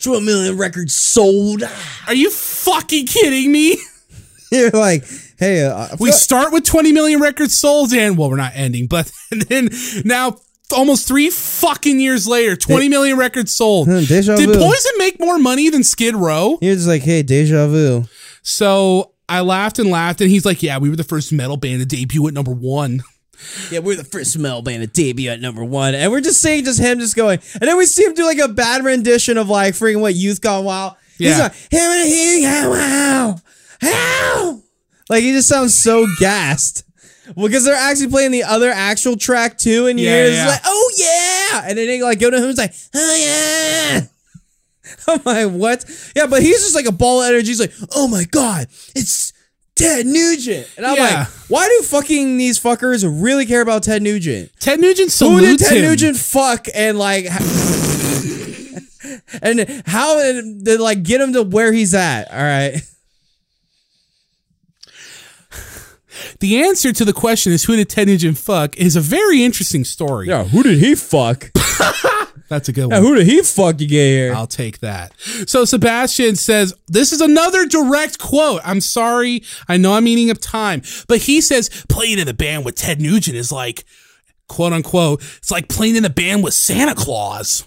[0.00, 1.62] 12 million records sold.
[2.06, 3.76] Are you fucking kidding me?
[4.52, 5.04] You're like,
[5.38, 9.10] hey, uh, We start with 20 million records sold, and well, we're not ending, but
[9.30, 9.68] and then
[10.04, 10.38] now
[10.74, 13.88] almost three fucking years later, 20 million records sold.
[13.88, 14.54] Hmm, deja Did vu.
[14.58, 16.58] Poison make more money than Skid Row?
[16.60, 18.04] He was like, hey, deja vu.
[18.42, 21.80] So I laughed and laughed, and he's like, Yeah, we were the first metal band
[21.80, 23.02] to debut at number one.
[23.70, 26.64] Yeah, we're the first metal band to debut at number one, and we're just seeing
[26.64, 29.48] just him just going, and then we see him do like a bad rendition of
[29.48, 30.94] like freaking what Youth Gone Wild.
[31.18, 31.44] He's Yeah.
[31.44, 33.40] like, him and he gone wild,
[33.80, 34.60] how?
[35.08, 36.82] Like he just sounds so gassed.
[37.36, 40.46] Well, because they're actually playing the other actual track too, and Yeah, it's yeah.
[40.46, 44.00] like, oh yeah, and then they like go to him, it's like, oh yeah.
[45.08, 45.84] I'm like, what?
[46.16, 47.48] Yeah, but he's just like a ball of energy.
[47.48, 49.32] He's like, oh my god, it's
[49.76, 51.02] Ted Nugent, and I'm Yeah.
[51.20, 54.50] like, why do fucking these fuckers really care about Ted Nugent?
[54.60, 55.82] Ted Nugent Who did Ted him.
[55.84, 57.26] Nugent fuck and like,
[59.42, 62.30] and how did they like get him to where he's at?
[62.30, 62.80] All right,
[66.40, 69.84] The answer to the question is who did Ted Nugent fuck is a very interesting
[69.84, 70.28] story.
[70.28, 71.50] Yeah, who did he fuck?
[72.48, 73.02] That's a good one.
[73.02, 74.34] who did he fuck you get here?
[74.34, 75.12] I'll take that.
[75.46, 78.62] So Sebastian says, this is another direct quote.
[78.64, 79.42] I'm sorry.
[79.68, 83.00] I know I'm eating up time, but he says playing in the band with Ted
[83.02, 83.84] Nugent is like,
[84.48, 87.64] quote unquote, it's like playing in the band with Santa Claus.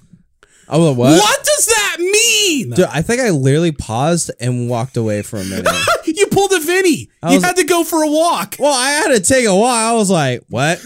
[0.71, 1.43] Oh, What, what?
[1.43, 2.69] does that mean?
[2.71, 5.67] Dude, I think I literally paused and walked away for a minute.
[6.05, 7.09] you pulled a Vinny.
[7.23, 8.55] You was- had to go for a walk.
[8.57, 9.93] well, I had to take a while.
[9.93, 10.81] I was like, what?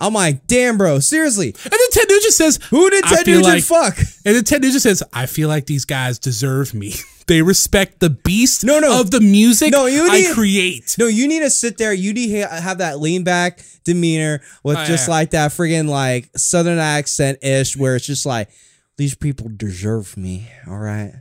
[0.00, 1.48] I'm like, damn, bro, seriously.
[1.48, 3.98] And then Ted Nugent says, Who did I Ted feel Nugent like- fuck?
[4.24, 6.94] And then Ted Nugent says, I feel like these guys deserve me.
[7.28, 9.00] They respect the beast No, no.
[9.00, 10.96] of the music No, you I need- create.
[10.98, 11.92] No, you need to sit there.
[11.92, 15.14] You need to have that lean back demeanor with Oh, just yeah.
[15.14, 18.48] like that friggin' like southern accent ish, where it's just like
[18.96, 20.48] these people deserve me.
[20.66, 21.12] All right,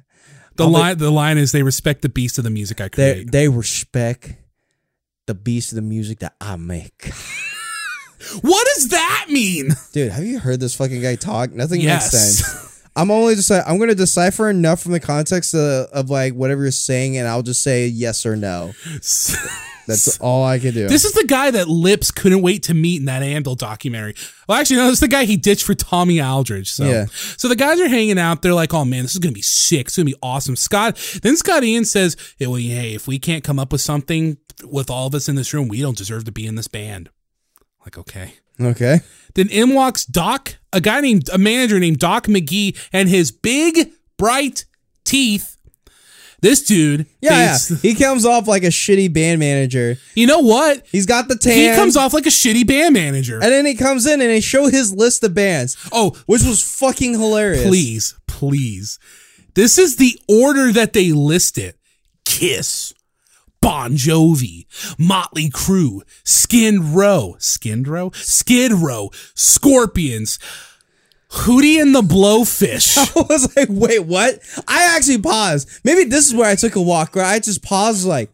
[0.55, 2.85] The I'll be- line, the line is, they respect the beast of the music I
[2.85, 3.31] they create.
[3.31, 4.33] they respect
[5.27, 7.11] the beast of the music that I make.
[8.41, 9.69] what does that mean?
[9.91, 11.51] Dude, have you heard this fucking guy talk?
[11.51, 12.13] Nothing Yes.
[12.13, 12.73] makes sense.
[12.97, 16.63] I'm only just like I'm gonna decipher enough from the context of, of like whatever
[16.63, 18.73] you're saying, and I'll just say yes or no.
[19.87, 20.87] That's all I can do.
[20.89, 24.15] This is the guy that Lips couldn't wait to meet in that Anvil documentary.
[24.47, 26.69] Well, actually, no, it's the guy he ditched for Tommy Aldridge.
[26.69, 27.05] So, Yeah.
[27.37, 28.41] so the guys are hanging out.
[28.41, 29.87] They're like, "Oh man, this is gonna be sick.
[29.87, 30.97] It's gonna be awesome." Scott.
[31.23, 34.89] Then Scott Ian says, hey, "Well, hey, if we can't come up with something with
[34.89, 37.09] all of us in this room, we don't deserve to be in this band."
[37.85, 38.33] Like, okay.
[38.59, 38.99] okay.
[39.35, 43.91] Then in walks Doc, a guy named a manager named Doc McGhee, and his big
[44.17, 44.65] bright
[45.05, 45.53] teeth.
[46.39, 47.89] This dude, Yeah, thinks- yeah.
[47.91, 49.97] He comes off like a shitty band manager.
[50.13, 50.85] You know what?
[50.91, 51.57] He's got the tan.
[51.71, 53.35] He comes off like a shitty band manager.
[53.41, 55.75] And then he comes in and they show his list of bands.
[55.91, 57.65] Oh, which was fucking hilarious.
[57.65, 58.99] please, please.
[59.55, 61.75] This is the order that they list it.
[62.23, 62.93] Kiss,
[63.67, 64.65] Bon Jovi,
[64.97, 70.39] Motley Crue, Skid Row, Skid Row, Skid Row, Scorpions,
[71.31, 72.97] Hootie and the Blowfish.
[73.17, 74.39] I was like, wait, what?
[74.69, 75.81] I actually paused.
[75.83, 78.31] Maybe this is where I took a walk where I just paused like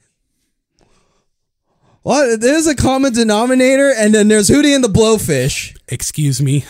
[2.04, 2.40] what?
[2.40, 5.76] There's a common denominator, and then there's Hootie and the Blowfish.
[5.88, 6.64] Excuse me.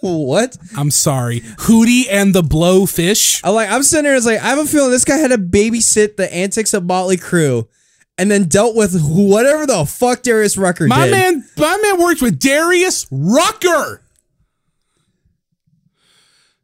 [0.00, 0.56] What?
[0.76, 1.38] I'm sorry.
[1.40, 3.40] Hootie and the Blowfish.
[3.44, 3.70] I like.
[3.70, 4.16] I'm sitting there.
[4.16, 7.16] It's like I have a feeling this guy had to babysit the antics of Motley
[7.16, 7.68] Crue,
[8.18, 11.10] and then dealt with whatever the fuck Darius Rucker My did.
[11.12, 14.02] man, my man worked with Darius Rucker.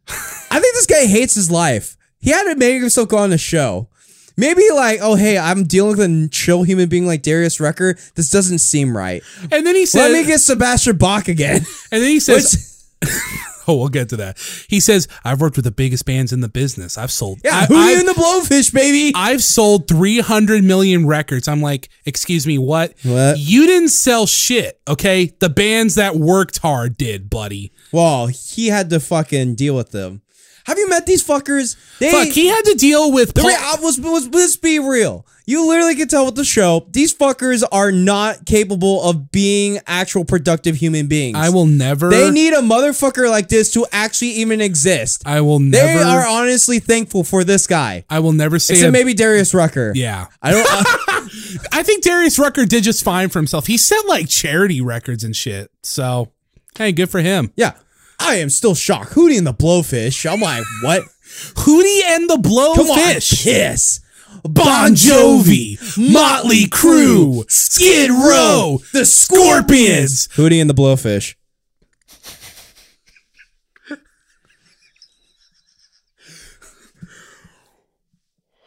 [0.08, 1.96] I think this guy hates his life.
[2.20, 3.88] He had to make himself go on the show.
[4.36, 7.96] Maybe like, oh hey, I'm dealing with a chill human being like Darius Rucker.
[8.14, 9.22] This doesn't seem right.
[9.50, 11.56] And then he said, Let me get Sebastian Bach again.
[11.92, 13.10] and then he says, Which,
[13.76, 14.38] we'll get to that.
[14.68, 16.96] He says, I've worked with the biggest bands in the business.
[16.98, 17.40] I've sold.
[17.44, 19.12] yeah, I, Hootie and the Blowfish, baby.
[19.14, 21.48] I've sold 300 million records.
[21.48, 22.94] I'm like, excuse me, what?
[23.02, 23.38] What?
[23.38, 25.32] You didn't sell shit, okay?
[25.38, 27.72] The bands that worked hard did, buddy.
[27.92, 30.22] well, he had to fucking deal with them.
[30.66, 31.76] Have you met these fuckers?
[31.98, 33.34] They, Fuck, he had to deal with.
[33.34, 35.24] Paul- uh, let's, let's, let's be real.
[35.48, 40.26] You literally can tell with the show, these fuckers are not capable of being actual
[40.26, 41.38] productive human beings.
[41.38, 42.10] I will never.
[42.10, 45.22] They need a motherfucker like this to actually even exist.
[45.24, 45.86] I will never.
[45.86, 48.04] they are honestly thankful for this guy.
[48.10, 48.74] I will never say.
[48.74, 49.92] Except a- maybe Darius Rucker.
[49.94, 50.26] yeah.
[50.42, 50.66] I don't.
[50.70, 50.84] Uh,
[51.72, 53.68] I think Darius Rucker did just fine for himself.
[53.68, 55.70] He set like charity records and shit.
[55.82, 56.30] So,
[56.76, 57.54] hey, good for him.
[57.56, 57.72] yeah.
[58.20, 59.12] I am still shocked.
[59.12, 60.30] Hootie and the Blowfish.
[60.30, 61.04] I'm like, what?
[61.54, 63.44] Hootie and the Come on, Blowfish.
[64.44, 65.78] Bon Jovi,
[66.12, 70.28] Motley Crue, Skid Row, The Scorpions.
[70.28, 71.34] Hootie and the Blowfish.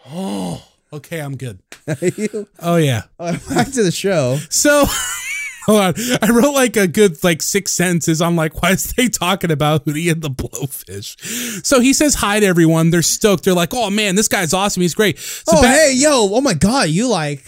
[0.08, 0.64] Oh,
[0.94, 1.60] Okay, I'm good.
[2.60, 3.04] Oh yeah.
[3.18, 4.38] Back to the show.
[4.50, 4.86] So,
[5.66, 5.94] hold on.
[6.22, 8.22] I wrote like a good like six sentences.
[8.22, 11.66] I'm like, why is they talking about Hootie and the Blowfish?
[11.66, 12.90] So he says hi to everyone.
[12.90, 13.44] They're stoked.
[13.44, 14.82] They're like, oh man, this guy's awesome.
[14.82, 15.20] He's great.
[15.20, 16.30] So oh, hey, yo.
[16.34, 16.90] Oh, my God.
[16.90, 17.44] You like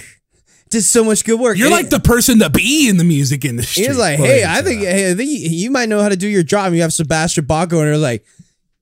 [0.70, 1.58] did so much good work.
[1.58, 3.84] You're And like the person to be in the music industry.
[3.84, 6.16] He was like, hey, I think, hey, I think you, you might know how to
[6.18, 6.68] do your job.
[6.68, 8.26] And you have Sebastian Bacco, and they're like,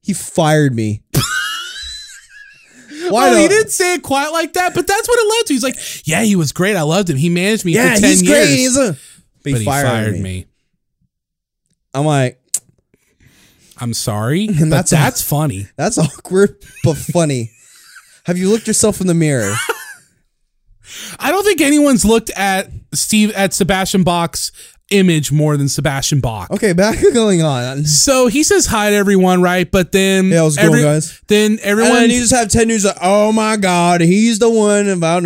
[0.01, 1.03] he fired me.
[3.09, 5.53] Why Well, he didn't say it quite like that, but that's what it led to.
[5.53, 5.75] He's like,
[6.07, 6.75] yeah, he was great.
[6.77, 7.17] I loved him.
[7.17, 8.37] He managed me Yeah, for 10 he's years.
[8.47, 8.55] great.
[8.57, 8.97] He's a,
[9.43, 10.21] but he, he fired, me.
[10.21, 10.45] me.
[11.93, 12.41] I'm like,
[13.77, 15.67] I'm sorry, but that's that's, funny.
[15.75, 17.51] that's awkward but funny.
[18.25, 19.53] Have you looked yourself in the mirror?
[21.19, 24.51] I don't think anyone's looked at Steve at Sebastian Bach's
[24.91, 26.51] image more than Sebastian Bach.
[26.51, 27.85] Okay, back going on.
[27.85, 29.69] So he says hi to everyone, right?
[29.69, 31.21] But then, Yeah, how's it going, guys?
[31.27, 34.49] Then And everyone, then you just have 10 news like, oh my God, he's the
[34.49, 35.21] one about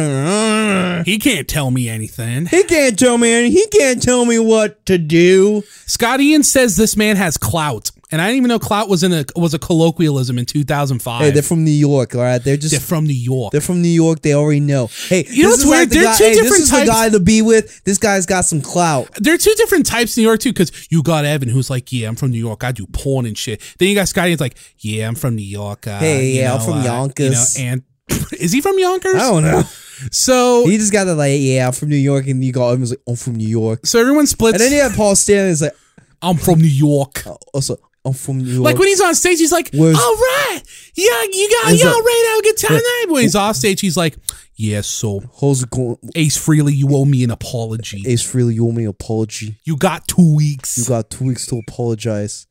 [1.05, 2.45] he can't tell me anything.
[2.47, 5.63] He can't tell me, he can't tell me what to do.
[5.85, 9.11] Scott Ian says this man has clout, and I didn't even know clout was in
[9.11, 11.19] a was a colloquialism in 2005.
[11.21, 12.41] Hey, they're from New York, all right?
[12.41, 13.51] They're just They're from New York.
[13.51, 14.21] They're from New York.
[14.21, 14.87] They already know.
[15.09, 15.89] Hey, You know what's is weird?
[15.89, 17.83] the They're guy, two hey, different This is types- the guy to be with.
[17.83, 19.09] This guy's got some clout.
[19.19, 21.91] there are two different types in New York too, because you got Evan who's like,
[21.91, 23.61] yeah, I'm from New York, I do porn and shit.
[23.79, 25.85] Then you got Scotty, it's like, yeah, I'm from New York.
[25.85, 27.57] Uh, Hey, yeah, I'm from uh, Yonkers.
[27.59, 27.83] You know, and
[28.39, 29.15] is he from Yonkers?
[29.15, 29.63] I don't know.
[30.11, 32.81] So, He just got the like, yeah, I'm from New York, and you got him
[32.81, 33.85] was like, I'm from New York.
[33.85, 34.53] so everyone splits.
[34.55, 35.49] And then you have Paul Stanley.
[35.51, 35.73] Is like,
[36.21, 37.23] I'm from New York.
[37.53, 38.63] also, I'm from New York.
[38.65, 40.61] Like when he's on stage, he's like, Where's- "All right,
[40.95, 43.81] yeah, you got y'all ready to have a good time tonight." When he's off stage,
[43.81, 44.15] he's like,
[44.55, 45.97] "Yeah, so How's it going?
[46.15, 48.03] Ace Frehley, you owe me an apology.
[48.05, 49.57] Ace Frehley, you owe me an apology.
[49.63, 52.45] You got two weeks." You got two weeks to apologize.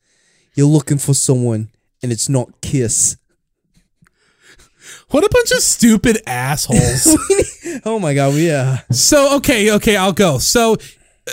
[0.55, 1.69] You're looking for someone,
[2.03, 3.17] and it's not Kiss.
[5.09, 7.17] what a bunch of stupid assholes.
[7.83, 8.79] Oh my god, yeah.
[8.91, 10.37] so okay, okay, I'll go.
[10.37, 10.77] So,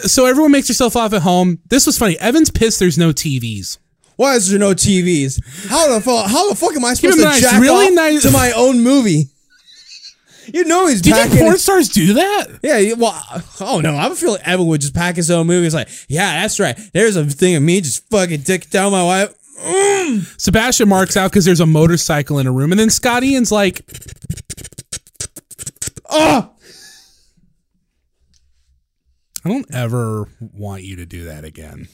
[0.02, 1.60] so everyone makes yourself off at home.
[1.68, 2.18] This was funny.
[2.18, 2.80] Evan's pissed.
[2.80, 3.78] There's no TVs.
[4.16, 5.68] Why is there no TVs?
[5.68, 6.30] How the fuck?
[6.30, 8.80] How the fuck am I supposed to nice, jack really off nice- to my own
[8.82, 9.26] movie?
[10.52, 12.46] You know he's Do you think porn stars do that?
[12.64, 13.14] yeah, well,
[13.60, 15.64] oh no, I would feel like Evan would just pack his own movie.
[15.66, 16.76] It's like, yeah, that's right.
[16.92, 19.34] There's a thing of me just fucking dick down my wife.
[19.60, 20.40] Mm.
[20.40, 23.82] Sebastian marks out because there's a motorcycle in a room, and then Scott Ian's like,
[26.10, 26.50] Oh,
[29.44, 31.88] I don't ever want you to do that again.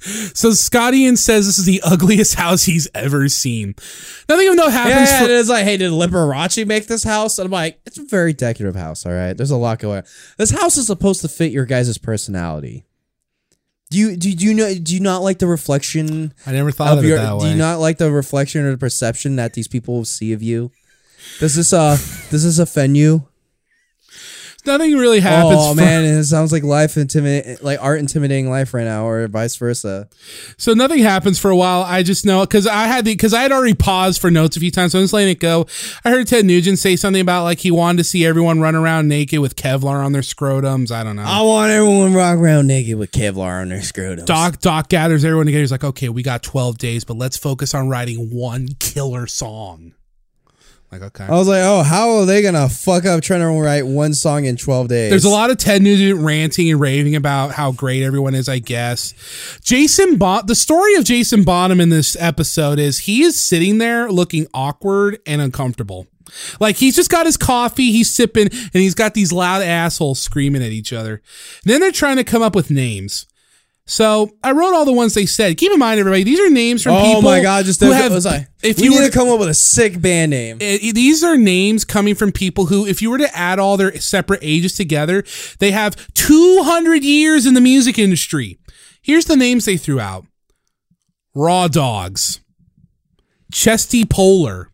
[0.00, 3.74] So Scott Ian says this is the ugliest house he's ever seen.
[4.28, 7.38] Nothing of note happens yeah, for it's like, hey, did Liberace make this house?
[7.38, 9.04] And I'm like, it's a very decorative house.
[9.04, 9.98] All right, there's a lot going.
[9.98, 10.04] on.
[10.36, 12.84] This house is supposed to fit your guys' personality.
[13.90, 16.92] Do you do, do you know do you not like the reflection I never thought
[16.92, 19.54] of, of it your that do you not like the reflection or the perception that
[19.54, 20.70] these people see of you?
[21.40, 21.96] Does this uh
[22.30, 23.26] does this offend you?
[24.68, 25.56] Nothing really happens.
[25.58, 29.56] oh man, it sounds like life intimidate like art intimidating life right now, or vice
[29.56, 30.08] versa.
[30.56, 31.82] So nothing happens for a while.
[31.82, 34.60] I just know because I had the because I had already paused for notes a
[34.60, 34.92] few times.
[34.92, 35.66] So I'm just letting it go.
[36.04, 39.08] I heard Ted Nugent say something about like he wanted to see everyone run around
[39.08, 40.90] naked with Kevlar on their scrotums.
[40.92, 41.24] I don't know.
[41.26, 44.26] I want everyone rock around naked with Kevlar on their scrotums.
[44.26, 45.62] Doc Doc gathers everyone together.
[45.62, 49.94] He's like, okay, we got 12 days, but let's focus on writing one killer song.
[50.90, 51.24] Like, okay.
[51.24, 54.46] I was like, oh, how are they gonna fuck up trying to write one song
[54.46, 55.10] in twelve days?
[55.10, 58.58] There's a lot of Ted Nugent ranting and raving about how great everyone is, I
[58.58, 59.12] guess.
[59.62, 64.10] Jason Bon the story of Jason Bonham in this episode is he is sitting there
[64.10, 66.06] looking awkward and uncomfortable.
[66.58, 70.62] Like he's just got his coffee, he's sipping, and he's got these loud assholes screaming
[70.62, 71.22] at each other.
[71.64, 73.26] And then they're trying to come up with names.
[73.90, 75.56] So I wrote all the ones they said.
[75.56, 77.22] Keep in mind, everybody, these are names from Oh people.
[77.22, 77.64] my god!
[77.64, 78.12] Just who have.
[78.12, 78.26] was
[78.62, 80.58] if we you need were to come up with a sick band name.
[80.60, 83.98] it- these are names coming from people who, if you were to add all their
[83.98, 85.24] separate ages together,
[85.58, 88.58] they have 200 years in the music industry.
[89.00, 90.26] Here's the names they threw out
[91.34, 92.40] Raw Dogs,
[93.50, 94.70] Chesty Polar,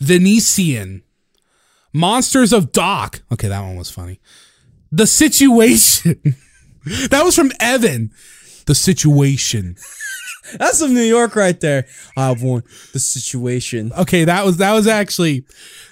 [0.00, 1.04] Venetian,
[1.92, 3.22] Monsters of Doc.
[3.30, 4.18] Okay, that one was funny.
[4.90, 6.34] The Situation.
[7.10, 8.12] that was from Evan.
[8.66, 9.76] The Situation.
[10.58, 11.86] That's some New York right there.
[12.16, 13.92] I want the situation.
[13.98, 15.40] Okay, that was that was actually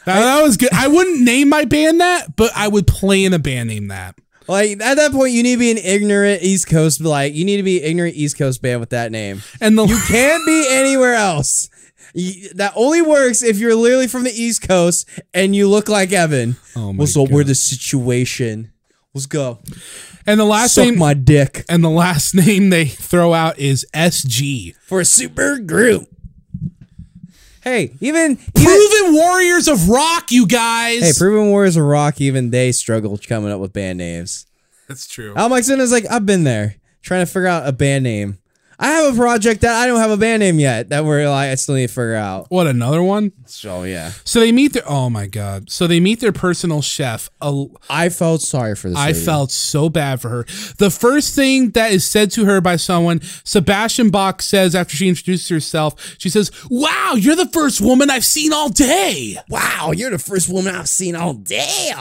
[0.07, 0.73] that, that was good.
[0.73, 4.17] I wouldn't name my band that, but I would play in a band named that.
[4.47, 7.01] Like at that point, you need to be an ignorant East Coast.
[7.01, 9.43] Like you need to be ignorant East Coast band with that name.
[9.61, 11.69] And the You can't be anywhere else.
[12.15, 16.13] You- that only works if you're literally from the East Coast and you look like
[16.13, 16.57] Evan.
[16.77, 17.29] Oh my What's up?
[17.31, 18.71] We're the situation.
[19.15, 19.61] Let's go.
[20.27, 23.87] And the last Suck name my dick and the last name they throw out is
[23.95, 24.75] SG.
[24.83, 26.09] for a super group.
[27.63, 31.01] Hey, even, even Proven Warriors of Rock, you guys.
[31.01, 32.21] hey, Proven Warriors of Rock.
[32.21, 34.47] Even they struggle coming up with band names.
[34.87, 35.33] That's true.
[35.35, 38.39] Al Mike is like, I've been there trying to figure out a band name.
[38.79, 41.51] I have a project that I don't have a band name yet that we're like
[41.51, 42.47] I still need to figure out.
[42.51, 43.33] What another one?
[43.47, 45.71] So yeah, So they meet their oh my god.
[45.71, 47.31] So they meet their personal chef.
[47.41, 48.99] A, I felt sorry for this.
[48.99, 49.19] I lady.
[49.25, 50.45] felt so bad for her.
[50.79, 55.09] The first thing that is said to her by someone, Sebastian Bach says after she
[55.09, 60.11] introduces herself, she says, "Wow, you're the first woman I've seen all day." wow, you're
[60.11, 61.93] the first woman I've seen all day.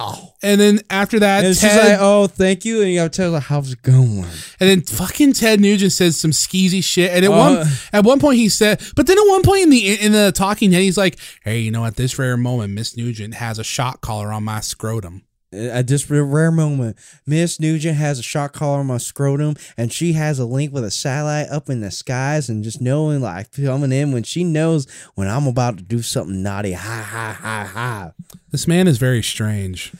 [0.41, 3.17] And then after that, And she's Ted, like, "Oh, thank you," and you have to
[3.17, 4.25] tell her how's it going.
[4.59, 6.31] and then fucking Ted Nugent says some
[6.69, 7.11] skeezy shit.
[7.11, 7.37] And at Uh.
[7.37, 10.31] one at one point he said, but then at one point in the in the
[10.33, 13.63] talking head, he's like, "Hey, you know, at this rare moment, Miss Nugent has a
[13.63, 18.79] shot collar on my scrotum." At this rare moment, Miss Nugent has a shot collar
[18.79, 22.49] on my scrotum, and she has a link with a satellite up in the skies,
[22.49, 26.41] and just knowing like coming in when she knows when I'm about to do something
[26.41, 26.71] naughty.
[26.73, 28.11] Ha ha ha ha.
[28.51, 29.91] This man is very strange.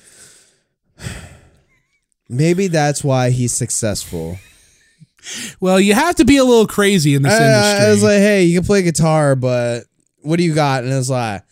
[2.30, 4.40] Maybe that's why he's successful.
[5.60, 7.86] Well, you have to be a little crazy in this I, industry.
[7.86, 9.84] I was like, hey, you can play guitar, but
[10.22, 10.84] what do you got?
[10.84, 11.44] And it's like,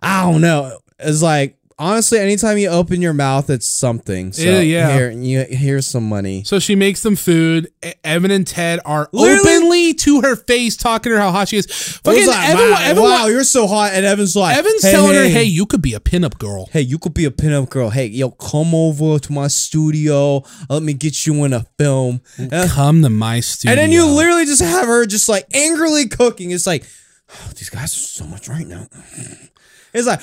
[0.00, 0.78] I don't know.
[0.98, 4.32] It's like honestly, anytime you open your mouth, it's something.
[4.32, 4.92] So Yeah, yeah.
[4.94, 6.44] Here, you, here's some money.
[6.44, 7.68] So she makes them food.
[8.02, 11.56] Evan and Ted are Literally- openly to her face talking to her how hot she
[11.58, 11.66] is.
[11.66, 13.92] Fucking like, Evan, wow, Evan, wow, you're so hot.
[13.94, 16.68] And Evan's like, Evan's hey, telling her, hey, "Hey, you could be a pinup girl."
[16.72, 17.90] hey, you could be a pinup girl.
[17.90, 20.42] Hey, yo, come over to my studio.
[20.68, 22.20] Let me get you in a film.
[22.68, 23.72] Come to my studio.
[23.72, 26.50] and then you literally just have her just like angrily cooking.
[26.50, 26.84] It's like,
[27.30, 28.86] oh, these guys are so much right now.
[29.94, 30.20] It's like,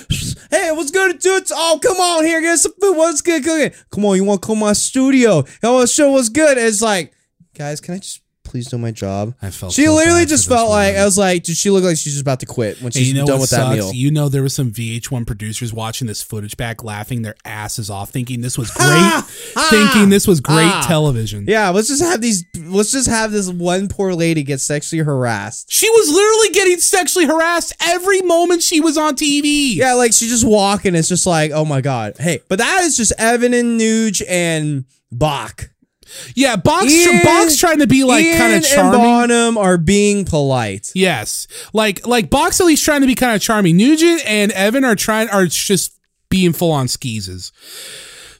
[0.52, 1.18] hey, what's good?
[1.19, 1.45] Dude?
[1.52, 2.98] Oh, come on here, get some food.
[2.98, 3.72] What's good cooking?
[3.89, 5.45] Come on, you want to come to my studio?
[5.64, 6.57] I want to show what's good.
[6.57, 7.14] It's like,
[7.57, 8.22] guys, can I just
[8.52, 9.34] please do my job?
[9.41, 11.02] I felt She so literally bad just for this felt like woman.
[11.02, 13.07] I was like, did she look like she's just about to quit when And she's
[13.07, 13.69] you know done what with sucks?
[13.69, 13.94] that meal.
[13.94, 18.10] You know there was some VH1 producers watching this footage back, laughing their asses off,
[18.10, 19.23] thinking this was great,
[19.69, 20.86] thinking this was great ah.
[20.86, 21.45] television.
[21.48, 22.44] Yeah, let's just have these.
[22.57, 25.72] Let's just have this one poor lady get sexually harassed.
[25.72, 29.76] She was literally getting sexually harassed every moment she was on TV.
[29.76, 30.94] Yeah, like she's just walking.
[30.95, 32.18] it's just like, oh my god.
[32.19, 35.70] Hey, but that is just Evan and Nuge and Bach.
[36.35, 36.55] Yeah.
[36.55, 38.99] Box, Ian- Box trying to be like kind of and charming.
[39.01, 40.91] Bonham are being polite.
[40.95, 43.77] Yes, like like Box at least trying to be kind of charming.
[43.77, 45.97] Nugent and Evan are trying are just
[46.29, 47.51] being full on skeezes.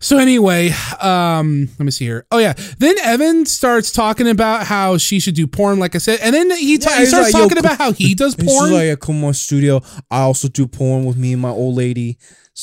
[0.04, 2.26] So anyway, um, let me see here.
[2.32, 6.20] Oh yeah, then Evan starts talking about how she should do porn, like I said,
[6.24, 8.48] and then he, ta- Yeah, he starts like, talking about how he does porn.
[8.48, 9.80] just like, yeah, come on, studio.
[10.10, 12.18] I also do porn with me and my old lady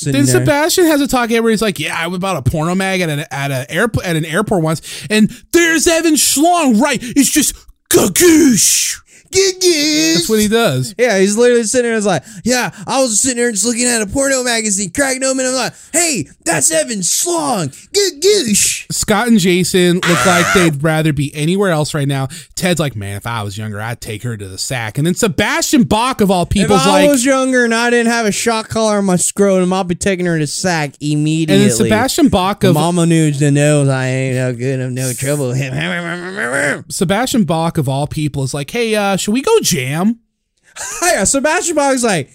[0.04, 0.26] then there.
[0.26, 3.08] Sebastian has a talk where he's like, "Yeah, I was about a porno mag at
[3.08, 6.98] an at a airport at an airport once, and there's Evan Schlong, right?
[7.02, 7.54] It's just
[7.90, 9.00] gagoosh."
[9.30, 10.94] That's what he does.
[10.98, 13.86] Yeah, he's literally sitting there and it's like, yeah, I was sitting there just looking
[13.86, 17.68] at a porno magazine, cracking open, and I'm like, hey, that's Evan Schlong.
[17.92, 18.90] Good goosh.
[18.92, 22.28] Scott and Jason look like they'd rather be anywhere else right now.
[22.54, 24.98] Ted's like, man, if I was younger, I'd take her to the sack.
[24.98, 27.90] And then Sebastian Bach, of all If people, is I like, was younger and I
[27.90, 30.94] didn't have a shot collar on my scrotum, I'll be taking her to the sack
[31.00, 31.62] immediately.
[31.62, 35.12] and then Sebastian Bach of Mama news to know I ain't no good, I'm no
[35.12, 35.54] trouble.
[36.90, 40.20] Sebastian Bach of all people is like, hey, uh, should we go jam?
[41.02, 42.30] yeah, Sebastian Bach's like,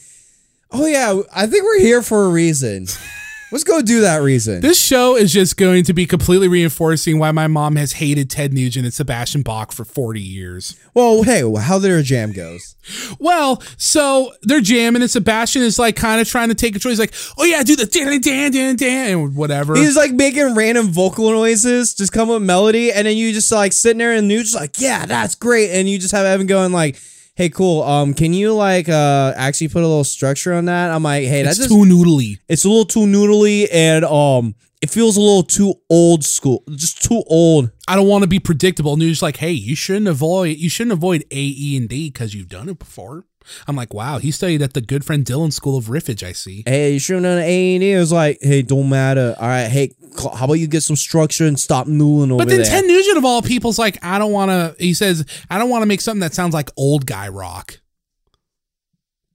[0.71, 2.87] oh yeah, I think we're here for a reason.
[3.53, 4.61] Let's go do that reason.
[4.61, 8.51] This show is just going to be completely reinforcing why my mom has hated Ted
[8.51, 10.75] Nugent and Sebastian Bach for 40 years.
[10.95, 12.75] well, hey, how their jam goes.
[13.19, 16.89] Well, so they're jamming, and Sebastian is like kind of trying to take control.
[16.89, 20.55] He's like, "Oh yeah, do the dan dan dan dan and whatever." He's like making
[20.55, 24.29] random vocal noises, just come with melody, and then you just like sitting there and
[24.29, 25.69] just like, yeah, that's great.
[25.71, 26.99] And you just have Evan going like,
[27.35, 27.83] hey, cool.
[27.83, 30.91] Um, can you like uh actually put a little structure on that?
[30.91, 32.39] I'm like, hey, that's it's just too noodly.
[32.47, 37.01] it's a little too noodly and um it feels a little too old school, just
[37.01, 37.71] too old.
[37.87, 38.91] I don't want to be predictable.
[38.91, 42.09] And you're just like, hey, you shouldn't avoid you shouldn't avoid A, E, and D
[42.09, 43.25] because you've done it before.
[43.67, 46.23] I'm like, wow, he studied at the good friend Dylan School of Riffage.
[46.23, 46.63] I see.
[46.65, 47.91] Hey, you shouldn't have A and E.
[47.93, 49.35] It was like, hey, don't matter.
[49.39, 52.57] All right, hey, how about you get some structure and stop noodling over But then
[52.61, 52.65] there?
[52.65, 54.75] Ted Nugent of all people's like, I don't want to.
[54.83, 57.79] He says, I don't want to make something that sounds like old guy rock.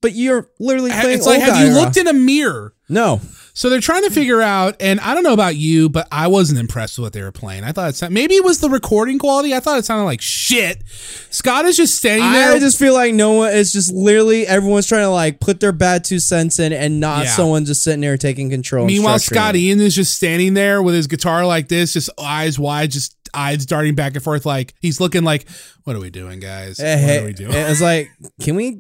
[0.00, 1.84] but you're literally playing It's like, have you rock.
[1.86, 2.74] looked in a mirror?
[2.88, 3.20] No.
[3.58, 6.60] So they're trying to figure out, and I don't know about you, but I wasn't
[6.60, 7.64] impressed with what they were playing.
[7.64, 9.52] I thought it sounded, maybe it was the recording quality.
[9.52, 10.84] I thought it sounded like shit.
[11.30, 12.52] Scott is just standing there.
[12.52, 13.52] I just feel like no one.
[13.52, 17.24] is just literally everyone's trying to like put their bad two cents in, and not
[17.24, 17.30] Yeah.
[17.32, 18.86] someone just sitting there taking control.
[18.86, 19.62] Meanwhile, Scott it.
[19.62, 23.66] Ian is just standing there with his guitar like this, just eyes wide, just eyes
[23.66, 25.48] darting back and forth, like he's looking like,
[25.82, 26.78] "What are we doing, guys?
[26.78, 28.08] Hey, what are we doing?" Eh, it's like,
[28.40, 28.78] can we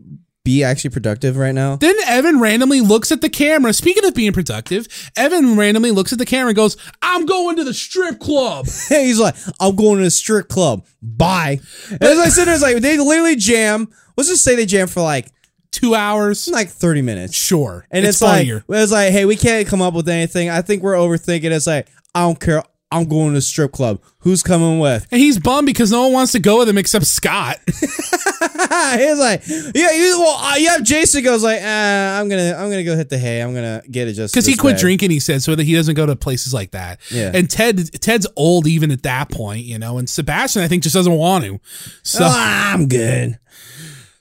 [0.48, 1.76] be actually productive right now?
[1.76, 3.72] Then Evan randomly looks at the camera.
[3.74, 7.64] Speaking of being productive, Evan randomly looks at the camera and goes, "I'm going to
[7.64, 10.86] the strip club." He's like, I'm going to the strip club.
[11.02, 11.60] Bye.
[11.90, 13.88] And as I sit there, it's like they literally jam.
[14.16, 15.28] Let's just say they jam for like
[15.70, 17.34] Two hours, like 30 minutes.
[17.34, 18.64] sure, And it's, funnier.
[18.66, 20.48] like it's like, hey, we can't come up with anything.
[20.48, 21.50] I think we're overthinking.
[21.50, 22.62] It's like, I don't care.
[22.90, 24.00] I'm going to strip club.
[24.20, 25.06] Who's coming with?
[25.10, 27.58] and he's bummed because no one wants to go with him except Scott.
[27.68, 29.42] He's like,
[29.74, 33.08] yeah, you, well, uh, have Jason goes like, uh, I'm gonna, I'm gonna go hit
[33.08, 33.40] the hay.
[33.42, 35.10] I'm gonna get it just because he quit way." drinking.
[35.10, 37.00] He said so that he doesn't go to places like that.
[37.10, 37.30] Yeah.
[37.34, 39.98] And Ted, Ted's old even at that point, you know.
[39.98, 41.60] And Sebastian, I think, just doesn't want to.
[42.02, 43.38] So, Ah, I'm good.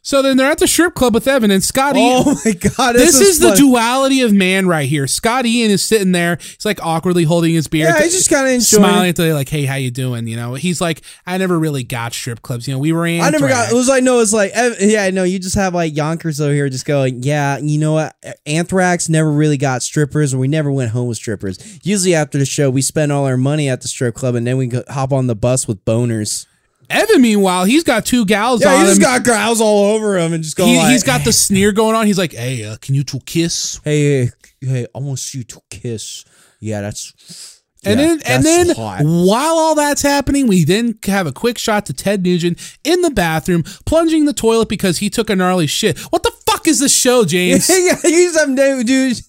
[0.08, 1.96] So then they're at the strip club with Evan and Scott.
[1.98, 5.06] Oh Ian- Oh my god, this, is, the duality of man right here.
[5.06, 6.38] Scott Ian is sitting there.
[6.40, 7.88] He's like awkwardly holding his beer.
[7.90, 10.54] Yeah, he's just kinda enjoying smiling at the like, "Hey, how you doing?" You know,
[10.54, 12.70] he's like, "I never really got strip clubs.
[12.70, 13.70] You know, we were in." I never got.
[13.70, 14.22] It was like no.
[14.22, 15.10] It's like yeah.
[15.10, 17.24] No, you just have like Yonkers over here, just going.
[17.24, 18.16] Yeah, you know what?
[18.46, 21.60] Anthrax never really got strippers, or we never went home with strippers.
[21.84, 24.56] Usually after the show, we spend all our money at the strip club, and then
[24.56, 26.46] we hop on the bus with boners.
[26.90, 27.22] Evan.
[27.22, 29.04] Meanwhile, he's got two gals Yeah, on he just him.
[29.04, 30.70] got gals all over him, and just going.
[30.72, 32.06] he, like, has got the sneer going on.
[32.08, 34.32] He's like, "Hey, uh, can you two kiss?" Hey, hey,
[34.62, 36.26] hey, I want you to kiss.
[36.60, 37.54] Yeah, that's.
[37.86, 39.02] And yeah, then, and then, hot.
[39.04, 43.12] while all that's happening, we then have a quick shot to Ted Nugent in the
[43.12, 45.98] bathroom, plunging the toilet because he took a gnarly shit.
[46.12, 47.70] What the fuck is this show, James?
[47.70, 49.18] yeah, you some dude, dude.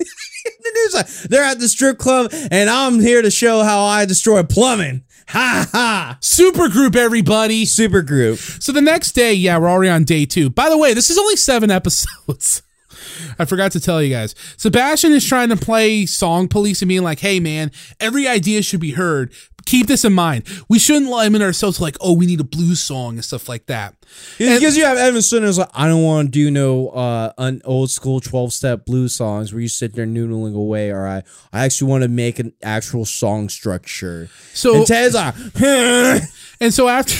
[0.60, 4.42] The dude's they're at the strip club, and I'm here to show how I destroy
[4.44, 5.02] plumbing.
[5.28, 6.18] Ha ha!
[6.22, 7.66] Super group, everybody.
[7.66, 8.38] Super group.
[8.38, 10.48] So the next day, yeah, we're already on day two.
[10.48, 12.62] By the way, this is only seven episodes.
[13.38, 14.34] I forgot to tell you guys.
[14.56, 17.70] Sebastian is trying to play song police and being like, hey, man,
[18.00, 19.32] every idea should be heard.
[19.66, 20.44] Keep this in mind.
[20.68, 23.66] We shouldn't limit ourselves to like, oh, we need a blues song and stuff like
[23.66, 23.94] that.
[24.38, 27.90] Because you have Evan Sutter's like, I don't want to do no uh an old
[27.90, 30.90] school twelve step blues songs where you sit there noodling away.
[30.90, 31.22] Or I,
[31.52, 34.30] I actually want to make an actual song structure.
[34.54, 35.34] So and Ted's like,
[36.60, 37.14] And so after,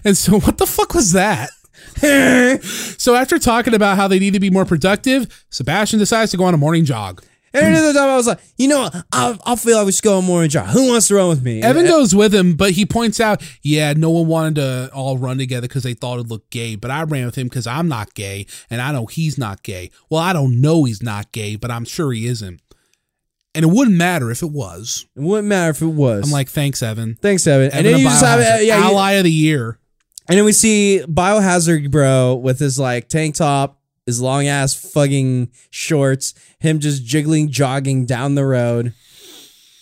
[0.04, 1.50] and so what the fuck was that?
[2.98, 6.44] so after talking about how they need to be more productive, Sebastian decides to go
[6.44, 7.22] on a morning jog.
[7.52, 8.88] and another time I was like, you know.
[9.12, 10.68] I, I feel like we should go on more job.
[10.68, 11.62] Who wants to run with me?
[11.62, 15.18] Evan And- goes with him, but he points out, yeah, no one wanted to all
[15.18, 16.76] run together because they thought it looked gay.
[16.76, 19.90] But I ran with him because I'm not gay, and I know he's not gay.
[20.08, 22.60] Well, I don't know he's not gay, but I'm sure he isn't.
[23.52, 25.06] And it wouldn't matter if it was.
[25.16, 26.24] It wouldn't matter if it was.
[26.26, 27.16] I'm like, thanks, Evan.
[27.16, 27.72] thanks, Evan.
[27.72, 29.76] and Evan then you just have yeah, you- ally of the year.
[30.30, 35.50] And then we see Biohazard Bro with his like tank top, his long ass fucking
[35.70, 38.94] shorts, him just jiggling, jogging down the road.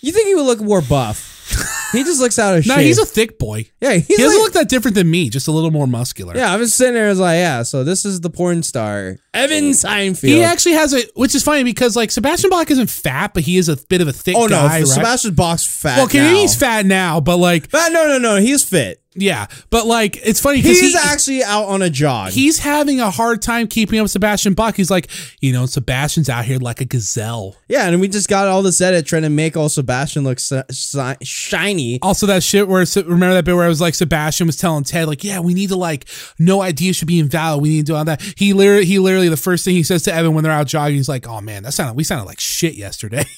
[0.01, 1.91] You think he would look more buff?
[1.93, 2.77] he just looks out of shape.
[2.77, 3.67] No, he's a thick boy.
[3.81, 6.35] yeah, he's He doesn't like- look that different than me, just a little more muscular.
[6.35, 7.07] Yeah, I was sitting there.
[7.07, 7.63] I was like, yeah.
[7.63, 10.29] So this is the porn star, Evan Seinfeld.
[10.29, 13.59] He actually has a, which is funny because like Sebastian Bach isn't fat, but he
[13.59, 14.87] is a bit of a thick oh no, guy, right?
[14.87, 15.97] Sebastian Bach's fat.
[15.97, 16.35] well, okay, now.
[16.35, 19.03] he's fat now, but like, But no, no, no, he's fit.
[19.21, 22.31] Yeah, but like, it's funny because He's he, actually out on a jog.
[22.31, 24.77] he's having a hard time keeping up with Sebastian Bach.
[24.77, 25.09] He's like,
[25.41, 27.57] you know, Sebastian's out here like a gazelle.
[27.69, 30.61] yeah, and we just got all this edit trying to make all Sebastian look si-
[30.71, 31.99] si- shiny.
[32.03, 35.09] Also, that shit where remember that bit where I was like, Sebastian was telling Ted
[35.09, 36.07] like, yeah, we need to like,
[36.39, 37.63] no idea should be invalid.
[37.63, 38.23] We need to do all that.
[38.37, 40.97] He literally, he literally, the first thing he says to Evan when they're out jogging,
[40.97, 43.25] he's like, oh man, that sounded, we sounded like shit yesterday.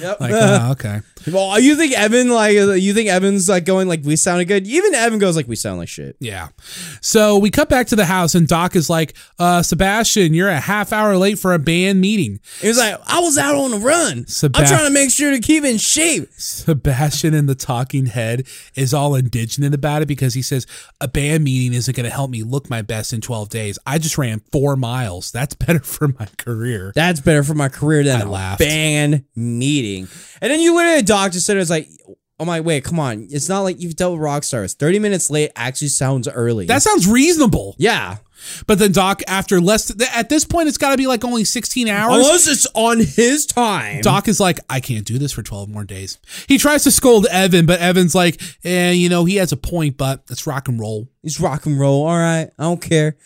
[0.00, 0.20] Yep.
[0.20, 1.00] like, oh, okay.
[1.30, 4.66] Well, you think Evan like you think Evan's like going like we sounded good?
[4.66, 6.16] Even Evan goes like we sound like shit.
[6.18, 6.48] Yeah.
[7.00, 10.58] So we cut back to the house and Doc is like, uh, Sebastian, you're a
[10.58, 12.40] half hour late for a band meeting.
[12.60, 14.24] He was like, I was out on a run.
[14.24, 16.28] Sebast- I'm trying to make sure to keep in shape.
[16.36, 20.66] Sebastian in the talking head is all indignant about it because he says,
[21.00, 23.78] a band meeting isn't going to help me look my best in 12 days.
[23.86, 25.30] I just ran four miles.
[25.30, 26.92] That's better for my career.
[26.94, 28.58] That's better for my career than I a laughed.
[28.58, 29.61] band meeting.
[29.62, 30.08] Meeting.
[30.40, 31.88] And then you literally a doctor said it's like,
[32.40, 33.28] oh my wait, come on.
[33.30, 34.74] It's not like you've dealt with rock stars.
[34.74, 36.66] 30 minutes late actually sounds early.
[36.66, 37.76] That sounds reasonable.
[37.78, 38.16] yeah.
[38.66, 41.44] But then Doc, after less, th- at this point, it's got to be like only
[41.44, 42.16] 16 hours.
[42.26, 44.00] Unless it's on his time.
[44.00, 46.18] Doc is like, I can't do this for 12 more days.
[46.48, 49.96] He tries to scold Evan, but Evan's like, eh, you know, he has a point,
[49.96, 51.08] but it's rock and roll.
[51.22, 52.04] It's rock and roll.
[52.04, 52.50] All right.
[52.58, 53.16] I don't care.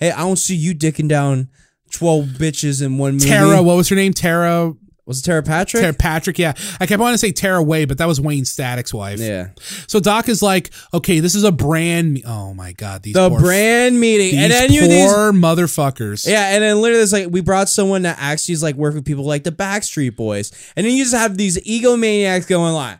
[0.00, 1.48] Hey, I don't see you dicking down
[1.92, 3.28] 12 bitches in one movie.
[3.28, 4.12] Tera, what was her name?
[4.14, 4.74] Tera,
[5.06, 5.82] Was it Tera Patrick?
[5.82, 6.36] Tera Patrick.
[6.38, 6.52] Yeah.
[6.80, 9.20] I kept wanting to say Tera Wray, but that was Wayne Static's wife.
[9.20, 9.50] yeah.
[9.86, 12.14] So Doc is like, okay, this is a brand.
[12.14, 13.02] me- Oh my God.
[13.04, 14.36] These The poor, brand meeting.
[14.38, 16.26] And then you these motherfuckers.
[16.26, 19.04] Yeah, and then literally it's like we brought someone that actually is like work with
[19.04, 20.50] people like the Backstreet Boys.
[20.76, 22.98] And then you just have these egomaniacs going like,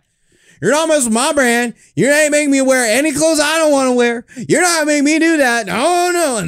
[0.60, 1.74] You're not messing with my brand.
[1.94, 4.24] You ain't making me wear any clothes I don't want to wear.
[4.48, 5.66] You're not making me do that.
[5.66, 6.46] No, no, no,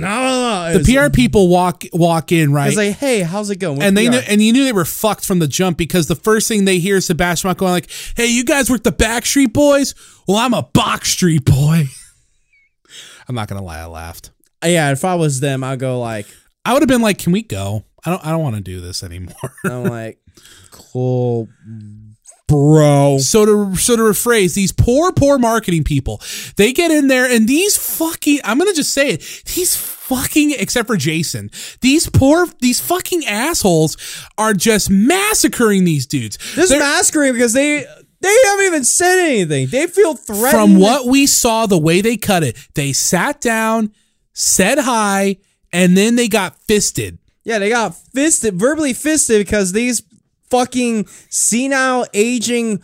[0.72, 0.78] no.
[0.78, 2.68] The PR people walk walk in, right?
[2.68, 3.82] It's like, hey, how's it going?
[3.82, 6.48] and they knew, and you knew they were fucked from the jump because the first
[6.48, 9.94] thing they hear is Sebastian Bach going like, "Hey, you guys work the Backstreet Boys?
[10.26, 11.85] Well, I'm a Box Street boy."
[13.28, 14.30] I'm not gonna lie, I laughed.
[14.64, 16.26] yeah, if I was them, I'd go like,
[16.64, 17.85] I would have been like, "Can we go?
[18.05, 20.18] I don't, I don't want to do this anymore." I'm like,
[20.70, 21.48] cool,
[22.49, 23.19] bro.
[23.19, 26.20] so to so to rephrase, these poor, poor marketing people,
[26.57, 29.20] they get in there and these fucking, I'm gonna just say it,
[29.55, 31.51] these fucking, except for Jason,
[31.81, 33.97] these poor, these fucking assholes
[34.37, 36.39] are just massacring these dudes.
[36.57, 37.87] This They're- masquerading because they
[38.20, 39.69] they haven't even said anything.
[39.69, 40.51] They feel threatened.
[40.51, 43.93] from what we saw, the way they cut it, they sat down,
[44.33, 45.37] said hi,
[45.73, 47.19] and then they got fisted.
[47.45, 50.03] Yeah, they got fisted, verbally fisted because these
[50.51, 52.83] fucking senile aging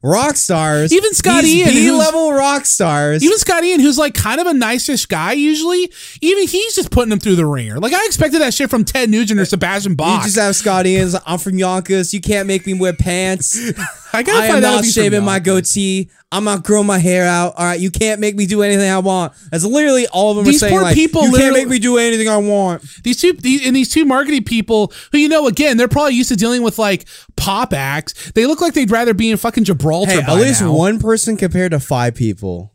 [0.00, 4.14] rock stars, Even Scott these Ian, who's- B-level rock stars, Even Scott Ian, who's like
[4.14, 7.78] kind of a nice-ish guy usually, even he's just putting them through the ringer.
[7.80, 10.20] Like I expected that shit from Ted Nugent or Sebastian Bach.
[10.20, 11.16] you just have Scott Ian's.
[11.26, 12.14] I'm from Yonkers.
[12.14, 13.58] You can't make me wear pants.
[14.12, 15.72] I gotta I am find out if not he's from shaving my Yonkers.
[15.72, 16.10] goatee.
[16.30, 17.54] I'm not growing my hair out.
[17.56, 19.32] All right, you can't make me do anything I want.
[19.50, 20.72] That's literally all of them These are saying.
[20.72, 22.82] poor like, people you can't literally- make me do anything I want.
[23.02, 26.28] These two, these, and these two marketing people, who you know, again, they're probably used
[26.28, 27.06] to dealing with like
[27.36, 28.30] pop acts.
[28.32, 30.10] They look like they'd rather be in fucking Gibraltar.
[30.12, 30.72] Hey, by at least now.
[30.72, 32.72] one person compared to five people.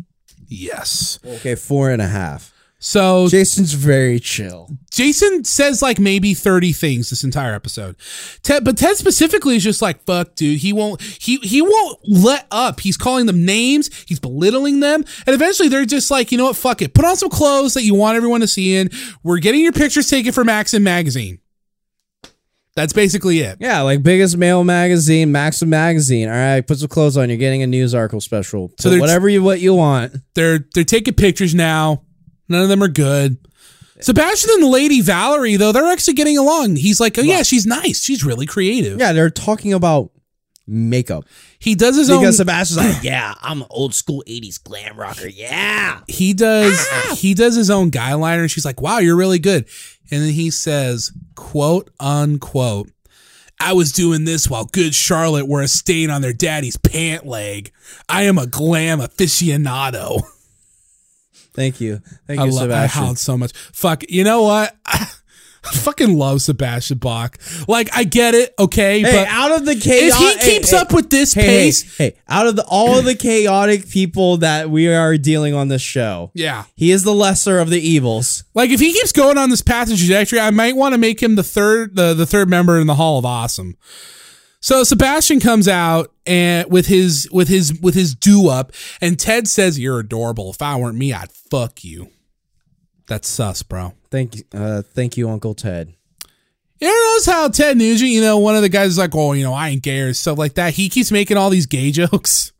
[0.47, 1.19] Yes.
[1.25, 2.52] Okay, four and a half.
[2.85, 4.69] So Jason's very chill.
[4.91, 7.95] Jason says like maybe 30 things this entire episode.
[8.41, 10.59] Ted, but Ted specifically is just like, fuck, dude.
[10.59, 12.81] He won't, he, he won't let up.
[12.81, 13.89] He's calling them names.
[14.05, 15.05] He's belittling them.
[15.25, 16.57] And eventually they're just like, you know what?
[16.57, 16.93] Fuck it.
[16.93, 18.89] Put on some clothes that you want everyone to see in.
[19.23, 21.39] We're getting your pictures taken for Maxim magazine.
[22.75, 23.59] That's basically it.
[23.61, 26.27] Yeah, like biggest male magazine, Maxim magazine.
[26.27, 27.29] All right, put some clothes on.
[27.29, 28.73] You're getting a news article special.
[28.77, 30.17] So So whatever you what you want.
[30.33, 32.03] They're, they're taking pictures now.
[32.49, 33.37] None of them are good.
[33.99, 36.75] Sebastian and the lady Valerie, though, they're actually getting along.
[36.75, 38.03] He's like, oh yeah, she's nice.
[38.03, 38.99] She's really creative.
[38.99, 40.11] Yeah, they're talking about
[40.65, 41.25] makeup
[41.59, 42.33] He does his because own.
[42.33, 45.27] Sebastian's like, yeah, I'm an old school '80s glam rocker.
[45.27, 47.15] Yeah, he does ah!
[47.17, 49.65] he does his own guy liner and she's like wow you're really good
[50.11, 52.89] and then he says quote unquote
[53.59, 57.71] i was doing this while good charlotte were a stain on their daddy's pant leg
[58.09, 60.21] i am a glam aficionado
[61.53, 63.03] thank you, thank i you, love i Sebastian.
[63.03, 64.75] howled so much fuck you know what
[65.65, 67.37] I fucking love Sebastian Bach.
[67.67, 70.93] Like I get it, okay, Hey, but out of the chaos, if he keeps up
[70.93, 74.69] with this hey, hey, pace, hey, out of the all of the chaotic people that
[74.69, 76.65] we are dealing on this show, yeah.
[76.75, 78.43] he is the lesser of the evils.
[78.53, 81.23] Like if he keeps going on this path and trajectory, I might want to make
[81.23, 83.77] him the third the, the third member in the Hall of Awesome.
[84.63, 88.71] So Sebastian comes out and with his with his with his do up,
[89.01, 90.51] and Ted says, "You're adorable.
[90.51, 92.11] If I weren't me, I'd fuck you."
[93.07, 93.91] That's sus, bro.
[94.09, 95.93] Thank you, uh, thank you, Uncle Ted.
[96.79, 99.43] You notice how Ted Nugent, you know, one of the guys is like, "Oh, you
[99.43, 100.75] know, I ain't gay" or stuff like that.
[100.75, 102.53] He keeps making all these gay jokes.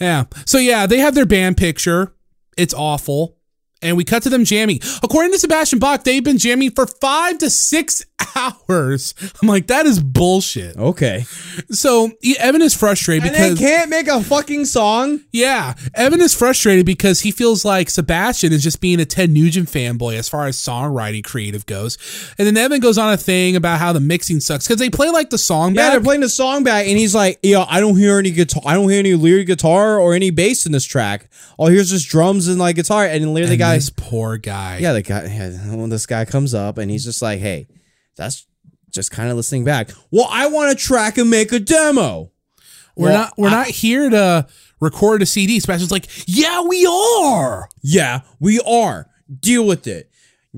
[0.00, 0.24] Yeah.
[0.46, 2.14] So yeah, they have their band picture.
[2.56, 3.36] It's awful.
[3.82, 4.80] And we cut to them jamming.
[5.02, 8.02] According to Sebastian Bach, they've been jamming for five to six
[8.34, 9.14] hours.
[9.42, 10.76] I'm like, that is bullshit.
[10.76, 11.24] Okay,
[11.70, 15.20] So Evan is frustrated and they can't make a fucking song.
[15.32, 19.68] yeah, Evan is frustrated because he feels like Sebastian is just being a Ted Nugent
[19.68, 21.98] fanboy as far as songwriting creative goes.
[22.38, 25.10] And then Evan goes on a thing about how the mixing sucks because they play
[25.10, 25.92] like the song Yeah, back.
[25.92, 28.62] they're playing the song back, and he's like, "Yeah, I don't hear any guitar.
[28.66, 31.28] I don't hear any lyric guitar or any bass in this track.
[31.58, 34.78] All here's just drums and like guitar." And then later the guy, this poor guy.
[34.78, 37.66] yeah, the guy, yeah, when this guy comes up and he's just like, "Hey,
[38.16, 38.46] that's
[38.90, 39.90] just kind of listening back.
[40.10, 42.32] Well, I want to track and make a demo.
[42.96, 44.46] We're Well, not we're not here to
[44.80, 45.60] record a CD.
[45.60, 47.68] Sebastian's like, yeah, we are.
[47.82, 49.08] Yeah, we are.
[49.40, 50.10] Deal with it.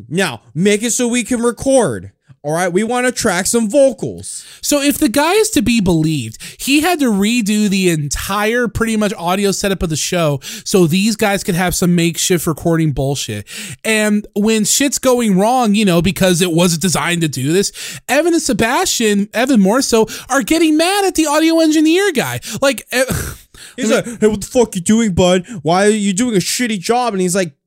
[0.08, 2.12] Now, make it so we can record.
[2.44, 4.46] All right, we want to track some vocals.
[4.62, 8.96] So if the guy is to be believed, he had to redo the entire pretty
[8.96, 13.48] much audio setup of the show so these guys could have some makeshift recording bullshit.
[13.84, 18.32] And when shit's going wrong, you know, because it wasn't designed to do this, Evan
[18.32, 22.38] and Sebastian, Evan more so, are getting mad at the audio engineer guy.
[22.62, 23.04] Like eh,
[23.76, 25.44] He's like, "Hey, what the fuck you doing, bud?
[25.62, 27.57] Why are you doing a shitty job?" And he's like,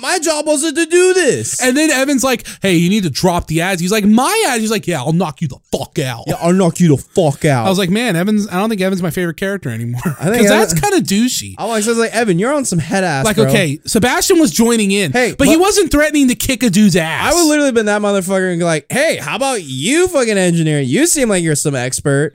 [0.00, 3.46] "My job wasn't to do this." and then Evan's like, "Hey, you need to drop
[3.46, 6.24] the ads." He's like, "My ads." He's like, "Yeah, I'll knock you the fuck out."
[6.26, 7.66] yeah, I'll knock you the fuck out.
[7.66, 8.48] I was like, "Man, Evan's.
[8.48, 11.66] I don't think Evan's my favorite character anymore think because that's kind of douchey." I
[11.66, 13.24] was like, Evan, you're on some head ass.
[13.24, 13.46] Like, bro.
[13.46, 17.32] okay, Sebastian was joining in, Hey, but he wasn't threatening to kick a dude's ass.
[17.32, 20.80] I would literally been that motherfucker and be like, "Hey, how about you fucking engineer?
[20.80, 22.34] You seem like you're some expert."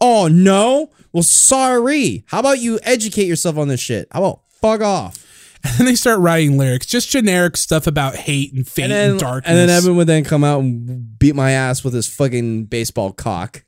[0.00, 0.90] Oh no.
[1.12, 2.24] Well, sorry.
[2.26, 4.08] How about you educate yourself on this shit?
[4.10, 5.25] How about fuck off?
[5.66, 9.18] And then they start writing lyrics, just generic stuff about hate and fate And and,
[9.20, 9.48] darkness.
[9.50, 13.12] and then Evan would then come out and beat my ass with his fucking baseball
[13.12, 13.64] cock.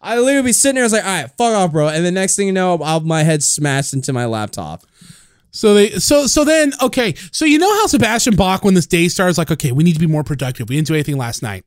[0.00, 0.82] I literally be sitting there.
[0.84, 3.00] I was like, "All right, fuck off, bro." And the next thing you know, I'll,
[3.00, 4.82] my head smashed into my laptop.
[5.52, 9.08] So they so so then okay so you know how Sebastian Bach when this day
[9.08, 11.64] starts like okay we need to be more productive we didn't do anything last night.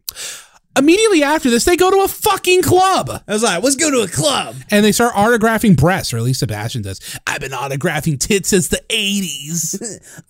[0.77, 4.01] Immediately after this, they go to a fucking club I was like, "Let's go to
[4.01, 6.99] a club." and they start autographing breasts, or at least Sebastian does.
[7.25, 9.79] I've been autographing tits since the eighties.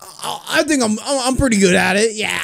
[0.22, 2.14] I I think I'm I'm pretty good at it.
[2.14, 2.40] Yeah.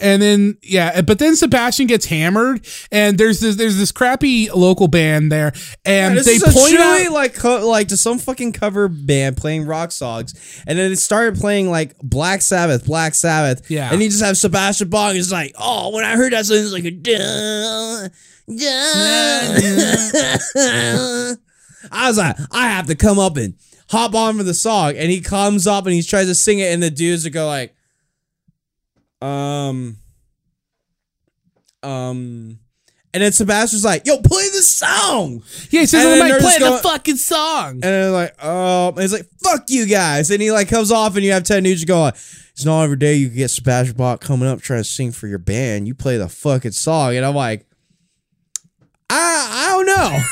[0.00, 4.88] And then yeah, but then Sebastian gets hammered, and there's this there's this crappy local
[4.88, 5.52] band there,
[5.84, 9.92] and this they point out like co- like to some fucking cover band playing rock
[9.92, 13.70] songs, and then it started playing like Black Sabbath, Black Sabbath.
[13.70, 13.92] Yeah.
[13.92, 16.72] and you just have Sebastian Bach is like, oh, when I heard that song, it's
[16.72, 18.08] like a duh,
[18.48, 18.56] duh.
[21.90, 23.54] I was like, I have to come up and
[23.90, 26.72] hop on for the song, and he comes up and he tries to sing it,
[26.72, 27.74] and the dudes go like,
[29.22, 29.96] um,
[31.82, 32.58] um.
[33.14, 36.58] And then Sebastian's like, "Yo, play the song." yeah, he says and "Oh, then play
[36.58, 37.72] the fucking song.
[37.72, 40.30] And they're like, oh, and he's like, fuck you guys.
[40.30, 42.12] And he like comes off and you have Ted Nugent going,
[42.52, 45.38] it's not every day you get Sebastian Bach coming up trying to sing for your
[45.38, 45.86] band.
[45.86, 47.14] You play the fucking song.
[47.16, 47.66] And I'm like,
[49.10, 50.20] I, I don't know.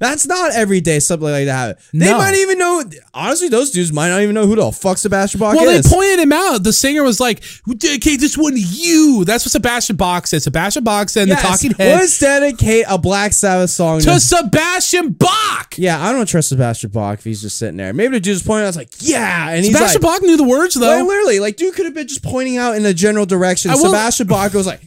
[0.00, 1.78] That's not every day something like that.
[1.92, 2.18] They No.
[2.18, 2.84] might even know.
[3.14, 5.68] Honestly, those dudes might not even know who the fuck Sebastian Bach Well, is.
[5.68, 6.62] Well, they pointed him out.
[6.62, 10.42] The singer was like, "We dedicate this one to you." That's what Sebastian Bach said.
[10.42, 15.10] Sebastian Bach said yes, the Talking Heads let's dedicate a Black Sabbath song to Sebastian
[15.12, 15.74] Bach.
[15.78, 17.92] Yeah, I don't trust Sebastian Bach if he's just sitting there.
[17.92, 19.50] Maybe the dude's pointing out, I was like, yeah.
[19.50, 20.86] And he's Sebastian like, Bach knew the words though.
[20.98, 23.74] Like literally, like dude could have been just pointing out in the general direction.
[23.76, 24.80] Sebastian Bach was like,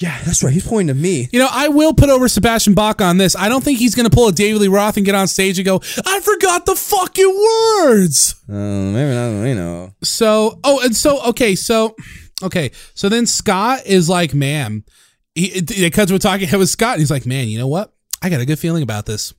[0.00, 1.28] "Yeah, that's right." He's pointing to me.
[1.32, 3.36] You know, I will put over Sebastian Bach on this.
[3.36, 5.58] I don't think he's going to pull a David Lee Roth and get on stage
[5.58, 7.46] and go, I forgot the fucking
[7.82, 8.34] words.
[8.48, 9.44] Uh, maybe not.
[9.44, 9.94] You know.
[10.02, 11.94] So, oh, and so, okay, so,
[12.42, 14.84] okay, so then Scott is like, man,
[15.34, 17.92] he, because we're talking with Scott, and he's like, man, you know what?
[18.22, 19.32] I got a good feeling about this.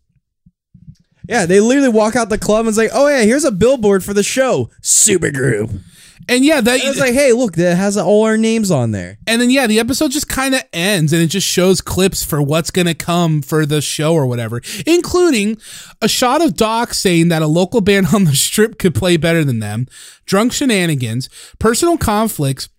[1.27, 4.03] Yeah, they literally walk out the club and it's like, "Oh yeah, here's a billboard
[4.03, 5.79] for the show, Supergroup."
[6.27, 9.41] And yeah, that it's like, "Hey, look, that has all our names on there." And
[9.41, 12.71] then yeah, the episode just kind of ends and it just shows clips for what's
[12.71, 15.57] going to come for the show or whatever, including
[16.01, 19.43] a shot of Doc saying that a local band on the strip could play better
[19.43, 19.87] than them,
[20.25, 21.29] drunk shenanigans,
[21.59, 22.69] personal conflicts,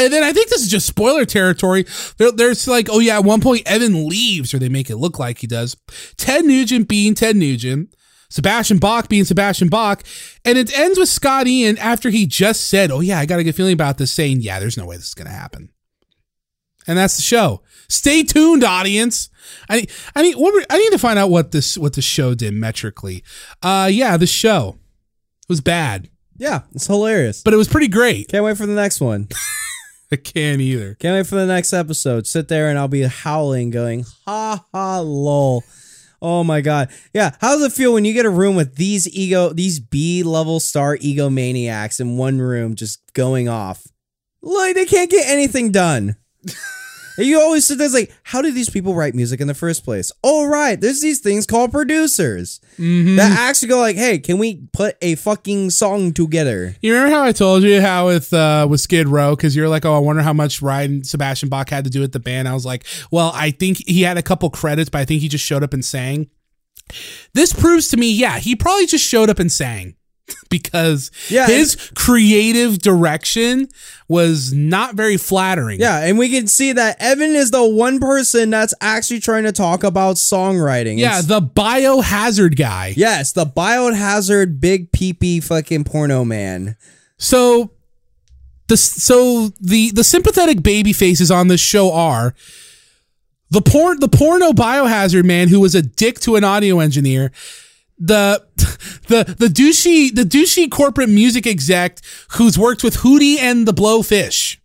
[0.00, 1.86] and then I think this is just spoiler territory.
[2.18, 5.18] There, there's like, oh yeah, at one point Evan leaves, or they make it look
[5.18, 5.76] like he does.
[6.16, 7.94] Ted Nugent being Ted Nugent,
[8.34, 10.02] Sebastian Bach being Sebastian Bach,
[10.44, 13.44] and it ends with Scott Ian after he just said, "Oh yeah, I got a
[13.44, 15.68] good feeling about this," saying, "Yeah, there's no way this is gonna happen."
[16.88, 17.62] And that's the show.
[17.88, 19.30] Stay tuned, audience.
[19.70, 19.86] I
[20.16, 22.54] I need what were- I need to find out what this what the show did
[22.54, 23.22] metrically.
[23.62, 24.78] Uh, yeah, the show
[25.48, 27.40] was bad, Yeah, it's hilarious.
[27.44, 28.28] but it was pretty great.
[28.28, 29.28] Can't wait for the next one.
[30.12, 30.94] I can't either.
[30.96, 32.26] Can't wait for the next episode.
[32.26, 35.62] Sit there and I'll be howling, going, ha ha lol.
[36.24, 36.88] Oh my god.
[37.12, 37.32] Yeah.
[37.42, 40.58] How does it feel when you get a room with these ego, these B level
[40.58, 43.86] star egomaniacs in one room just going off?
[44.40, 46.16] Like they can't get anything done.
[47.16, 49.84] And you always sit there like, how do these people write music in the first
[49.84, 50.10] place?
[50.22, 52.60] Oh right, there's these things called producers
[53.16, 56.74] that actually go like, hey, can we put a fucking song together?
[56.80, 59.84] You remember how I told you how with uh, with Skid Row because you're like,
[59.84, 62.48] oh, I wonder how much Ryan Sebastian Bach had to do with the band.
[62.48, 65.28] I was like, well, I think he had a couple credits, but I think he
[65.28, 66.28] just showed up and sang.
[67.32, 69.94] This proves to me, yeah, he probably just showed up and sang
[70.50, 73.68] because Yeah, his creative direction
[74.08, 75.80] was not very flattering.
[75.80, 79.52] Yeah, and we can see that Evan is the one person that's actually trying to
[79.52, 80.98] talk about songwriting.
[80.98, 82.94] yeah, It's- the biohazard guy.
[82.96, 86.76] yes, the biohazard big peepee fucking porno man.
[87.18, 87.70] So
[88.68, 92.34] the so the the sympathetic baby faces on this show are
[93.50, 97.30] the porn the porno biohazard man who was a dick to an audio engineer
[97.98, 98.44] the
[99.08, 101.98] the the douchey the douchey corporate music exec
[102.32, 104.58] who's worked with Hootie and the Blowfish.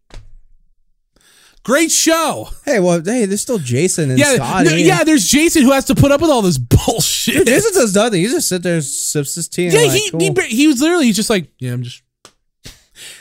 [1.63, 2.49] Great show.
[2.65, 4.69] Hey, well, hey, there's still Jason and Yeah, Scotty.
[4.69, 5.03] no, yeah.
[5.03, 6.57] There's Jason who has to put up with all this
[6.87, 7.45] bullshit.
[7.45, 8.21] Jason does nothing.
[8.21, 9.65] He just sit there, and sips his tea.
[9.65, 10.19] And yeah, like, he, cool.
[10.19, 12.01] he he was literally he's just like yeah, I'm just.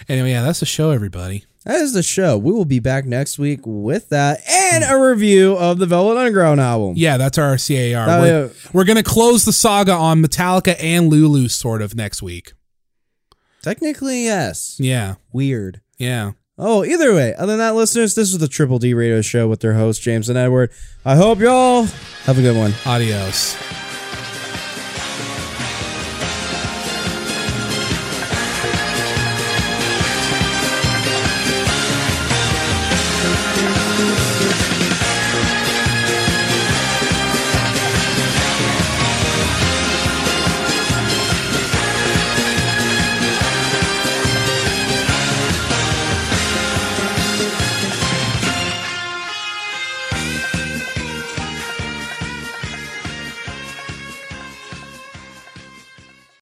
[0.08, 1.44] Anyway, yeah, that's the show, everybody.
[1.68, 2.38] That is the show.
[2.38, 6.62] We will be back next week with that and a review of the Velvet Underground
[6.62, 6.94] album.
[6.96, 8.08] Yeah, that's our CAR.
[8.08, 8.52] Oh, we're, yeah.
[8.72, 12.54] we're gonna close the saga on Metallica and Lulu sort of next week.
[13.60, 14.76] Technically, yes.
[14.80, 15.82] Yeah, Weird.
[15.98, 16.32] yeah.
[16.56, 19.60] Oh, either way, other than that, listeners, this is the Triple D Radio Show with
[19.60, 20.70] their hosts, James and Edward.
[21.04, 21.84] I hope y'all
[22.24, 22.72] have a good one.
[22.86, 23.87] Adios.